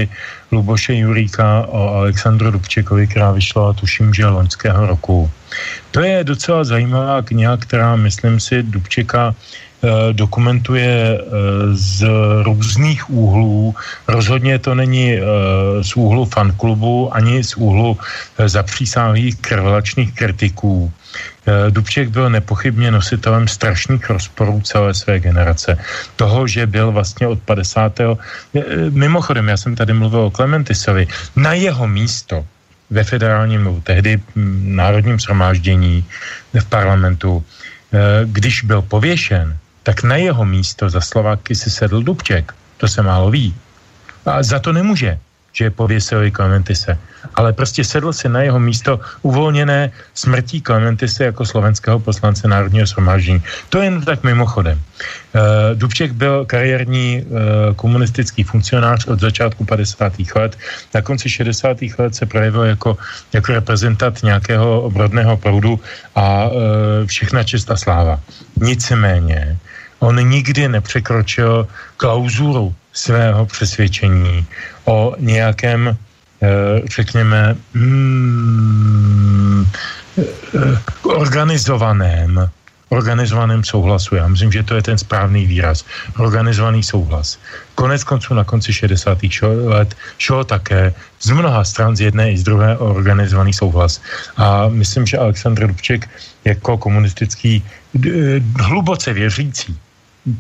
[0.52, 5.32] Luboše Juríka o Alexandru Dubčekovi, která vyšla, tuším, že loňského roku.
[5.92, 9.36] To je docela zajímavá kniha, která, myslím si, Dubčeka
[10.12, 11.22] dokumentuje
[11.72, 12.08] z
[12.44, 13.76] různých úhlů.
[14.08, 15.18] Rozhodně to není
[15.82, 17.98] z úhlu fanklubu ani z úhlu
[18.38, 20.92] zapřísáhlých krvelačných kritiků.
[21.50, 25.78] Eh, Dubček byl nepochybně nositelem strašných rozporů celé své generace.
[26.16, 28.18] Toho, že byl vlastně od 50.
[28.56, 31.08] Eh, mimochodem, já jsem tady mluvil o Klementisovi.
[31.36, 32.46] Na jeho místo
[32.90, 36.06] ve federálním, tehdy hm, národním shromáždění
[36.54, 42.54] v parlamentu, eh, když byl pověšen, tak na jeho místo za Slováky si sedl Dubček.
[42.78, 43.56] To se málo ví.
[44.26, 45.20] A za to nemůže
[45.54, 46.98] že pověsili Klementise.
[47.36, 53.44] Ale prostě sedl si na jeho místo uvolněné smrtí Klementise jako slovenského poslance Národního shromáždění.
[53.70, 54.80] To jen tak mimochodem.
[54.80, 60.14] Uh, Dubček byl kariérní uh, komunistický funkcionář od začátku 50.
[60.36, 60.58] let.
[60.94, 61.78] Na konci 60.
[61.98, 62.98] let se projevil jako,
[63.34, 65.80] jako reprezentant nějakého obrodného proudu
[66.16, 66.56] a uh,
[67.06, 68.20] všechna čest a sláva.
[68.56, 69.58] Nicméně,
[70.00, 71.68] on nikdy nepřekročil
[71.98, 74.46] klauzuru svého přesvědčení
[74.86, 75.98] o nějakém,
[76.42, 79.66] eh, řekněme, mm,
[80.18, 82.50] eh, organizovaném
[82.90, 84.16] organizovaném souhlasu.
[84.16, 85.86] Já myslím, že to je ten správný výraz.
[86.18, 87.38] Organizovaný souhlas.
[87.76, 89.46] Konec konců na konci 60.
[89.66, 94.02] let šlo také z mnoha stran, z jedné i z druhé, o organizovaný souhlas.
[94.38, 96.10] A myslím, že Aleksandr Dubček
[96.46, 97.64] jako komunistický
[98.58, 99.78] hluboce věřící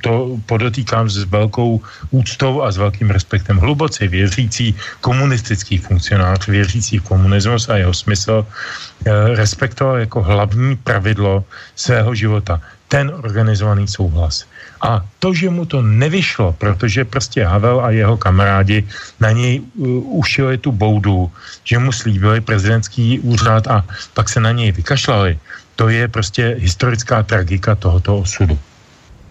[0.02, 3.57] to podotýkám s velkou úctou a s velkým respektem.
[3.57, 11.44] Hluboce věřící komunistický funkcionář, věřící v komunismus a jeho smysl, eh, respektoval jako hlavní pravidlo
[11.76, 14.49] svého života ten organizovaný souhlas.
[14.82, 18.84] A to, že mu to nevyšlo, protože prostě Havel a jeho kamarádi
[19.20, 21.32] na něj uh, ušili tu boudu,
[21.64, 25.40] že mu slíbili prezidentský úřad a pak se na něj vykašlali,
[25.76, 28.60] to je prostě historická tragika tohoto osudu.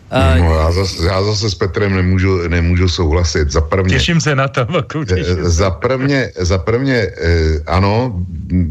[0.08, 3.50] Uh, no, já, zase, já zase s Petrem nemůžu, nemůžu souhlasit.
[3.50, 4.66] Za prvně, těším se na to.
[5.04, 8.16] Těším za prvně, za prvně eh, ano,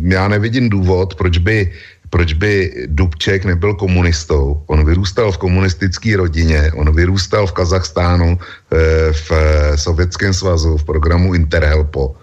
[0.02, 1.72] já nevidím důvod, proč by,
[2.10, 4.64] proč by Dubček nebyl komunistou.
[4.68, 8.40] On vyrůstal v komunistické rodině, on vyrůstal v Kazachstánu,
[8.74, 9.32] eh, v
[9.76, 12.16] Sovětském svazu, v programu Interhelpo.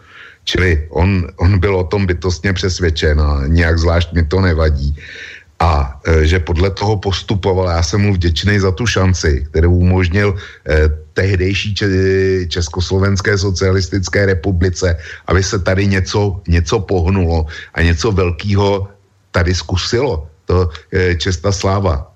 [0.45, 4.97] Čili on, on byl o tom bytostně přesvědčen a nějak zvlášť mi to nevadí
[5.65, 7.73] a e, že podle toho postupoval.
[7.73, 11.74] Já jsem mu vděčný za tu šanci, kterou umožnil e, tehdejší
[12.53, 14.93] Československé socialistické republice,
[15.27, 18.89] aby se tady něco, něco pohnulo a něco velkého
[19.32, 20.28] tady zkusilo.
[20.45, 22.12] To e, česta sláva.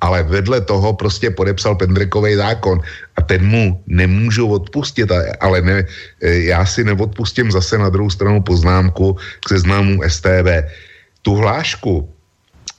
[0.00, 2.80] Ale vedle toho prostě podepsal Pendrekový zákon
[3.16, 5.08] a ten mu nemůžu odpustit,
[5.40, 5.84] ale ne,
[6.20, 10.68] já si neodpustím zase na druhou stranu poznámku k seznamu STV.
[11.24, 12.15] Tu hlášku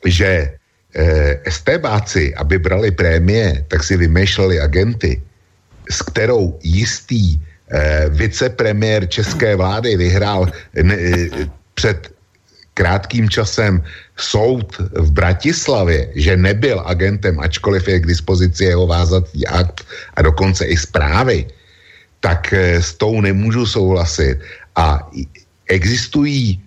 [0.05, 0.53] že
[0.93, 5.21] eh, estébáci, aby brali prémie, tak si vymýšleli agenty,
[5.89, 11.29] s kterou jistý eh, vicepremiér české vlády vyhrál ne, eh,
[11.73, 12.11] před
[12.77, 13.81] krátkým časem
[14.17, 19.81] soud v Bratislavě, že nebyl agentem, ačkoliv je k dispozici jeho vázací akt
[20.13, 21.49] a dokonce i zprávy,
[22.21, 24.37] tak eh, s tou nemůžu souhlasit.
[24.77, 25.09] A
[25.67, 26.61] existují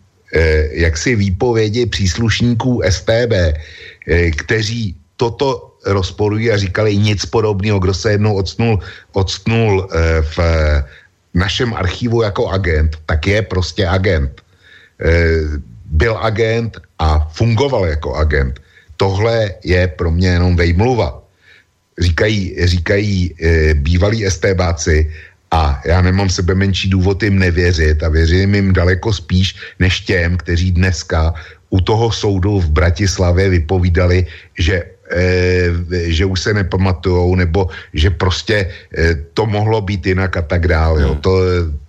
[0.71, 8.35] jaksi výpovědi příslušníků STB, eh, kteří toto rozporují a říkali nic podobného, kdo se jednou
[8.35, 8.81] odstnul,
[9.13, 10.85] odstnul eh, v eh,
[11.35, 14.33] našem archivu jako agent, tak je prostě agent.
[15.01, 15.61] Eh,
[15.93, 18.61] byl agent a fungoval jako agent.
[18.97, 21.23] Tohle je pro mě jenom vejmluva.
[21.99, 23.35] Říkají, říkají
[23.75, 25.13] bývalí estébáci
[25.51, 30.37] a já nemám sebe menší důvod jim nevěřit a věřím jim daleko spíš než těm,
[30.37, 31.35] kteří dneska
[31.71, 34.27] u toho soudu v Bratislavě vypovídali,
[34.59, 40.43] že e, že už se nepamatujou, nebo že prostě e, to mohlo být jinak a
[40.43, 41.03] tak dále.
[41.03, 41.19] Hmm.
[41.19, 41.43] To,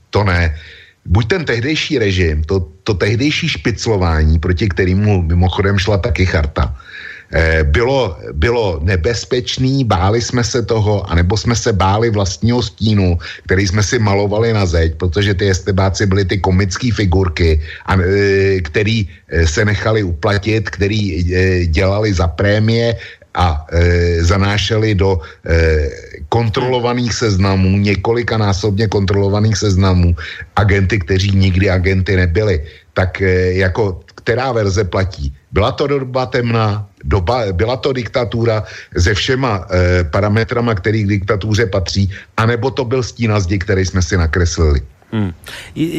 [0.09, 0.57] to ne.
[1.05, 6.90] Buď ten tehdejší režim, to, to tehdejší špiclování, proti kterému mimochodem šla taky charta, eh,
[7.63, 13.83] bylo, bylo nebezpečný, báli jsme se toho, anebo jsme se báli vlastního stínu, který jsme
[13.83, 19.47] si malovali na zeď, protože ty estebáci byly ty komické figurky, a, eh, který eh,
[19.47, 21.23] se nechali uplatit, který
[21.71, 22.95] dělali za prémie
[23.33, 25.89] a e, zanášeli do e,
[26.29, 30.15] kontrolovaných seznamů, několika násobně kontrolovaných seznamů
[30.55, 32.63] agenty, kteří nikdy agenty nebyli.
[32.93, 35.33] Tak e, jako která verze platí?
[35.51, 38.63] Byla to doba temná, doba, byla to diktatura
[38.97, 44.01] se všema e, parametrama, který k diktatuře patří, anebo to byl stín zdi, který jsme
[44.01, 44.81] si nakreslili.
[45.11, 45.35] Hmm.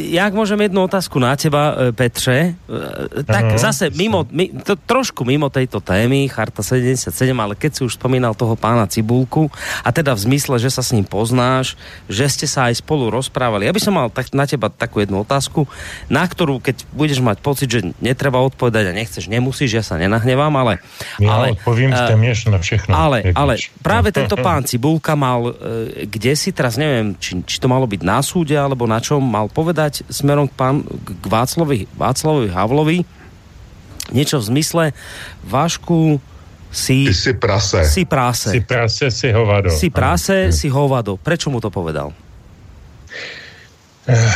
[0.09, 2.57] Jak môžem jednu otázku na teba, e, Petře?
[2.57, 3.61] E, tak ano.
[3.61, 8.33] zase mimo, mi, to, trošku mimo tejto témy, Charta 77, ale keď si už spomínal
[8.33, 9.53] toho pána Cibulku,
[9.85, 11.77] a teda v zmysle, že sa s ním poznáš,
[12.09, 13.69] že ste sa aj spolu rozprávali.
[13.69, 15.69] Ja by som mal tak, na teba takú jednu otázku,
[16.09, 20.57] na ktorú, keď budeš mať pocit, že netreba odpovedať a nechceš, nemusíš, ja sa nenahnevám,
[20.57, 20.81] ale...
[21.21, 22.97] Ja ale odpovím uh, téměř na všechno.
[22.97, 25.55] Ale, ale práve tento pán Cibulka mal, uh,
[26.09, 29.51] kde si teraz, neviem, či, či to malo byť na súde, alebo na čom mal
[29.51, 32.99] povedať smerom k, pán, k Václovi, Václavovi Havlovi
[34.15, 34.85] niečo v zmysle
[35.45, 36.21] Vášku
[36.73, 37.05] si...
[37.05, 37.85] Ty si prase.
[37.85, 38.51] Si prase.
[38.51, 39.69] Si prase, si hovado.
[39.69, 40.57] Si prase, ano.
[40.57, 41.21] si hovado.
[41.21, 42.17] Prečo mu to povedal?
[44.09, 44.33] Eh,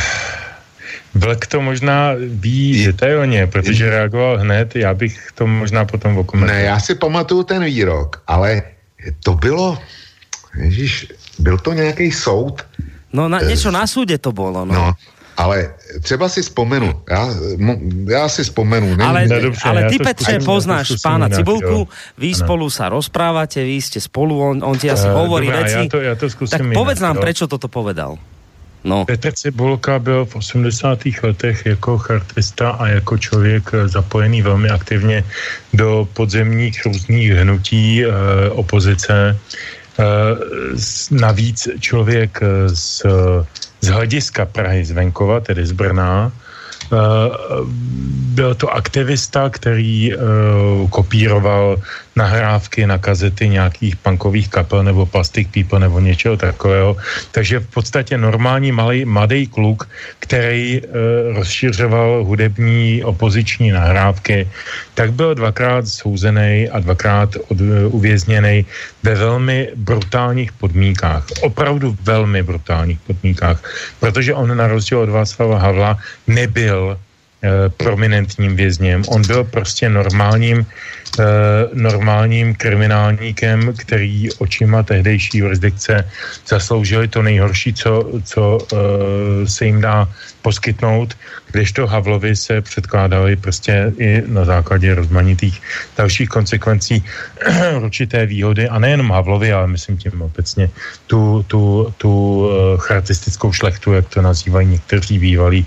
[1.17, 6.61] Vlk to možná ví detailně, protože reagoval hned, já bych to možná potom okomentoval.
[6.61, 8.61] Ne, já si pamatuju ten výrok, ale
[9.23, 9.77] to bylo,
[10.57, 11.07] ježiš,
[11.39, 12.65] byl to nějaký soud,
[13.13, 14.67] No na, niečo na súde to bolo.
[14.67, 14.73] No.
[14.73, 14.87] no
[15.37, 17.29] ale třeba si vzpomenu, já,
[18.07, 18.87] já si vzpomenu.
[18.87, 22.37] Nevím, ale, dobře, ale ty, Petře, poznáš pána Cibulku, vy ano.
[22.41, 25.77] spolu sa rozprávate, vy ste spolu, on, on ti asi uh, hovorí dobrá, veci.
[25.77, 27.21] Já to, já to tak povedz nám, jo.
[27.21, 28.17] prečo toto povedal.
[28.83, 29.05] No.
[29.05, 30.99] Petr Cibulka byl v 80.
[31.23, 35.23] letech jako chartista a jako člověk zapojený velmi aktivně
[35.73, 38.09] do podzemních různých hnutí e,
[38.49, 39.39] opozice.
[39.99, 40.03] Eh,
[41.11, 43.05] navíc člověk z,
[43.81, 46.31] z hlediska Prahy z venkova, tedy z Brna,
[46.87, 46.97] Eh,
[48.31, 50.17] byl to aktivista, který eh,
[50.89, 51.81] kopíroval
[52.17, 56.97] nahrávky na kazety nějakých punkových kapel nebo Plastic People nebo něčeho takového.
[57.31, 59.89] Takže v podstatě normální malý, mladý kluk,
[60.19, 60.87] který uh,
[61.37, 64.49] rozšiřoval hudební opoziční nahrávky,
[64.97, 68.65] tak byl dvakrát souzený a dvakrát od, uh, uvězněný
[69.03, 71.25] ve velmi brutálních podmínkách.
[71.41, 73.61] Opravdu velmi brutálních podmínkách.
[73.99, 77.06] Protože on na rozdíl od Václava Havla nebyl Eh,
[77.77, 79.03] prominentním vězněm.
[79.07, 80.65] On byl prostě normálním,
[81.19, 81.23] eh,
[81.73, 86.09] normálním kriminálníkem, který očima tehdejší jurisdikce
[86.47, 88.77] zasloužili to nejhorší, co, co eh,
[89.47, 90.09] se jim dá
[90.41, 91.13] poskytnout,
[91.51, 95.61] kdežto Havlovi se předkládali prostě i na základě rozmanitých
[95.97, 97.03] dalších konsekvencí
[97.83, 100.69] určité výhody a nejenom Havlovi, ale myslím tím obecně
[101.07, 102.11] tu, tu, tu
[102.77, 105.65] chartistickou šlechtu, jak to nazývají někteří bývalí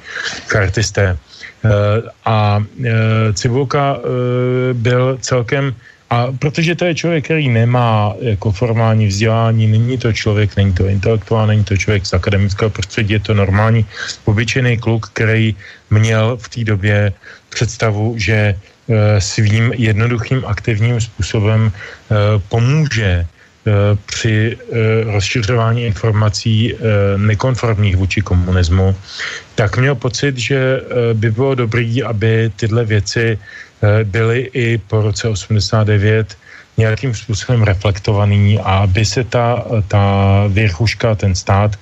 [0.48, 1.18] chartisté.
[1.60, 5.74] Eh, a eh, Cibulka eh, byl celkem
[6.10, 10.88] a protože to je člověk, který nemá jako formální vzdělání, není to člověk, není to
[10.88, 13.86] intelektuál, není to člověk z akademického prostředí, je to normální,
[14.24, 15.54] obyčejný kluk, který
[15.90, 17.12] měl v té době
[17.48, 18.58] představu, že
[19.18, 21.72] svým jednoduchým aktivním způsobem
[22.48, 23.26] pomůže
[24.06, 26.78] při eh, rozšiřování informací eh,
[27.18, 28.96] nekonformních vůči komunismu,
[29.54, 30.80] tak měl pocit, že
[31.12, 33.38] by bylo dobré, aby tyhle věci
[34.04, 36.36] byly i po roce 89
[36.76, 40.04] nějakým způsobem reflektovaný a aby se ta, ta
[40.48, 41.76] věrchuška, ten stát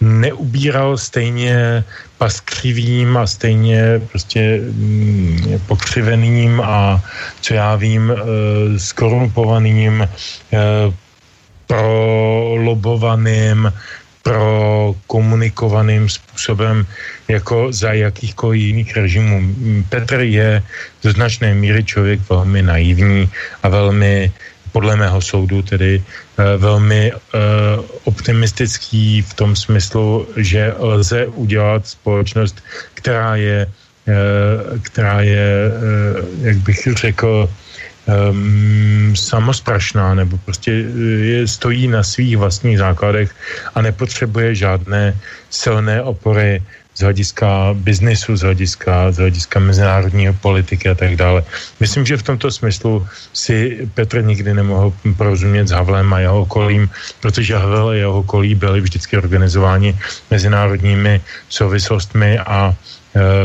[0.00, 1.84] neubíral stejně
[2.18, 7.02] paskřivým a stejně prostě mm, pokřiveným a
[7.40, 8.12] co já vím,
[8.78, 10.06] skorumpovaným
[11.66, 13.72] prolobovaným,
[14.24, 16.86] prokomunikovaným způsobem
[17.28, 19.54] jako za jakýchkoliv jiných režimů.
[19.88, 20.62] Petr je
[21.04, 23.30] do značné míry člověk velmi naivní
[23.62, 24.32] a velmi
[24.72, 27.20] podle mého soudu tedy uh, velmi uh,
[28.04, 32.64] optimistický v tom smyslu, že lze udělat společnost,
[32.94, 35.70] která je, uh, která je,
[36.42, 37.48] jak bych řekl,
[38.06, 43.34] um, samosprašná nebo prostě eh, je, stojí na svých vlastních základech
[43.74, 45.16] a nepotřebuje žádné
[45.50, 46.62] silné opory
[46.94, 51.42] z hlediska biznesu, z hlediska, z hlediska mezinárodní politiky a tak dále.
[51.80, 56.90] Myslím, že v tomto smyslu si Petr nikdy nemohl porozumět s Havlem a jeho okolím,
[57.20, 59.98] protože Havel a jeho okolí byli vždycky organizováni
[60.30, 62.74] mezinárodními souvislostmi a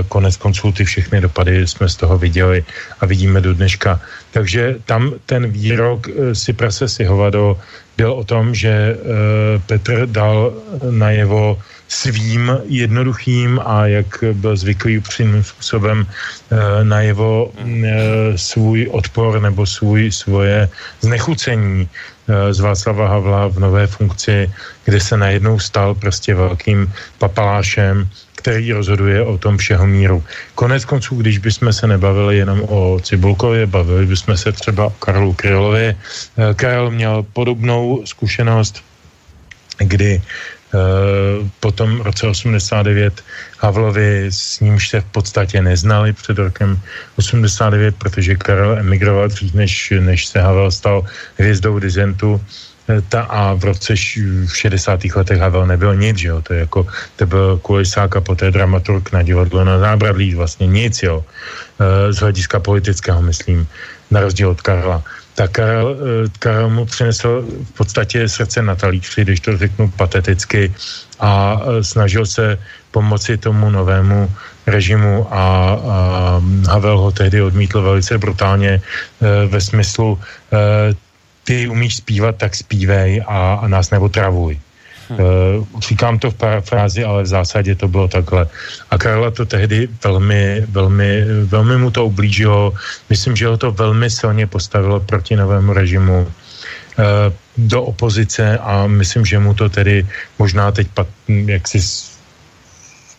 [0.09, 2.65] konec konců ty všechny dopady jsme z toho viděli
[2.99, 4.01] a vidíme do dneška.
[4.31, 7.59] Takže tam ten výrok si prase si hovado
[7.97, 8.97] byl o tom, že
[9.65, 10.53] Petr dal
[10.89, 16.07] najevo svým jednoduchým a jak byl zvyklý upřímným způsobem
[16.83, 20.69] najevo e, svůj odpor nebo svůj, svoje
[21.01, 21.89] znechucení
[22.51, 24.51] z Václava Havla v nové funkci,
[24.85, 28.09] kde se najednou stal prostě velkým papalášem,
[28.39, 30.23] který rozhoduje o tom všeho míru.
[30.55, 35.33] Konec konců, když bychom se nebavili jenom o Cibulkově, bavili bychom se třeba o Karlu
[35.33, 35.95] Krylovi.
[36.55, 38.79] Karel měl podobnou zkušenost,
[39.77, 40.21] kdy
[40.69, 43.25] Eh, potom v roce 89
[43.57, 46.79] Havlovi s nímž se v podstatě neznali před rokem
[47.17, 51.03] 89, protože Karel emigroval dřív, než, než se Havel stal
[51.37, 52.68] hvězdou dizentu eh,
[53.09, 53.93] ta a v roce
[54.45, 54.99] v 60.
[55.15, 59.11] letech Havel nebyl nic, že jo, to je jako, to byl kulisák a poté dramaturg
[59.11, 61.25] na divadlo na zábradlí, vlastně nic, jo,
[61.79, 63.67] eh, z hlediska politického, myslím,
[64.11, 65.03] na rozdíl od Karla
[65.39, 70.67] tak Karel, eh, Karel mu přinesl v podstatě srdce na talíři, když to řeknu pateticky,
[71.19, 72.59] a eh, snažil se
[72.91, 74.27] pomoci tomu novému
[74.67, 75.43] režimu a,
[75.73, 76.01] a
[76.69, 78.81] Havel ho tehdy odmítl velice brutálně e,
[79.47, 80.19] ve smyslu
[80.53, 80.93] e,
[81.49, 84.53] ty umíš zpívat, tak zpívej a, a nás neotravuj.
[85.09, 85.17] Uh,
[85.81, 88.45] říkám to v parafrázi, ale v zásadě to bylo takhle.
[88.93, 92.77] A Karla to tehdy velmi, velmi, velmi mu to ublížilo.
[93.09, 96.29] Myslím, že ho to velmi silně postavilo proti novému režimu uh,
[97.57, 100.05] do opozice a myslím, že mu to tedy
[100.37, 100.87] možná teď,
[101.27, 101.81] jak si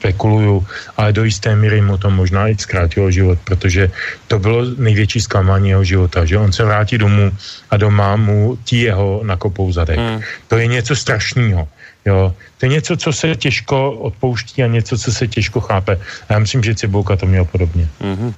[0.00, 0.64] spekuluju,
[0.96, 3.92] ale do jisté míry mu to možná i zkrátilo život, protože
[4.32, 7.28] to bylo největší zklamání jeho života, že on se vrátí domů
[7.70, 9.98] a doma mu ti jeho nakopou zadek.
[9.98, 10.20] Hmm.
[10.48, 11.68] To je něco strašného.
[12.04, 12.32] Jo.
[12.58, 16.00] To je něco, co se těžko odpouští a něco, co se těžko chápe.
[16.28, 17.88] A já myslím, že Cibulka to měl podobně.
[18.00, 18.32] Mm-hmm.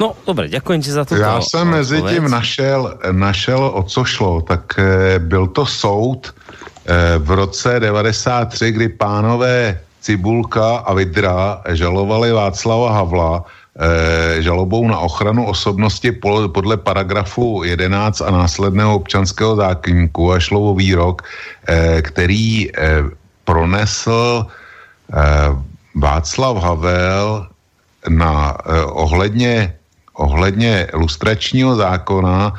[0.00, 1.16] No, dobře, děkuji ti za to.
[1.16, 4.40] Já jsem mezi tím našel, našel, o co šlo.
[4.40, 12.32] Tak e, byl to soud e, v roce 93, kdy pánové Cibulka a Vidra žalovali
[12.32, 16.12] Václava Havla e, žalobou na ochranu osobnosti
[16.52, 21.22] podle paragrafu 11 a následného občanského zákonníku a šlo o výrok,
[21.66, 22.72] e, který e,
[23.44, 24.46] pronesl
[25.94, 27.48] Václav Havel
[28.08, 28.56] na
[28.92, 29.74] ohledně,
[30.12, 32.52] ohledně lustračního zákona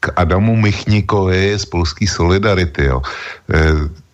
[0.00, 2.84] k Adamu Michníkovi z Polské Solidarity.
[2.84, 3.02] Jo.
[3.50, 3.58] E,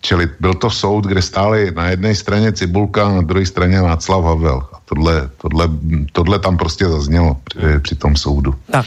[0.07, 4.23] čili byl to soud, kde stáli na jedné straně Cibulka a na druhé straně Václav
[4.25, 5.67] Havel tohle, tohle,
[6.13, 8.55] tohle tam prostě zaznělo při, při tom soudu.
[8.71, 8.87] Tak.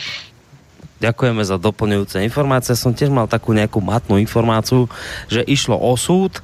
[1.00, 2.76] Ďakujeme za doplňujúce informácie.
[2.76, 4.92] Som tiež mal takú nejakú matnú informáciu,
[5.32, 6.44] že išlo o súd.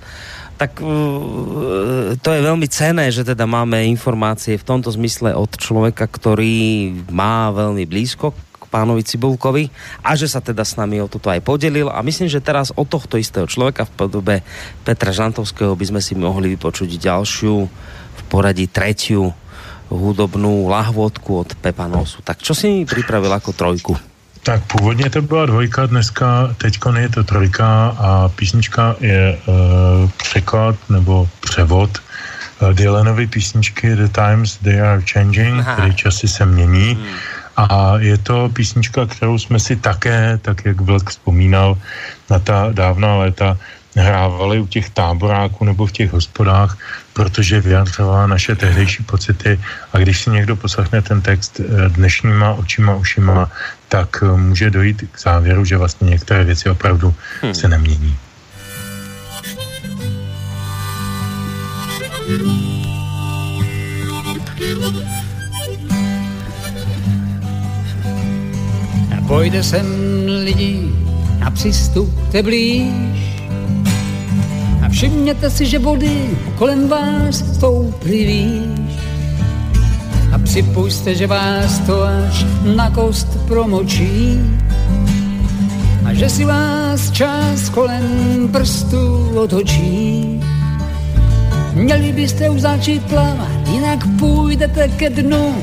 [0.55, 6.07] Tak uh, to je veľmi cené, že teda máme informácie v tomto zmysle od človeka,
[6.07, 8.31] ktorý má veľmi blízko
[8.75, 9.71] pánovi Cibulkovi
[10.03, 11.87] a že sa teda s nami o toto aj podelil.
[11.87, 14.35] A myslím, že teraz od tohto istého človeka v podobe
[14.83, 17.55] Petra Žantovského by sme si mohli vypočuť ďalšiu
[18.15, 19.31] v poradí tretiu
[19.87, 22.19] hudobnou lahvodku od Pepa Nosu.
[22.19, 23.93] Tak čo si připravil jako trojku?
[24.43, 30.75] Tak původně to byla dvojka, dneska teďko je to trojka a písnička je uh, překlad
[30.89, 31.89] nebo převod
[32.61, 35.75] uh, Dylanovy písničky The Times They Are Changing, Aha.
[35.75, 36.93] tedy časy se mění.
[36.93, 37.05] Hmm.
[37.57, 41.77] A je to písnička, kterou jsme si také, tak jak Vlk vzpomínal
[42.29, 43.57] na ta dávná léta,
[43.95, 46.77] hrávali u těch táboráků nebo v těch hospodách,
[47.13, 49.59] protože vyjadřovala naše tehdejší pocity
[49.93, 53.51] a když si někdo poslechne ten text eh, dnešníma očima, ušima,
[53.87, 57.55] tak eh, může dojít k závěru, že vlastně některé věci opravdu hmm.
[57.55, 58.17] se nemění.
[69.27, 69.85] Pojde sem
[70.43, 70.79] lidi
[71.45, 73.35] a přistupte blíž
[74.85, 78.95] a všimněte si, že vody kolem vás stouply výš.
[80.33, 82.45] A připujste, že vás to až
[82.75, 84.39] na kost promočí.
[86.05, 90.41] A že si vás čas kolem prstu otočí.
[91.75, 95.55] Měli byste už začít plavat, jinak půjdete ke dnu,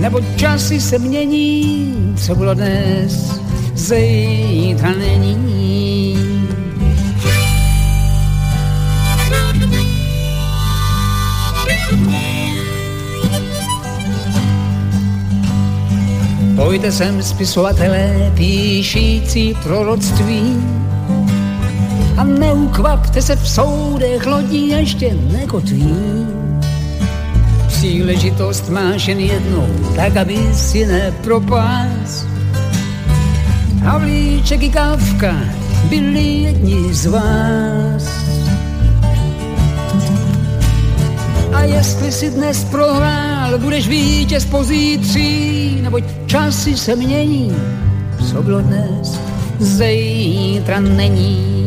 [0.00, 3.40] nebo časy se mění, co bylo dnes,
[3.74, 6.16] zítra není.
[16.56, 20.56] Pojďte sem spisovatelé, píšící proroctví
[22.20, 25.96] a neukvapte se v soudech lodí ještě nekotví.
[27.66, 29.66] příležitost máš jen jednou,
[29.96, 32.26] tak aby si nepropás.
[33.82, 35.36] Havlíček i kávka
[35.88, 38.04] byli jedni z vás.
[41.52, 47.56] A jestli si dnes prohrál, budeš vítěz pozítří, neboť časy se mění,
[48.30, 49.20] co bylo dnes,
[49.58, 51.59] zítra není.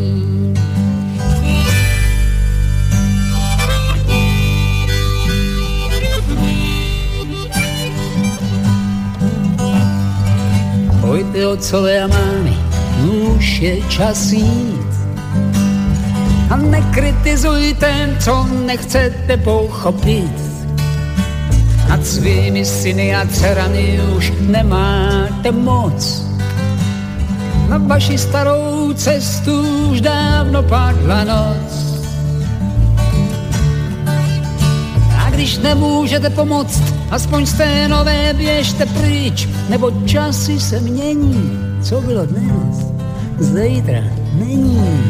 [11.53, 12.57] Pojďte otcové a mámy,
[13.37, 14.89] už je čas jít.
[16.49, 20.33] A nekritizujte, co nechcete pochopit.
[21.89, 26.25] Nad svými syny a dcerami už nemáte moc.
[27.69, 29.61] Na vaši starou cestu
[29.93, 31.82] už dávno padla noc.
[35.43, 41.59] Když nemůžete pomoct, aspoň té nové běžte pryč, nebo časy se mění.
[41.83, 42.87] Co bylo dnes,
[43.39, 44.03] zítra
[44.33, 45.03] není.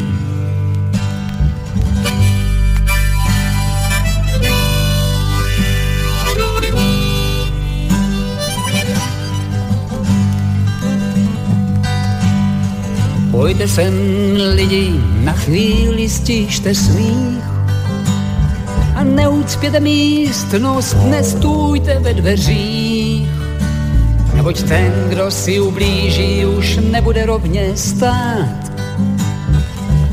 [13.30, 13.94] Pojďte sem
[14.54, 17.53] lidi, na chvíli stište smích
[19.04, 23.28] neucpěte místnost, nestůjte ve dveřích.
[24.34, 28.72] Neboť ten, kdo si ublíží, už nebude rovně stát.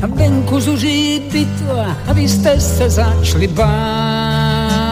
[0.02, 4.82] A venku zuří bitva, abyste se začali bát.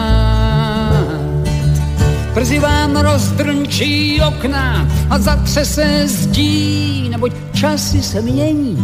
[2.33, 8.77] Brzy vám rozdrnčí okna a zatře se zdí, neboť časy se mění,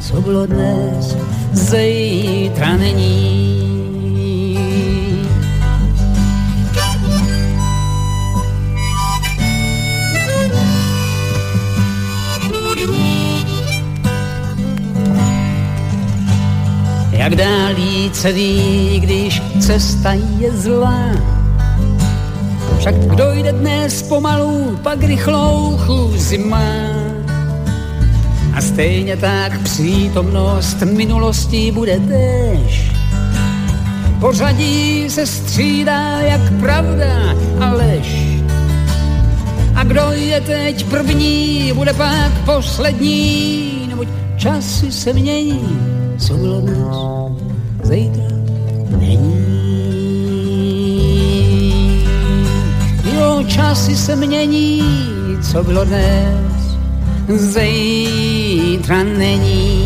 [0.00, 1.16] co bylo dnes,
[1.52, 3.55] zítra není.
[17.26, 21.10] Jak dálí se ví, když cesta je zlá.
[22.78, 26.92] Však kdo jde dnes pomalu, pak rychlou chůzi má.
[28.54, 32.92] A stejně tak přítomnost minulostí bude tež.
[34.20, 38.38] Pořadí se střídá jak pravda a lež.
[39.74, 45.96] A kdo je teď první, bude pak poslední, neboť časy se mění
[46.46, 47.15] bylo dnes,
[47.86, 48.24] zítra
[48.98, 49.46] není.
[53.14, 54.82] Jo, časy se mění,
[55.52, 56.78] co bylo dnes,
[57.28, 59.85] zítra není.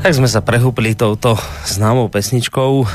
[0.00, 1.36] Tak sme sa prehúpili touto
[1.68, 2.86] známou pesničkou e,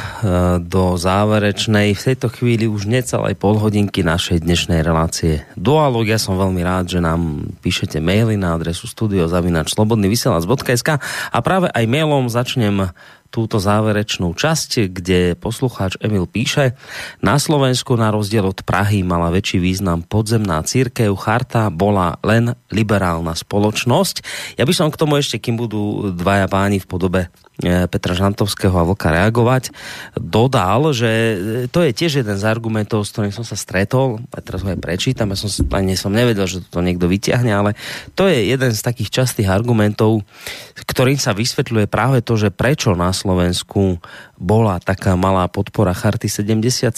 [0.57, 6.09] do záverečnej, v tejto chvíli už necelej pol hodinky našej dnešnej relácie Dualog.
[6.09, 10.89] Ja som veľmi rád, že nám píšete maily na adresu studiozavinačslobodnyvysielac.sk
[11.29, 12.89] a práve aj mailom začnem
[13.35, 16.79] túto záverečnú časť, kde poslucháč Emil píše,
[17.19, 23.35] na Slovensku na rozdiel od Prahy mala väčší význam podzemná církev, charta bola len liberálna
[23.35, 24.23] spoločnosť.
[24.55, 27.21] Ja by som k tomu ešte, kým budú dvaja páni v podobe
[27.55, 29.71] E, Petra Žantovského a Vlka reagovať,
[30.19, 31.39] dodal, že
[31.71, 34.83] to je tiež jeden z argumentov, s ktorým som sa stretol, a teraz ho aj
[34.83, 37.71] prečítam, ja som ani som nevedel, že to niekto vyťahne, ale
[38.11, 40.27] to je jeden z takých častých argumentov,
[40.83, 43.97] ktorým sa vysvetľuje práve to, že prečo na Slovensku
[44.37, 46.93] bola taká malá podpora Charty 77.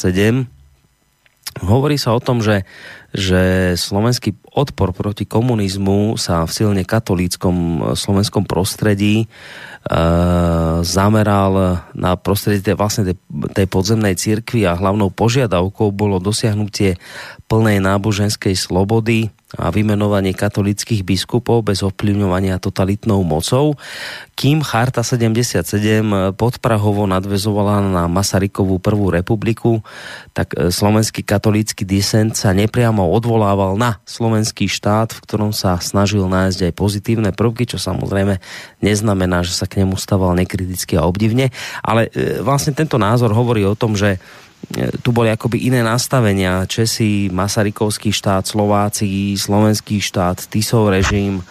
[1.64, 2.68] Hovorí sa o tom, že
[3.16, 9.32] že slovenský odpor proti komunizmu sa v silne katolíckom slovenskom prostredí
[9.88, 13.16] Eh, zameral na prostredí tej, vlastne tej,
[13.56, 17.00] tej podzemnej cirkvi a hlavnou požiadavkou bolo dosiahnutie
[17.48, 23.80] plnej náboženskej slobody a vymenovanie katolických biskupov bez ovplyvňovania totalitnou mocou,
[24.36, 25.64] kým Charta 77
[26.36, 29.80] podprahovo nadvezovala na Masarykovú prvú republiku,
[30.36, 36.28] tak e, slovenský katolícky disent sa nepriamo odvolával na slovenský štát, v ktorom sa snažil
[36.28, 38.44] nájsť aj pozitívne prvky, čo samozrejme
[38.84, 41.56] neznamená, že sa k nemu staval nekriticky a obdivne,
[41.88, 44.20] ale e, vlastne tento názor hovorí o tom, že
[45.02, 46.68] tu boli akoby iné nastavenia.
[46.68, 51.42] Česi, Masarykovský štát, Slováci, slovenský štát, Tisov režim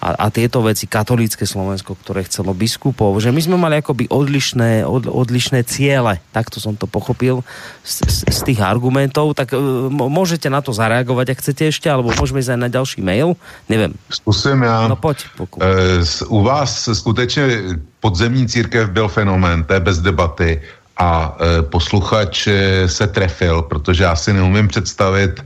[0.00, 4.88] a, a tieto veci, katolícke Slovensko, ktoré chcelo biskupov, že my sme mali akoby odlišné,
[4.88, 7.44] od, odlišné ciele, takto som to pochopil
[7.84, 12.16] z, z, z tých argumentov, tak uh, môžete na to zareagovať, ak chcete ešte, alebo
[12.16, 13.36] môžeme ísť aj na ďalší mail,
[13.68, 13.92] neviem.
[14.08, 14.88] Zkusím já.
[14.88, 15.28] No poď.
[15.36, 15.62] Pokud.
[15.62, 17.44] E, u vás skutečně
[18.00, 20.60] podzemní církev byl fenomén, to je bez debaty
[21.00, 22.48] a e, posluchač
[22.86, 25.44] se trefil, protože já si neumím představit e,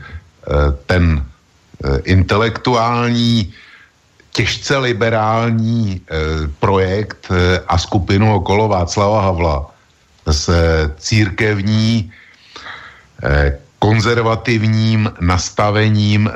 [0.86, 3.54] ten e, intelektuální
[4.34, 6.16] těžce liberální eh,
[6.58, 9.70] projekt eh, a skupinu okolo Václava Havla
[10.26, 10.50] s
[10.98, 12.12] církevní
[13.22, 16.32] eh, konzervativním nastavením e,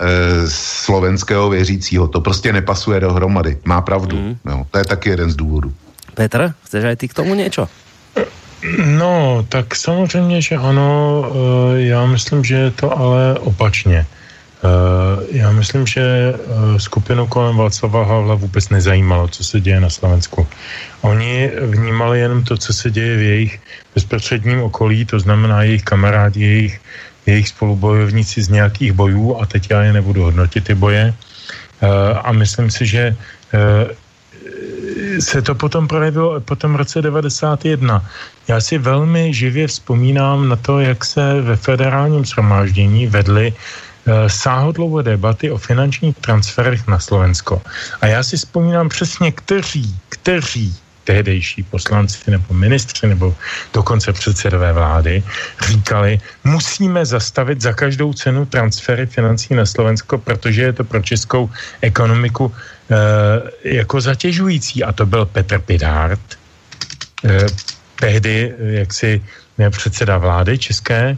[0.53, 2.09] slovenského věřícího.
[2.09, 3.57] To prostě nepasuje dohromady.
[3.65, 4.17] Má pravdu.
[4.17, 4.37] Mm.
[4.45, 5.73] No, to je taky jeden z důvodů.
[6.15, 7.69] Petr, chceš aj ty k tomu něco?
[8.87, 11.25] No, tak samozřejmě, že ano,
[11.77, 14.07] já myslím, že je to ale opačně.
[14.59, 19.91] Eh, já myslím, že eh, skupinu kolem Václava Havla vůbec nezajímalo, co se děje na
[19.91, 20.47] Slovensku.
[21.01, 23.61] Oni vnímali jenom to, co se děje v jejich
[23.95, 26.81] bezprostředním okolí, to znamená jejich kamarádi, jejich,
[27.27, 31.15] jejich spolubojovníci z nějakých bojů a teď já je nebudu hodnotit ty boje.
[31.15, 33.17] Eh, a myslím si, že
[35.21, 38.05] se to potom projevilo po tom roce 91.
[38.49, 43.55] Já si velmi živě vzpomínám na to, jak se ve federálním shromáždění vedly
[44.09, 47.63] Eh, sáhodlouhé debaty o finančních transferech na Slovensko.
[48.01, 50.77] A já si vzpomínám přesně, kteří, kteří
[51.09, 53.33] tehdejší poslanci nebo ministři nebo
[53.73, 55.25] dokonce předsedové vlády
[55.65, 61.49] říkali, musíme zastavit za každou cenu transfery financí na Slovensko, protože je to pro českou
[61.81, 64.85] ekonomiku e, jako zatěžující.
[64.85, 66.21] A to byl Petr Pidhart,
[67.25, 67.49] e,
[67.97, 68.53] tehdy
[68.85, 69.25] jaksi
[69.73, 71.17] předseda vlády české,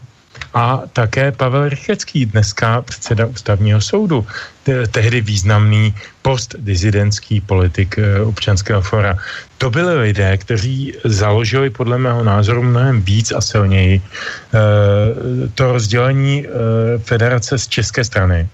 [0.55, 4.27] a také Pavel Rychecký, dneska předseda ústavního soudu,
[4.91, 9.19] tehdy významný postdizidentský politik eh, občanského fora.
[9.61, 14.59] To byli lidé, kteří založili podle mého názoru mnohem víc a silněji eh,
[15.55, 16.51] to rozdělení eh,
[16.99, 18.49] federace z české strany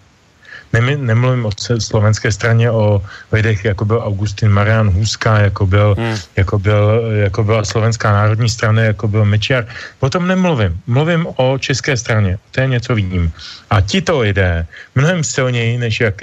[0.81, 6.17] nemluvím o slovenské straně o lidech, jako byl Augustin Marian Hůzka, jako, byl, hmm.
[6.37, 9.67] jako, byl, jako byla slovenská národní strana, jako byl Mečiar.
[10.01, 10.81] O tom nemluvím.
[10.87, 12.39] Mluvím o české straně.
[12.51, 13.33] To je něco vím.
[13.71, 16.15] A tito lidé, mnohem silněji než jak,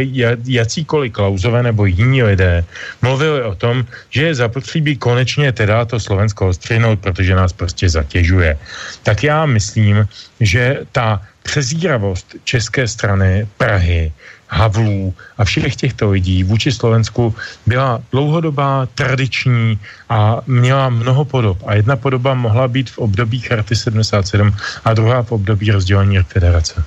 [0.45, 2.65] jacíkoliv klauzové nebo jiní lidé,
[3.01, 8.57] mluvili o tom, že je zapotřebí konečně teda to Slovensko ostřihnout, protože nás prostě zatěžuje.
[9.03, 10.07] Tak já myslím,
[10.39, 14.11] že ta přezíravost české strany Prahy,
[14.53, 17.35] Havlů a všech těchto lidí vůči Slovensku
[17.65, 21.57] byla dlouhodobá, tradiční a měla mnoho podob.
[21.65, 24.55] A jedna podoba mohla být v období Charty 77
[24.85, 26.83] a druhá v období rozdělení federace.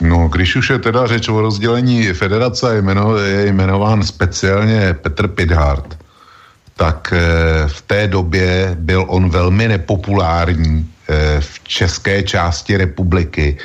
[0.00, 5.98] No, když už je teda řeč o rozdělení federace, jmeno, je jmenován speciálně Petr Pidhart,
[6.76, 13.58] tak eh, v té době byl on velmi nepopulární eh, v české části republiky,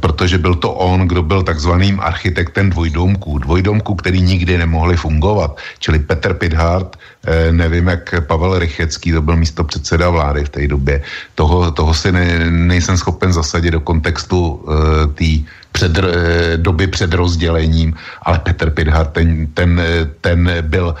[0.00, 3.38] protože byl to on, kdo byl takzvaným architektem dvojdomků.
[3.38, 5.56] Dvojdomků, který nikdy nemohli fungovat.
[5.78, 6.96] Čili Petr Pidhart,
[7.26, 11.02] eh, nevím jak Pavel Rychecký, to byl místo předseda vlády v té době.
[11.34, 14.74] Toho, toho si ne, nejsem schopen zasadit do kontextu uh,
[15.14, 19.80] té před, eh, doby před rozdělením, ale Petr Pidhart, ten, ten,
[20.20, 20.94] ten byl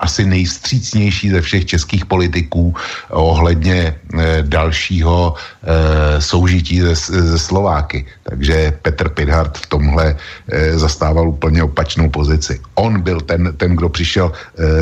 [0.00, 2.74] asi nejstřícnější ze všech českých politiků
[3.10, 8.06] ohledně eh, dalšího eh, soužití ze, ze Slováky.
[8.22, 10.16] Takže Petr Pidhart v tomhle
[10.48, 12.60] eh, zastával úplně opačnou pozici.
[12.74, 14.32] On byl ten, ten kdo přišel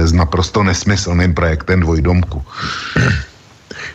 [0.04, 2.44] s naprosto nesmyslným projektem dvojdomku.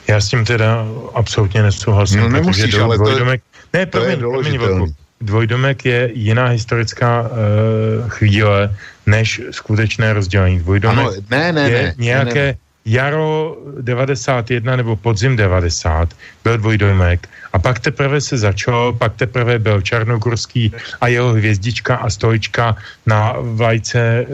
[0.08, 2.20] Já s tím teda absolutně nesouhlasím.
[2.20, 3.42] No nemusíš, ale dvojdomek,
[3.72, 10.60] to, ne, promiň, to je promiň, Dvojdomek je jiná historická uh, chvíle, než skutečné rozdělení.
[10.60, 12.58] Dvojdomek ano, ne, ne, je ne, nějaké ne, ne.
[12.86, 16.14] jaro 91 nebo podzim 90
[16.44, 20.72] byl dvojdomek a pak teprve se začalo, pak teprve byl Čarnogorský
[21.02, 22.76] a jeho hvězdička a stolička
[23.06, 24.26] na vlajce e,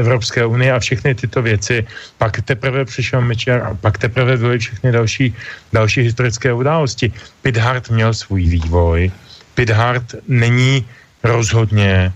[0.00, 1.86] Evropské unie a všechny tyto věci.
[2.18, 5.34] Pak teprve přišel Mečiar a pak teprve byly všechny další,
[5.72, 7.12] další historické události.
[7.42, 9.10] Pithart měl svůj vývoj.
[9.54, 10.86] Pithart není
[11.22, 12.12] rozhodně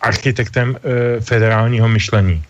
[0.00, 2.42] architektem eh, federálního myšlení.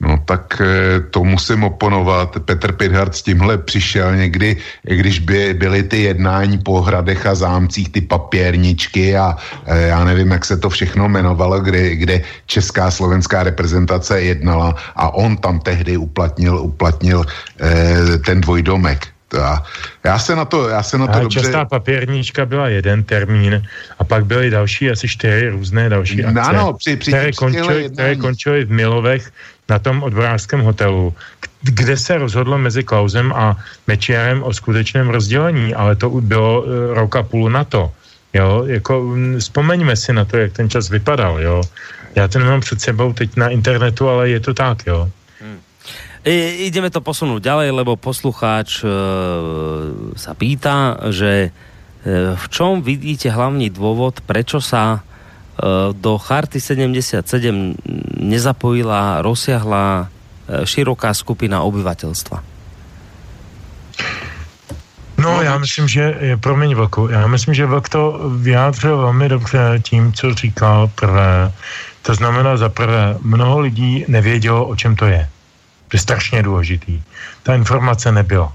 [0.00, 2.36] No tak eh, to musím oponovat.
[2.44, 7.88] Petr Pidhart s tímhle přišel někdy, když by byly ty jednání po hradech a zámcích,
[7.88, 9.36] ty papěrničky a
[9.66, 15.36] já nevím, jak se to všechno jmenovalo, kde, kde česká slovenská reprezentace jednala a on
[15.36, 17.24] tam tehdy uplatnil, uplatnil
[18.26, 19.13] ten dvojdomek.
[19.42, 19.62] A
[20.04, 21.40] já se na to, já se na to a dobře...
[21.40, 23.62] Častá papírnička byla jeden termín
[23.98, 27.90] a pak byly další asi čtyři různé další no, akce, ano, při, při které, končily,
[27.90, 29.30] které končily v Milovech
[29.68, 31.14] na tom odborářském hotelu,
[31.62, 33.56] kde se rozhodlo mezi Klausem a
[33.86, 37.92] Mečiarem o skutečném rozdělení, ale to bylo e, roka půl na to.
[38.34, 41.62] Jo, jako vzpomeňme si na to, jak ten čas vypadal, jo.
[42.14, 45.10] Já to nemám před sebou teď na internetu, ale je to tak, jo.
[46.24, 48.88] I, ideme to posunúť ďalej, lebo poslucháč e,
[50.16, 57.20] sa pýta, že e, v čom vidíte hlavný dôvod, prečo sa e, do Charty 77
[58.24, 60.04] nezapojila rozsiahla e,
[60.64, 62.56] široká skupina obyvateľstva?
[65.20, 70.12] No, já myslím, že, promiň Vlku, já myslím, že Vlk to vyjádřil velmi dobře tím,
[70.12, 71.52] co říkal prvé.
[72.02, 75.28] To znamená, za prvé, mnoho lidí nevědělo, o čem to je.
[75.94, 77.02] To je strašně důležitý.
[77.46, 78.52] Ta informace nebyla.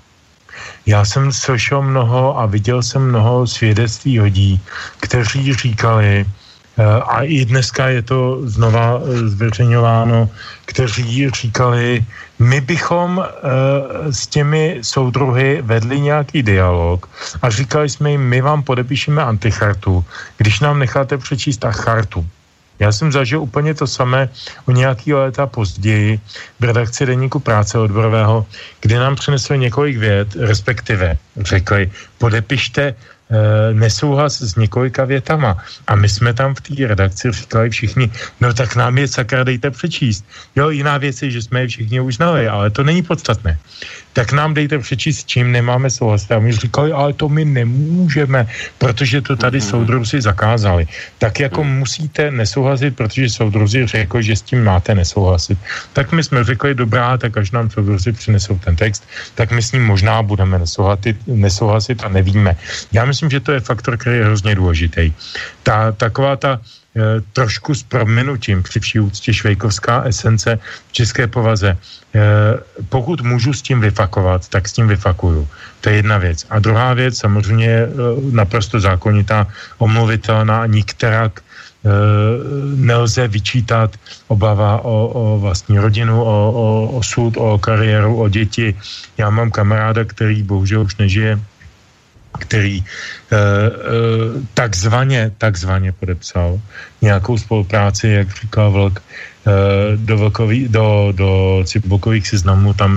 [0.86, 4.60] Já jsem slyšel mnoho a viděl jsem mnoho svědectví lidí,
[5.00, 10.30] kteří říkali, eh, a i dneska je to znova eh, zveřejňováno,
[10.68, 12.04] kteří říkali,
[12.40, 13.28] my bychom e,
[14.12, 17.08] s těmi soudruhy vedli nějaký dialog
[17.42, 20.06] a říkali jsme jim, my vám podepíšeme antichartu,
[20.38, 22.28] když nám necháte přečíst a chartu.
[22.80, 24.30] Já jsem zažil úplně to samé
[24.66, 26.20] o nějaký léta později
[26.60, 28.46] v redakci Deníku práce odborového,
[28.82, 32.96] kde nám přinesli několik věd, respektive řekli, podepište
[33.30, 35.58] Eh, nesouhlas s několika větama.
[35.88, 38.12] A my jsme tam v té redakci říkali všichni,
[38.42, 40.26] no tak nám je sakra dejte přečíst.
[40.56, 43.60] Jo, jiná věc je, že jsme je všichni už znali, ale to není podstatné
[44.20, 46.32] tak nám dejte přečíst, s čím nemáme souhlasit.
[46.32, 49.70] A my říkali, ale to my nemůžeme, protože to tady mm-hmm.
[49.72, 50.88] soudruzi zakázali.
[51.24, 51.80] Tak jako mm.
[51.80, 55.56] musíte nesouhlasit, protože soudruzi řekli, že s tím máte nesouhlasit.
[55.96, 59.08] Tak my jsme řekli, dobrá, tak až nám soudruzi přinesou ten text,
[59.40, 62.60] tak my s ním možná budeme nesouhlasit, nesouhlasit a nevíme.
[62.92, 65.16] Já myslím, že to je faktor, který je hrozně důležitý.
[65.64, 66.60] Ta, taková ta
[67.34, 71.78] trošku s proměnutím při vší úctě švejkovská esence v české povaze.
[71.78, 72.20] Eh,
[72.90, 75.48] pokud můžu s tím vyfakovat, tak s tím vyfakuju.
[75.82, 76.46] To je jedna věc.
[76.50, 77.88] A druhá věc, samozřejmě eh,
[78.32, 79.48] naprosto zákonitá,
[79.78, 81.42] omluvitelná, nikterak
[82.76, 83.96] nelze vyčítat
[84.28, 88.76] obava o, o vlastní rodinu, o, o, o soud, o kariéru, o děti.
[89.18, 91.40] Já mám kamaráda, který bohužel už nežije,
[92.40, 93.70] který eh, eh,
[94.54, 96.62] takzvaně, takzvaně podepsal
[97.02, 99.02] nějakou spolupráci, jak říkal Vlk,
[99.96, 102.92] do, vlkový, do, do cibukových seznamů, tam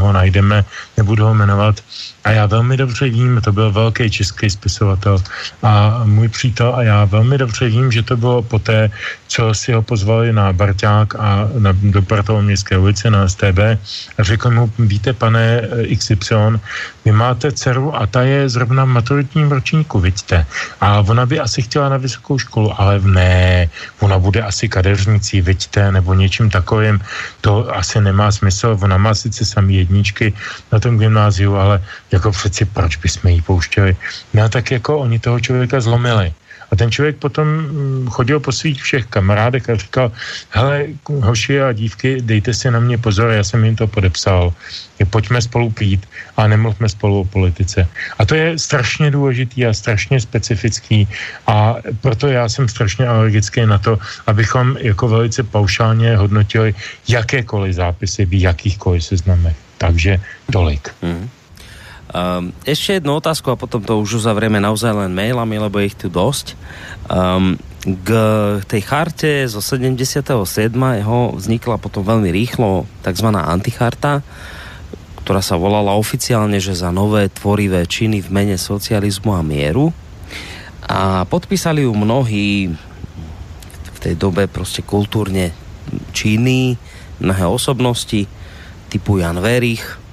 [0.00, 0.64] ho najdeme,
[0.96, 1.80] nebudu ho jmenovat.
[2.24, 5.22] A já velmi dobře vím, to byl velký český spisovatel
[5.62, 8.90] a můj přítel a já velmi dobře vím, že to bylo poté,
[9.28, 13.58] co si ho pozvali na Barťák a na, do Bartolomějské ulice na STB
[14.18, 16.34] a řekl mu, víte, pane eh, XY,
[17.04, 20.46] vy máte dceru a ta je zrovna v maturitním ročníku, vidíte.
[20.80, 23.70] A ona by asi chtěla na vysokou školu, ale ne,
[24.00, 27.00] ona bude asi kadeřnicí, vidíte, nebo něčím takovým,
[27.40, 28.76] to asi nemá smysl.
[28.84, 30.32] Ona má sice samý jedničky
[30.72, 31.80] na tom gymnáziu, ale
[32.12, 33.96] jako přeci proč bychom jí pouštěli?
[34.36, 36.32] No tak jako oni toho člověka zlomili.
[36.70, 40.12] A ten člověk potom mm, chodil po svých všech kamarádech a říkal,
[40.50, 44.52] hele, hoši a dívky, dejte si na mě pozor, já jsem jim to podepsal.
[45.10, 47.88] Pojďme spolu pít a nemluvme spolu o politice.
[48.18, 51.08] A to je strašně důležitý a strašně specifický
[51.46, 56.74] a proto já jsem strašně alergický na to, abychom jako velice paušálně hodnotili
[57.08, 59.56] jakékoliv zápisy v jakýchkoliv seznamech.
[59.78, 60.20] Takže
[60.52, 60.90] tolik.
[61.02, 61.28] Mm.
[62.16, 66.08] Um, ešte jednu otázku a potom to už uzavrieme naozaj len mailami, lebo ich tu
[66.08, 66.56] dosť.
[67.12, 68.10] Um, k
[68.64, 70.24] tej charte zo 77.
[71.36, 73.28] vznikla potom veľmi rýchlo tzv.
[73.36, 74.24] anticharta,
[75.20, 79.92] ktorá sa volala oficiálne, že za nové tvorivé činy v mene socializmu a mieru.
[80.88, 82.72] A podpísali ju mnohí
[83.92, 85.52] v tej dobe prostě kultúrne
[86.16, 86.80] činy,
[87.20, 88.24] mnohé osobnosti
[88.88, 90.05] typu Jan Verich,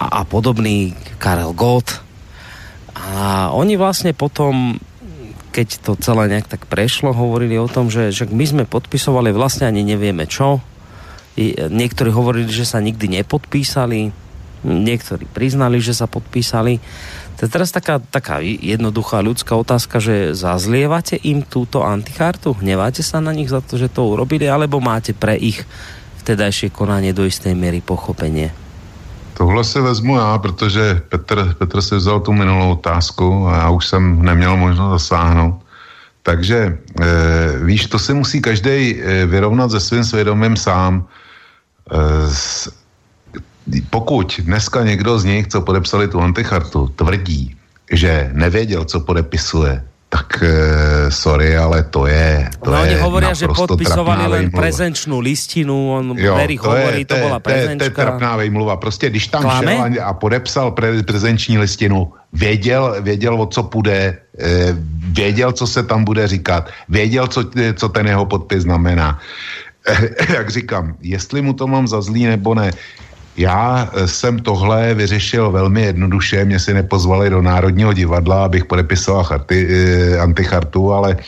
[0.00, 2.00] a, a podobný Karel Gott.
[2.96, 4.80] A oni vlastne potom
[5.50, 9.66] keď to celé nejak tak prešlo, hovorili o tom, že, že my sme podpisovali vlastne
[9.66, 10.62] ani nevieme čo.
[11.34, 14.14] I, niektorí hovorili, že sa nikdy nepodpísali,
[14.62, 16.78] niektorí priznali, že sa podpísali.
[17.38, 22.54] To je teraz taká, taká jednoduchá ľudská otázka, že zazlievate im túto antichartu?
[22.54, 25.66] Hneváte sa na nich za to, že to urobili, alebo máte pre ich
[26.22, 28.69] vtedajšie konanie do istej miery pochopenie?
[29.40, 33.86] Tohle si vezmu já, protože Petr, Petr si vzal tu minulou otázku a já už
[33.86, 35.64] jsem neměl možnost zasáhnout.
[36.22, 36.76] Takže e,
[37.64, 41.08] víš, to si musí každý e, vyrovnat se svým svědomím sám.
[41.88, 42.68] E, s,
[43.90, 47.56] pokud dneska někdo z nich, co podepsali tu antichartu, tvrdí,
[47.92, 50.50] že nevěděl, co podepisuje, tak uh,
[51.06, 56.18] sorry, ale to je to no, je oni hovoria, že podpisovali len prezenčnú listinu, on
[56.18, 57.78] jo, Mary to hovorí, je, to, to bola prezenčka.
[57.78, 58.74] To je, to je trapná vejmluva.
[58.76, 59.70] Prostě když tam Klame?
[59.70, 64.74] šel a podepsal pre, prezenční listinu, věděl, věděl, o co půjde, eh,
[65.14, 69.18] věděl, co se tam bude říkat, věděl, co, co ten jeho podpis znamená.
[69.86, 70.10] Eh,
[70.42, 72.74] jak říkám, jestli mu to mám za zlý nebo ne,
[73.40, 79.24] já eh, jsem tohle vyřešil velmi jednoduše, mě si nepozvali do Národního divadla, abych podepisoval
[79.24, 81.24] charty, eh, antichartu, ale eh,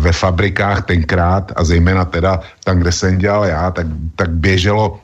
[0.00, 3.86] ve fabrikách tenkrát a zejména teda tam, kde jsem dělal já, tak,
[4.16, 5.00] tak běželo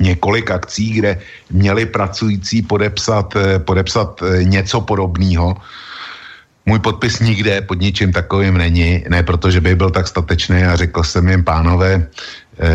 [0.00, 1.18] několik akcí, kde
[1.50, 3.34] měli pracující podepsat,
[3.66, 5.56] podepsat něco podobného.
[6.66, 11.02] Můj podpis nikde pod ničím takovým není, ne protože by byl tak statečný a řekl
[11.02, 12.06] jsem jim, pánové,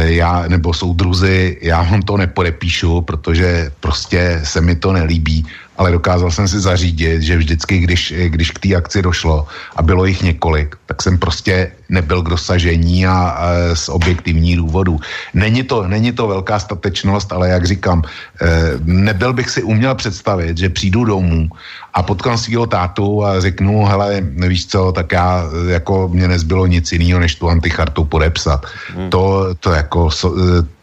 [0.06, 5.46] já, nebo soudruzi, já vám to nepodepíšu, protože prostě se mi to nelíbí,
[5.78, 10.06] ale dokázal jsem si zařídit, že vždycky, když, když k té akci došlo a bylo
[10.06, 15.00] jich několik, tak jsem prostě nebyl k dosažení a, a z objektivních důvodů.
[15.34, 18.04] Není to, není to velká statečnost, ale jak říkám,
[18.42, 18.48] e,
[18.84, 21.50] nebyl bych si uměl představit, že přijdu domů
[21.94, 26.92] a potkám svého tátu a řeknu, hele, nevíš co, tak já, jako mě nezbylo nic
[26.92, 28.66] jiného, než tu antichartu podepsat.
[28.96, 29.10] Hmm.
[29.10, 30.12] To, to jako...
[30.12, 30.76] So, e,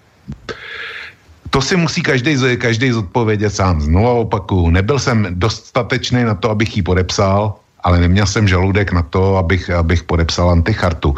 [1.52, 3.80] to si musí každý, každý zodpovědět sám.
[3.80, 7.54] Znovu opakuju, nebyl jsem dostatečný na to, abych ji podepsal,
[7.84, 11.14] ale neměl jsem žaludek na to, abych, abych podepsal antichartu.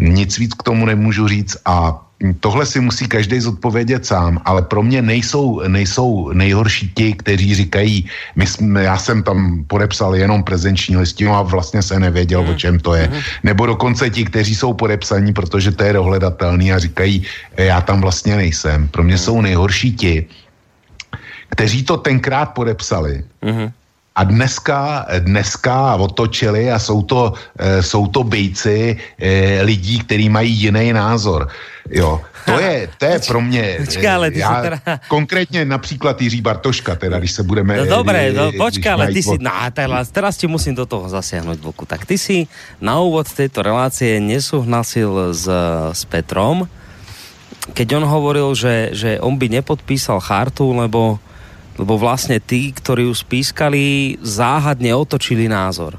[0.00, 1.96] Nic víc k tomu nemůžu říct a
[2.40, 8.06] tohle si musí každý zodpovědět sám, ale pro mě nejsou, nejsou nejhorší ti, kteří říkají,
[8.36, 12.48] my jsme, já jsem tam podepsal jenom prezenční listinu a vlastně se nevěděl, mm.
[12.48, 13.08] o čem to je.
[13.08, 13.20] Mm.
[13.42, 17.24] Nebo dokonce ti, kteří jsou podepsaní, protože to je dohledatelný a říkají,
[17.56, 18.88] e, já tam vlastně nejsem.
[18.88, 19.18] Pro mě mm.
[19.18, 20.26] jsou nejhorší ti,
[21.48, 23.70] kteří to tenkrát podepsali, mm
[24.16, 30.52] a dneska, dneska otočili a jsou to, e, jsou to bejci e, lidí, kteří mají
[30.52, 31.48] jiný názor.
[31.90, 34.78] Jo, to je, to je pro mě, počká, ale ty já, teda...
[35.08, 37.76] konkrétně například Jiří Bartoška, teda, když se budeme...
[37.76, 41.58] No dobré, no, počká, ale ty si, no, teraz, teraz ti musím do toho zasiahnuť
[41.58, 41.86] boku.
[41.86, 42.46] Tak ty si
[42.80, 45.46] na úvod tejto relácie nesúhlasil s,
[45.94, 46.66] s Petrom,
[47.70, 51.22] keď on hovoril, že, že on by nepodpísal chartu, lebo
[51.80, 55.96] lebo vlastne tí, ktorí ju spískali, záhadne otočili názor.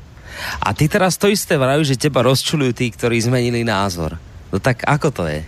[0.62, 4.22] A ty teraz to isté vrajú, že teba rozčulujú tí, ktorí zmenili názor.
[4.54, 5.42] No tak ako to je?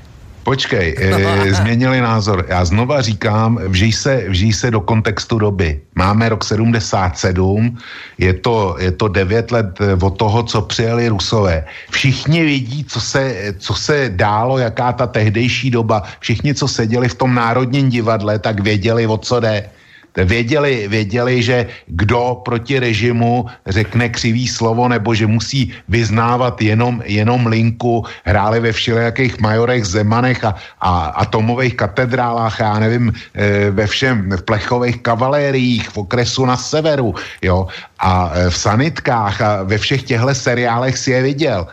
[0.44, 2.46] Počkej, e, změnili názor.
[2.50, 5.82] Já znova říkám, vžij se, vžij se do kontextu doby.
[5.96, 7.78] Máme rok 77,
[8.18, 11.66] je to, je to 9 let eh, od toho, co přijeli Rusové.
[11.90, 16.04] Všichni vidí, co se, co se dálo, jaká ta tehdejší doba.
[16.20, 19.70] Všichni, co seděli v tom Národním divadle, tak věděli, o co jde
[20.18, 27.48] věděli, věděli, že kdo proti režimu řekne křivý slovo nebo že musí vyznávat jenom, jenom
[27.48, 34.30] linku, hráli ve všelijakých majorech, zemanech a, a atomových katedrálách, já nevím, e, ve všem,
[34.38, 37.68] v plechových kavalériích, v okresu na severu, jo,
[38.00, 41.68] a e, v sanitkách a ve všech těchto seriálech si je viděl.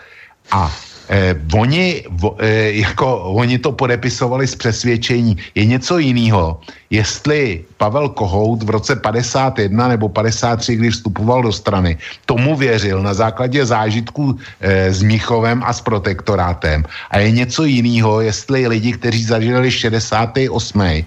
[0.50, 0.72] A
[1.10, 2.04] eh, oni,
[2.38, 5.36] eh, jako, oni to podepisovali z přesvědčení.
[5.54, 6.60] Je něco jiného,
[6.90, 13.14] jestli Pavel Kohout v roce 51 nebo 53, když vstupoval do strany, tomu věřil na
[13.14, 16.84] základě zážitků eh, s Míchovem a s protektorátem.
[17.10, 21.02] A je něco jiného, jestli lidi, kteří zažili 68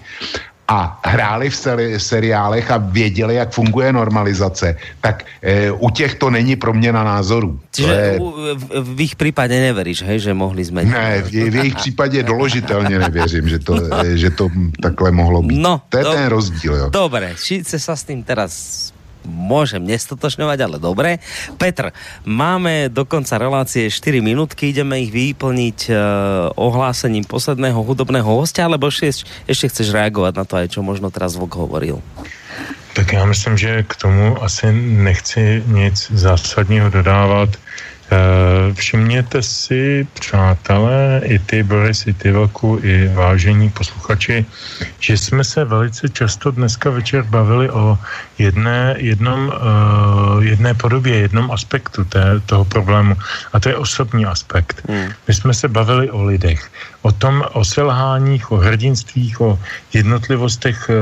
[0.68, 6.30] a hráli v seri- seriálech a věděli, jak funguje normalizace, tak e, u těch to
[6.30, 7.60] není proměna názorů.
[7.72, 8.20] Čiže je...
[8.54, 10.90] v, v jejich případě neveríš, hej, že mohli změnit?
[10.90, 14.48] Ne, v, v jejich případě doložitelně nevěřím, že to, e, že to
[14.82, 15.58] takhle mohlo být.
[15.58, 16.12] No, to je do...
[16.12, 16.74] ten rozdíl.
[16.74, 16.90] Jo.
[16.90, 18.93] Dobre, se s tým teraz
[19.26, 21.18] môžem nestotočňovať, ale dobre.
[21.58, 21.90] Petr,
[22.24, 25.96] máme do konca relácie 4 minútky, ideme ich vyplniť uh,
[26.54, 31.34] ohlásením posledného hudobného hostia, alebo ešte, ešte chceš reagovať na to aj, čo možno teraz
[31.34, 31.98] Vok hovoril?
[32.94, 37.48] Tak já myslím, že k tomu asi nechci nic zásadního dodávat.
[38.12, 44.44] Eh, všimněte si, přátelé, i ty, Boris, i ty velkou, i vážení posluchači,
[45.00, 47.98] že jsme se velice často dneska večer bavili o
[48.38, 53.16] jedné, jednom, uh, jedné podobě, jednom aspektu té, toho problému,
[53.52, 54.84] a to je osobní aspekt.
[54.88, 55.08] Hmm.
[55.28, 56.70] My jsme se bavili o lidech,
[57.02, 59.58] o tom, o selháních, o hrdinstvích, o
[59.92, 60.94] jednotlivostech uh,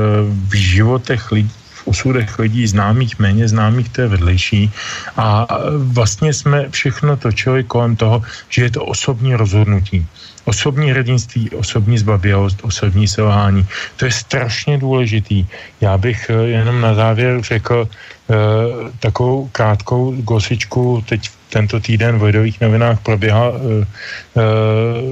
[0.49, 4.71] v životech lidí, v osudech lidí známých, méně známých, to je vedlejší.
[5.17, 10.07] A vlastně jsme všechno točili kolem toho, že je to osobní rozhodnutí.
[10.45, 13.67] Osobní hrdinství, osobní zbavělost, osobní selhání.
[13.95, 15.47] To je strašně důležitý.
[15.81, 18.35] Já bych eh, jenom na závěr řekl uh,
[18.99, 21.03] takovou krátkou gosičku.
[21.07, 23.85] Teď tento týden v Lidových novinách proběhla uh, uh,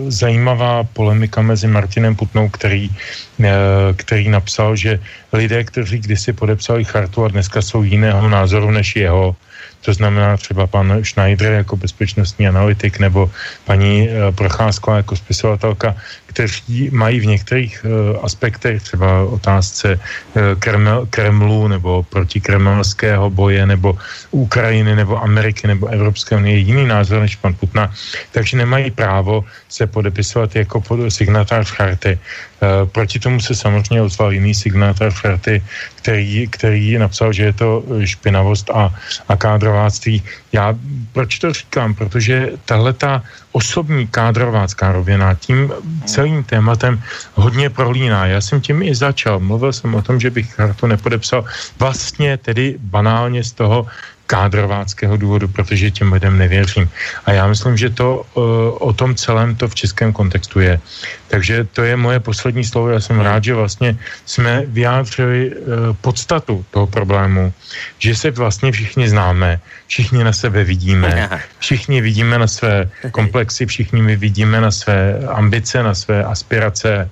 [0.10, 3.46] zajímavá polemika mezi Martinem Putnou, který, uh,
[3.94, 4.98] který napsal, že
[5.34, 9.38] lidé, kteří kdysi podepsali chartu a dneska jsou jiného názoru než jeho,
[9.82, 13.32] to znamená třeba pan Schneider jako bezpečnostní analytik nebo
[13.66, 15.96] paní eh, Procházková jako spisovatelka,
[16.32, 23.98] kteří mají v některých uh, aspektech, třeba otázce uh, Kreml, Kremlu nebo protikremelského boje nebo
[24.32, 27.92] Ukrajiny nebo Ameriky nebo Evropské unie jiný názor než pan Putna,
[28.32, 32.16] takže nemají právo se podepisovat jako signatář charty.
[32.16, 35.64] Uh, proti tomu se samozřejmě ozval jiný signatář charty,
[35.96, 38.94] který, který napsal, že je to špinavost a,
[39.28, 40.24] a kádrováctví.
[40.52, 40.76] Já
[41.12, 41.94] proč to říkám?
[41.94, 45.72] Protože tahle ta osobní kádrovácká rovina tím
[46.06, 47.02] celým tématem
[47.34, 48.26] hodně prolíná.
[48.26, 49.40] Já jsem tím i začal.
[49.40, 51.46] Mluvil jsem o tom, že bych kartu nepodepsal
[51.80, 53.88] vlastně tedy banálně z toho
[54.32, 56.88] kádrováckého důvodu, protože těm lidem nevěřím.
[57.28, 58.44] A já myslím, že to uh,
[58.80, 60.80] o tom celém to v českém kontextu je.
[61.28, 62.96] Takže to je moje poslední slovo.
[62.96, 65.60] Já jsem rád, že vlastně jsme vyjádřili uh,
[66.00, 67.52] podstatu toho problému,
[68.00, 71.12] že se vlastně všichni známe, všichni na sebe vidíme,
[71.60, 77.12] všichni vidíme na své komplexy, všichni my vidíme na své ambice, na své aspirace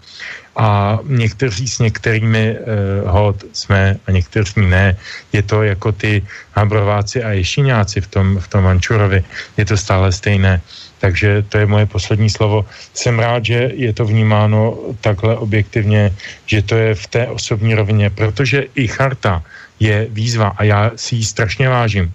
[0.55, 4.97] a někteří s některými uh, hod jsme a někteří ne.
[5.33, 6.23] Je to jako ty
[6.53, 9.23] Habrováci a Ješiňáci v tom, v tom Mančurovi.
[9.57, 10.61] Je to stále stejné.
[10.99, 12.65] Takže to je moje poslední slovo.
[12.93, 16.11] Jsem rád, že je to vnímáno takhle objektivně,
[16.45, 19.43] že to je v té osobní rovině, protože i charta
[19.79, 22.11] je výzva a já si ji strašně vážím,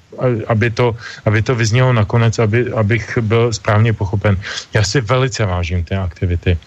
[0.47, 4.37] aby to, aby to vyznělo nakonec, aby, abych byl správně pochopen.
[4.75, 6.59] Já si velice vážím té aktivity.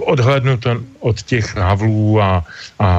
[0.00, 2.44] Odhlednu to od těch havlů a,
[2.78, 2.90] a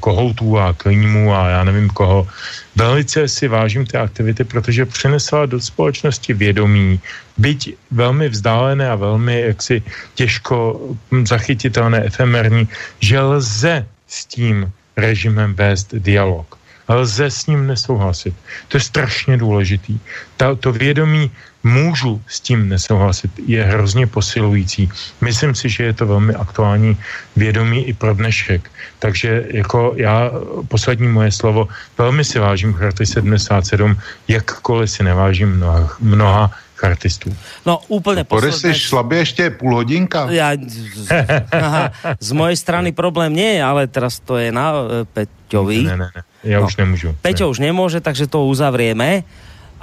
[0.00, 2.28] kohoutů a klímů a já nevím koho.
[2.76, 7.00] Velice si vážím té aktivity, protože přinesla do společnosti vědomí,
[7.36, 9.82] byť velmi vzdálené a velmi jaksi
[10.14, 10.80] těžko
[11.24, 12.68] zachytitelné, efemerní,
[13.00, 18.34] že lze s tím režimem vést dialog lze s ním nesouhlasit.
[18.68, 19.98] To je strašně důležitý.
[20.36, 21.30] Ta, to vědomí
[21.64, 24.88] můžu s tím nesouhlasit je hrozně posilující.
[25.20, 26.96] Myslím si, že je to velmi aktuální
[27.36, 28.70] vědomí i pro dnešek.
[28.98, 30.30] Takže jako já,
[30.68, 33.96] poslední moje slovo, velmi si vážím Charty 77,
[34.28, 36.50] jakkoliv si nevážím mnoha, mnoha
[36.84, 37.32] chartistů.
[37.66, 38.58] No úplně posledné...
[38.58, 40.28] si šlabě ještě půl hodinka.
[40.28, 41.08] Ja, z,
[41.52, 45.88] aha, z mojej strany problém nie je, ale teraz to je na uh, Peťovi.
[45.88, 46.66] Ne, ne, ne, já no.
[46.68, 47.16] už nemůžu.
[47.24, 47.50] Peťo ne.
[47.50, 49.24] už nemůže, takže to uzavrieme.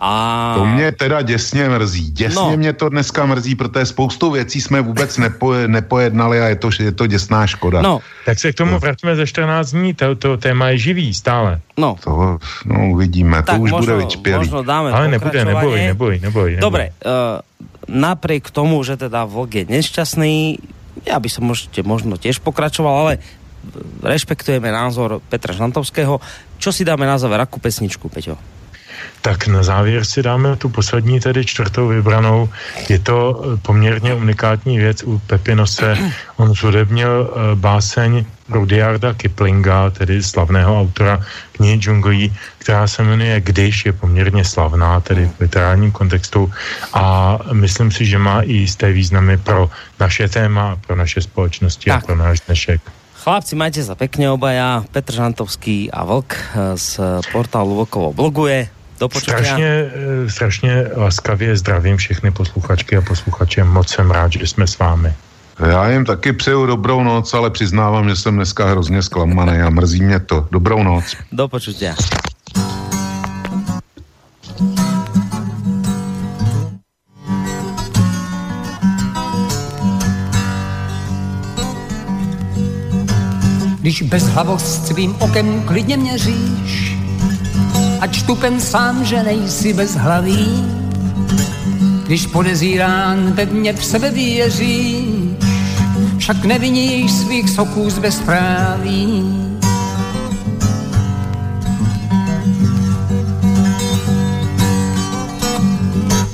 [0.02, 0.54] A...
[0.58, 2.12] To mě teda děsně mrzí.
[2.12, 2.58] Děsně no.
[2.58, 6.92] mě to dneska mrzí, protože spoustu věcí jsme vůbec nepo, nepojednali a je to, je
[6.92, 7.82] to děsná škoda.
[7.82, 8.02] No.
[8.26, 8.80] Tak se k tomu no.
[8.80, 11.62] vrátíme za 14 dní, to, to téma je živý stále.
[11.78, 11.96] No.
[12.04, 14.38] To, no uvidíme, tak to už možno, bude vyčpělý.
[14.38, 16.50] Možno dáme Ale nebude, neboj, neboj, neboj.
[16.58, 17.46] Dobre, uh,
[17.86, 20.58] napriek tomu, že teda Vlk je nešťastný,
[21.06, 23.14] ja by som možno, možno tiež pokračoval, ale
[24.02, 26.18] rešpektujeme názor Petra Žantovského.
[26.58, 28.61] Čo si dáme na záver, akú pesničku, Peťo?
[29.22, 32.50] Tak na závěr si dáme tu poslední, tedy čtvrtou vybranou.
[32.90, 35.98] Je to eh, poměrně unikátní věc u Pepinose.
[36.38, 43.86] On zudebnil eh, báseň Rudyarda Kiplinga, tedy slavného autora knihy džunglí, která se jmenuje Když,
[43.86, 46.52] je poměrně slavná, tedy v literárním kontextu
[46.94, 49.70] a myslím si, že má i jisté významy pro
[50.00, 52.04] naše téma, pro naše společnosti tak.
[52.04, 52.82] a pro náš dnešek.
[53.22, 54.82] Chlapci, majte sa pekne obaja.
[54.90, 56.98] Petr Žantovský a Vlk eh, z
[57.30, 58.81] portálu Vlkovo bloguje.
[59.02, 59.92] Do Strašně,
[60.26, 63.64] eh, strašně laskavě zdravím všechny posluchačky a posluchače.
[63.64, 65.14] Moc jsem rád, že jsme s vámi.
[65.70, 70.04] Já jim taky přeju dobrou noc, ale přiznávám, že jsem dneska hrozně zklamaný a mrzí
[70.04, 70.48] mě to.
[70.52, 71.16] Dobrou noc.
[71.32, 71.96] Do počutia.
[83.80, 86.91] Když bez hlavost svým okem klidně měříš,
[88.02, 90.50] ať štupen sám, že nejsi bez hlaví.
[92.06, 95.06] Když podezírán pevně v sebe věříš,
[96.18, 99.24] však neviníš svých soků z bezpráví.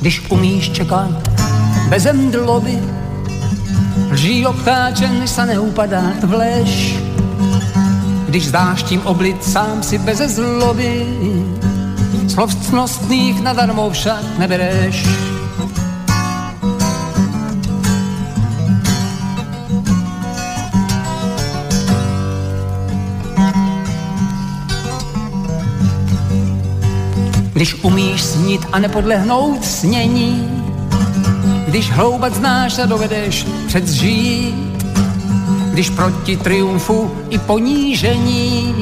[0.02, 1.12] Když umíš čekat
[1.90, 2.80] bez mdloby,
[4.12, 6.96] lží obtáčen sa neupadá v lež,
[8.28, 11.06] když zdáš tím oblit sám si bez zloby.
[12.28, 15.08] Slov cnostných nadarmo však nebereš.
[27.54, 30.64] Když umíš snít a nepodlehnout snění,
[31.68, 34.67] když hloubat znáš a dovedeš předzžít,
[35.78, 38.74] když proti triumfu i ponížení,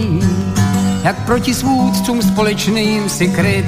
[1.03, 3.65] jak proti svůdcům společným si kryt.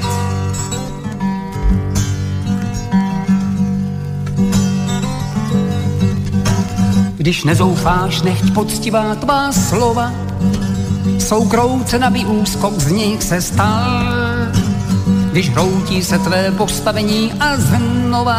[7.16, 10.12] Když nezoufáš, nechť poctivá tvá slova,
[11.18, 14.04] jsou krouce na úskok z nich se stal.
[15.30, 18.38] Když hroutí se tvé postavení a znova,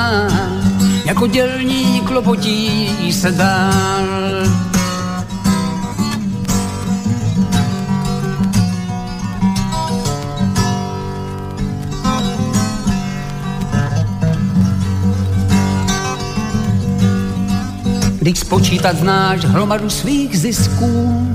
[1.05, 4.68] jako dělník lopotí se dál.
[18.29, 21.27] Když spočítat znáš hromadu svých zisků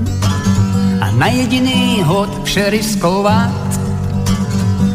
[1.01, 3.79] a na jediný hod vše riskovat,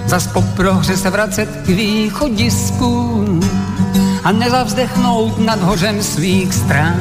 [0.07, 3.25] zas po prohře se vracet k východisku
[4.25, 7.01] a nezavzdechnout nad hořem svých strán.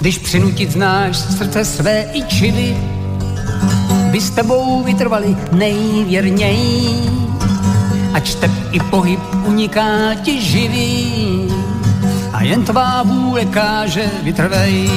[0.00, 2.76] Když přinutit znáš srdce své i čivy,
[4.18, 7.10] by s tebou vytrvali nejvěrněji.
[8.14, 11.48] Ač tep i pohyb uniká ti živý
[12.32, 14.90] a jen tvá vůle káže vytrvej.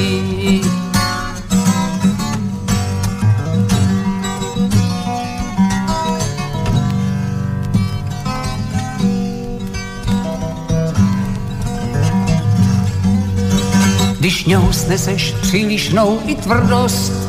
[14.20, 17.21] Když něho sneseš přílišnou i tvrdost,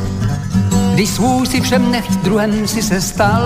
[0.93, 3.43] když svůj si všem nechť druhem si se stal,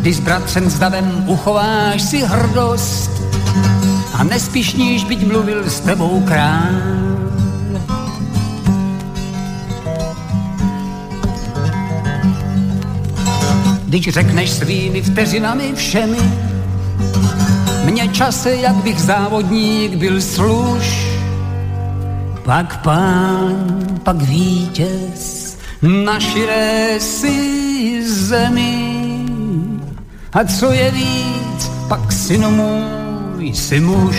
[0.00, 3.10] když s bratřem s davem uchováš si hrdost
[4.14, 6.74] a nespišníš, byť mluvil s tebou král.
[13.84, 16.32] Když řekneš svými vteřinami všemi,
[17.84, 21.06] mě čase, jak bych závodník byl služ,
[22.44, 25.41] pak pán, pak vítěz,
[25.82, 29.26] na širé si zemi.
[30.32, 34.16] A co je víc, pak synu můj, si muž.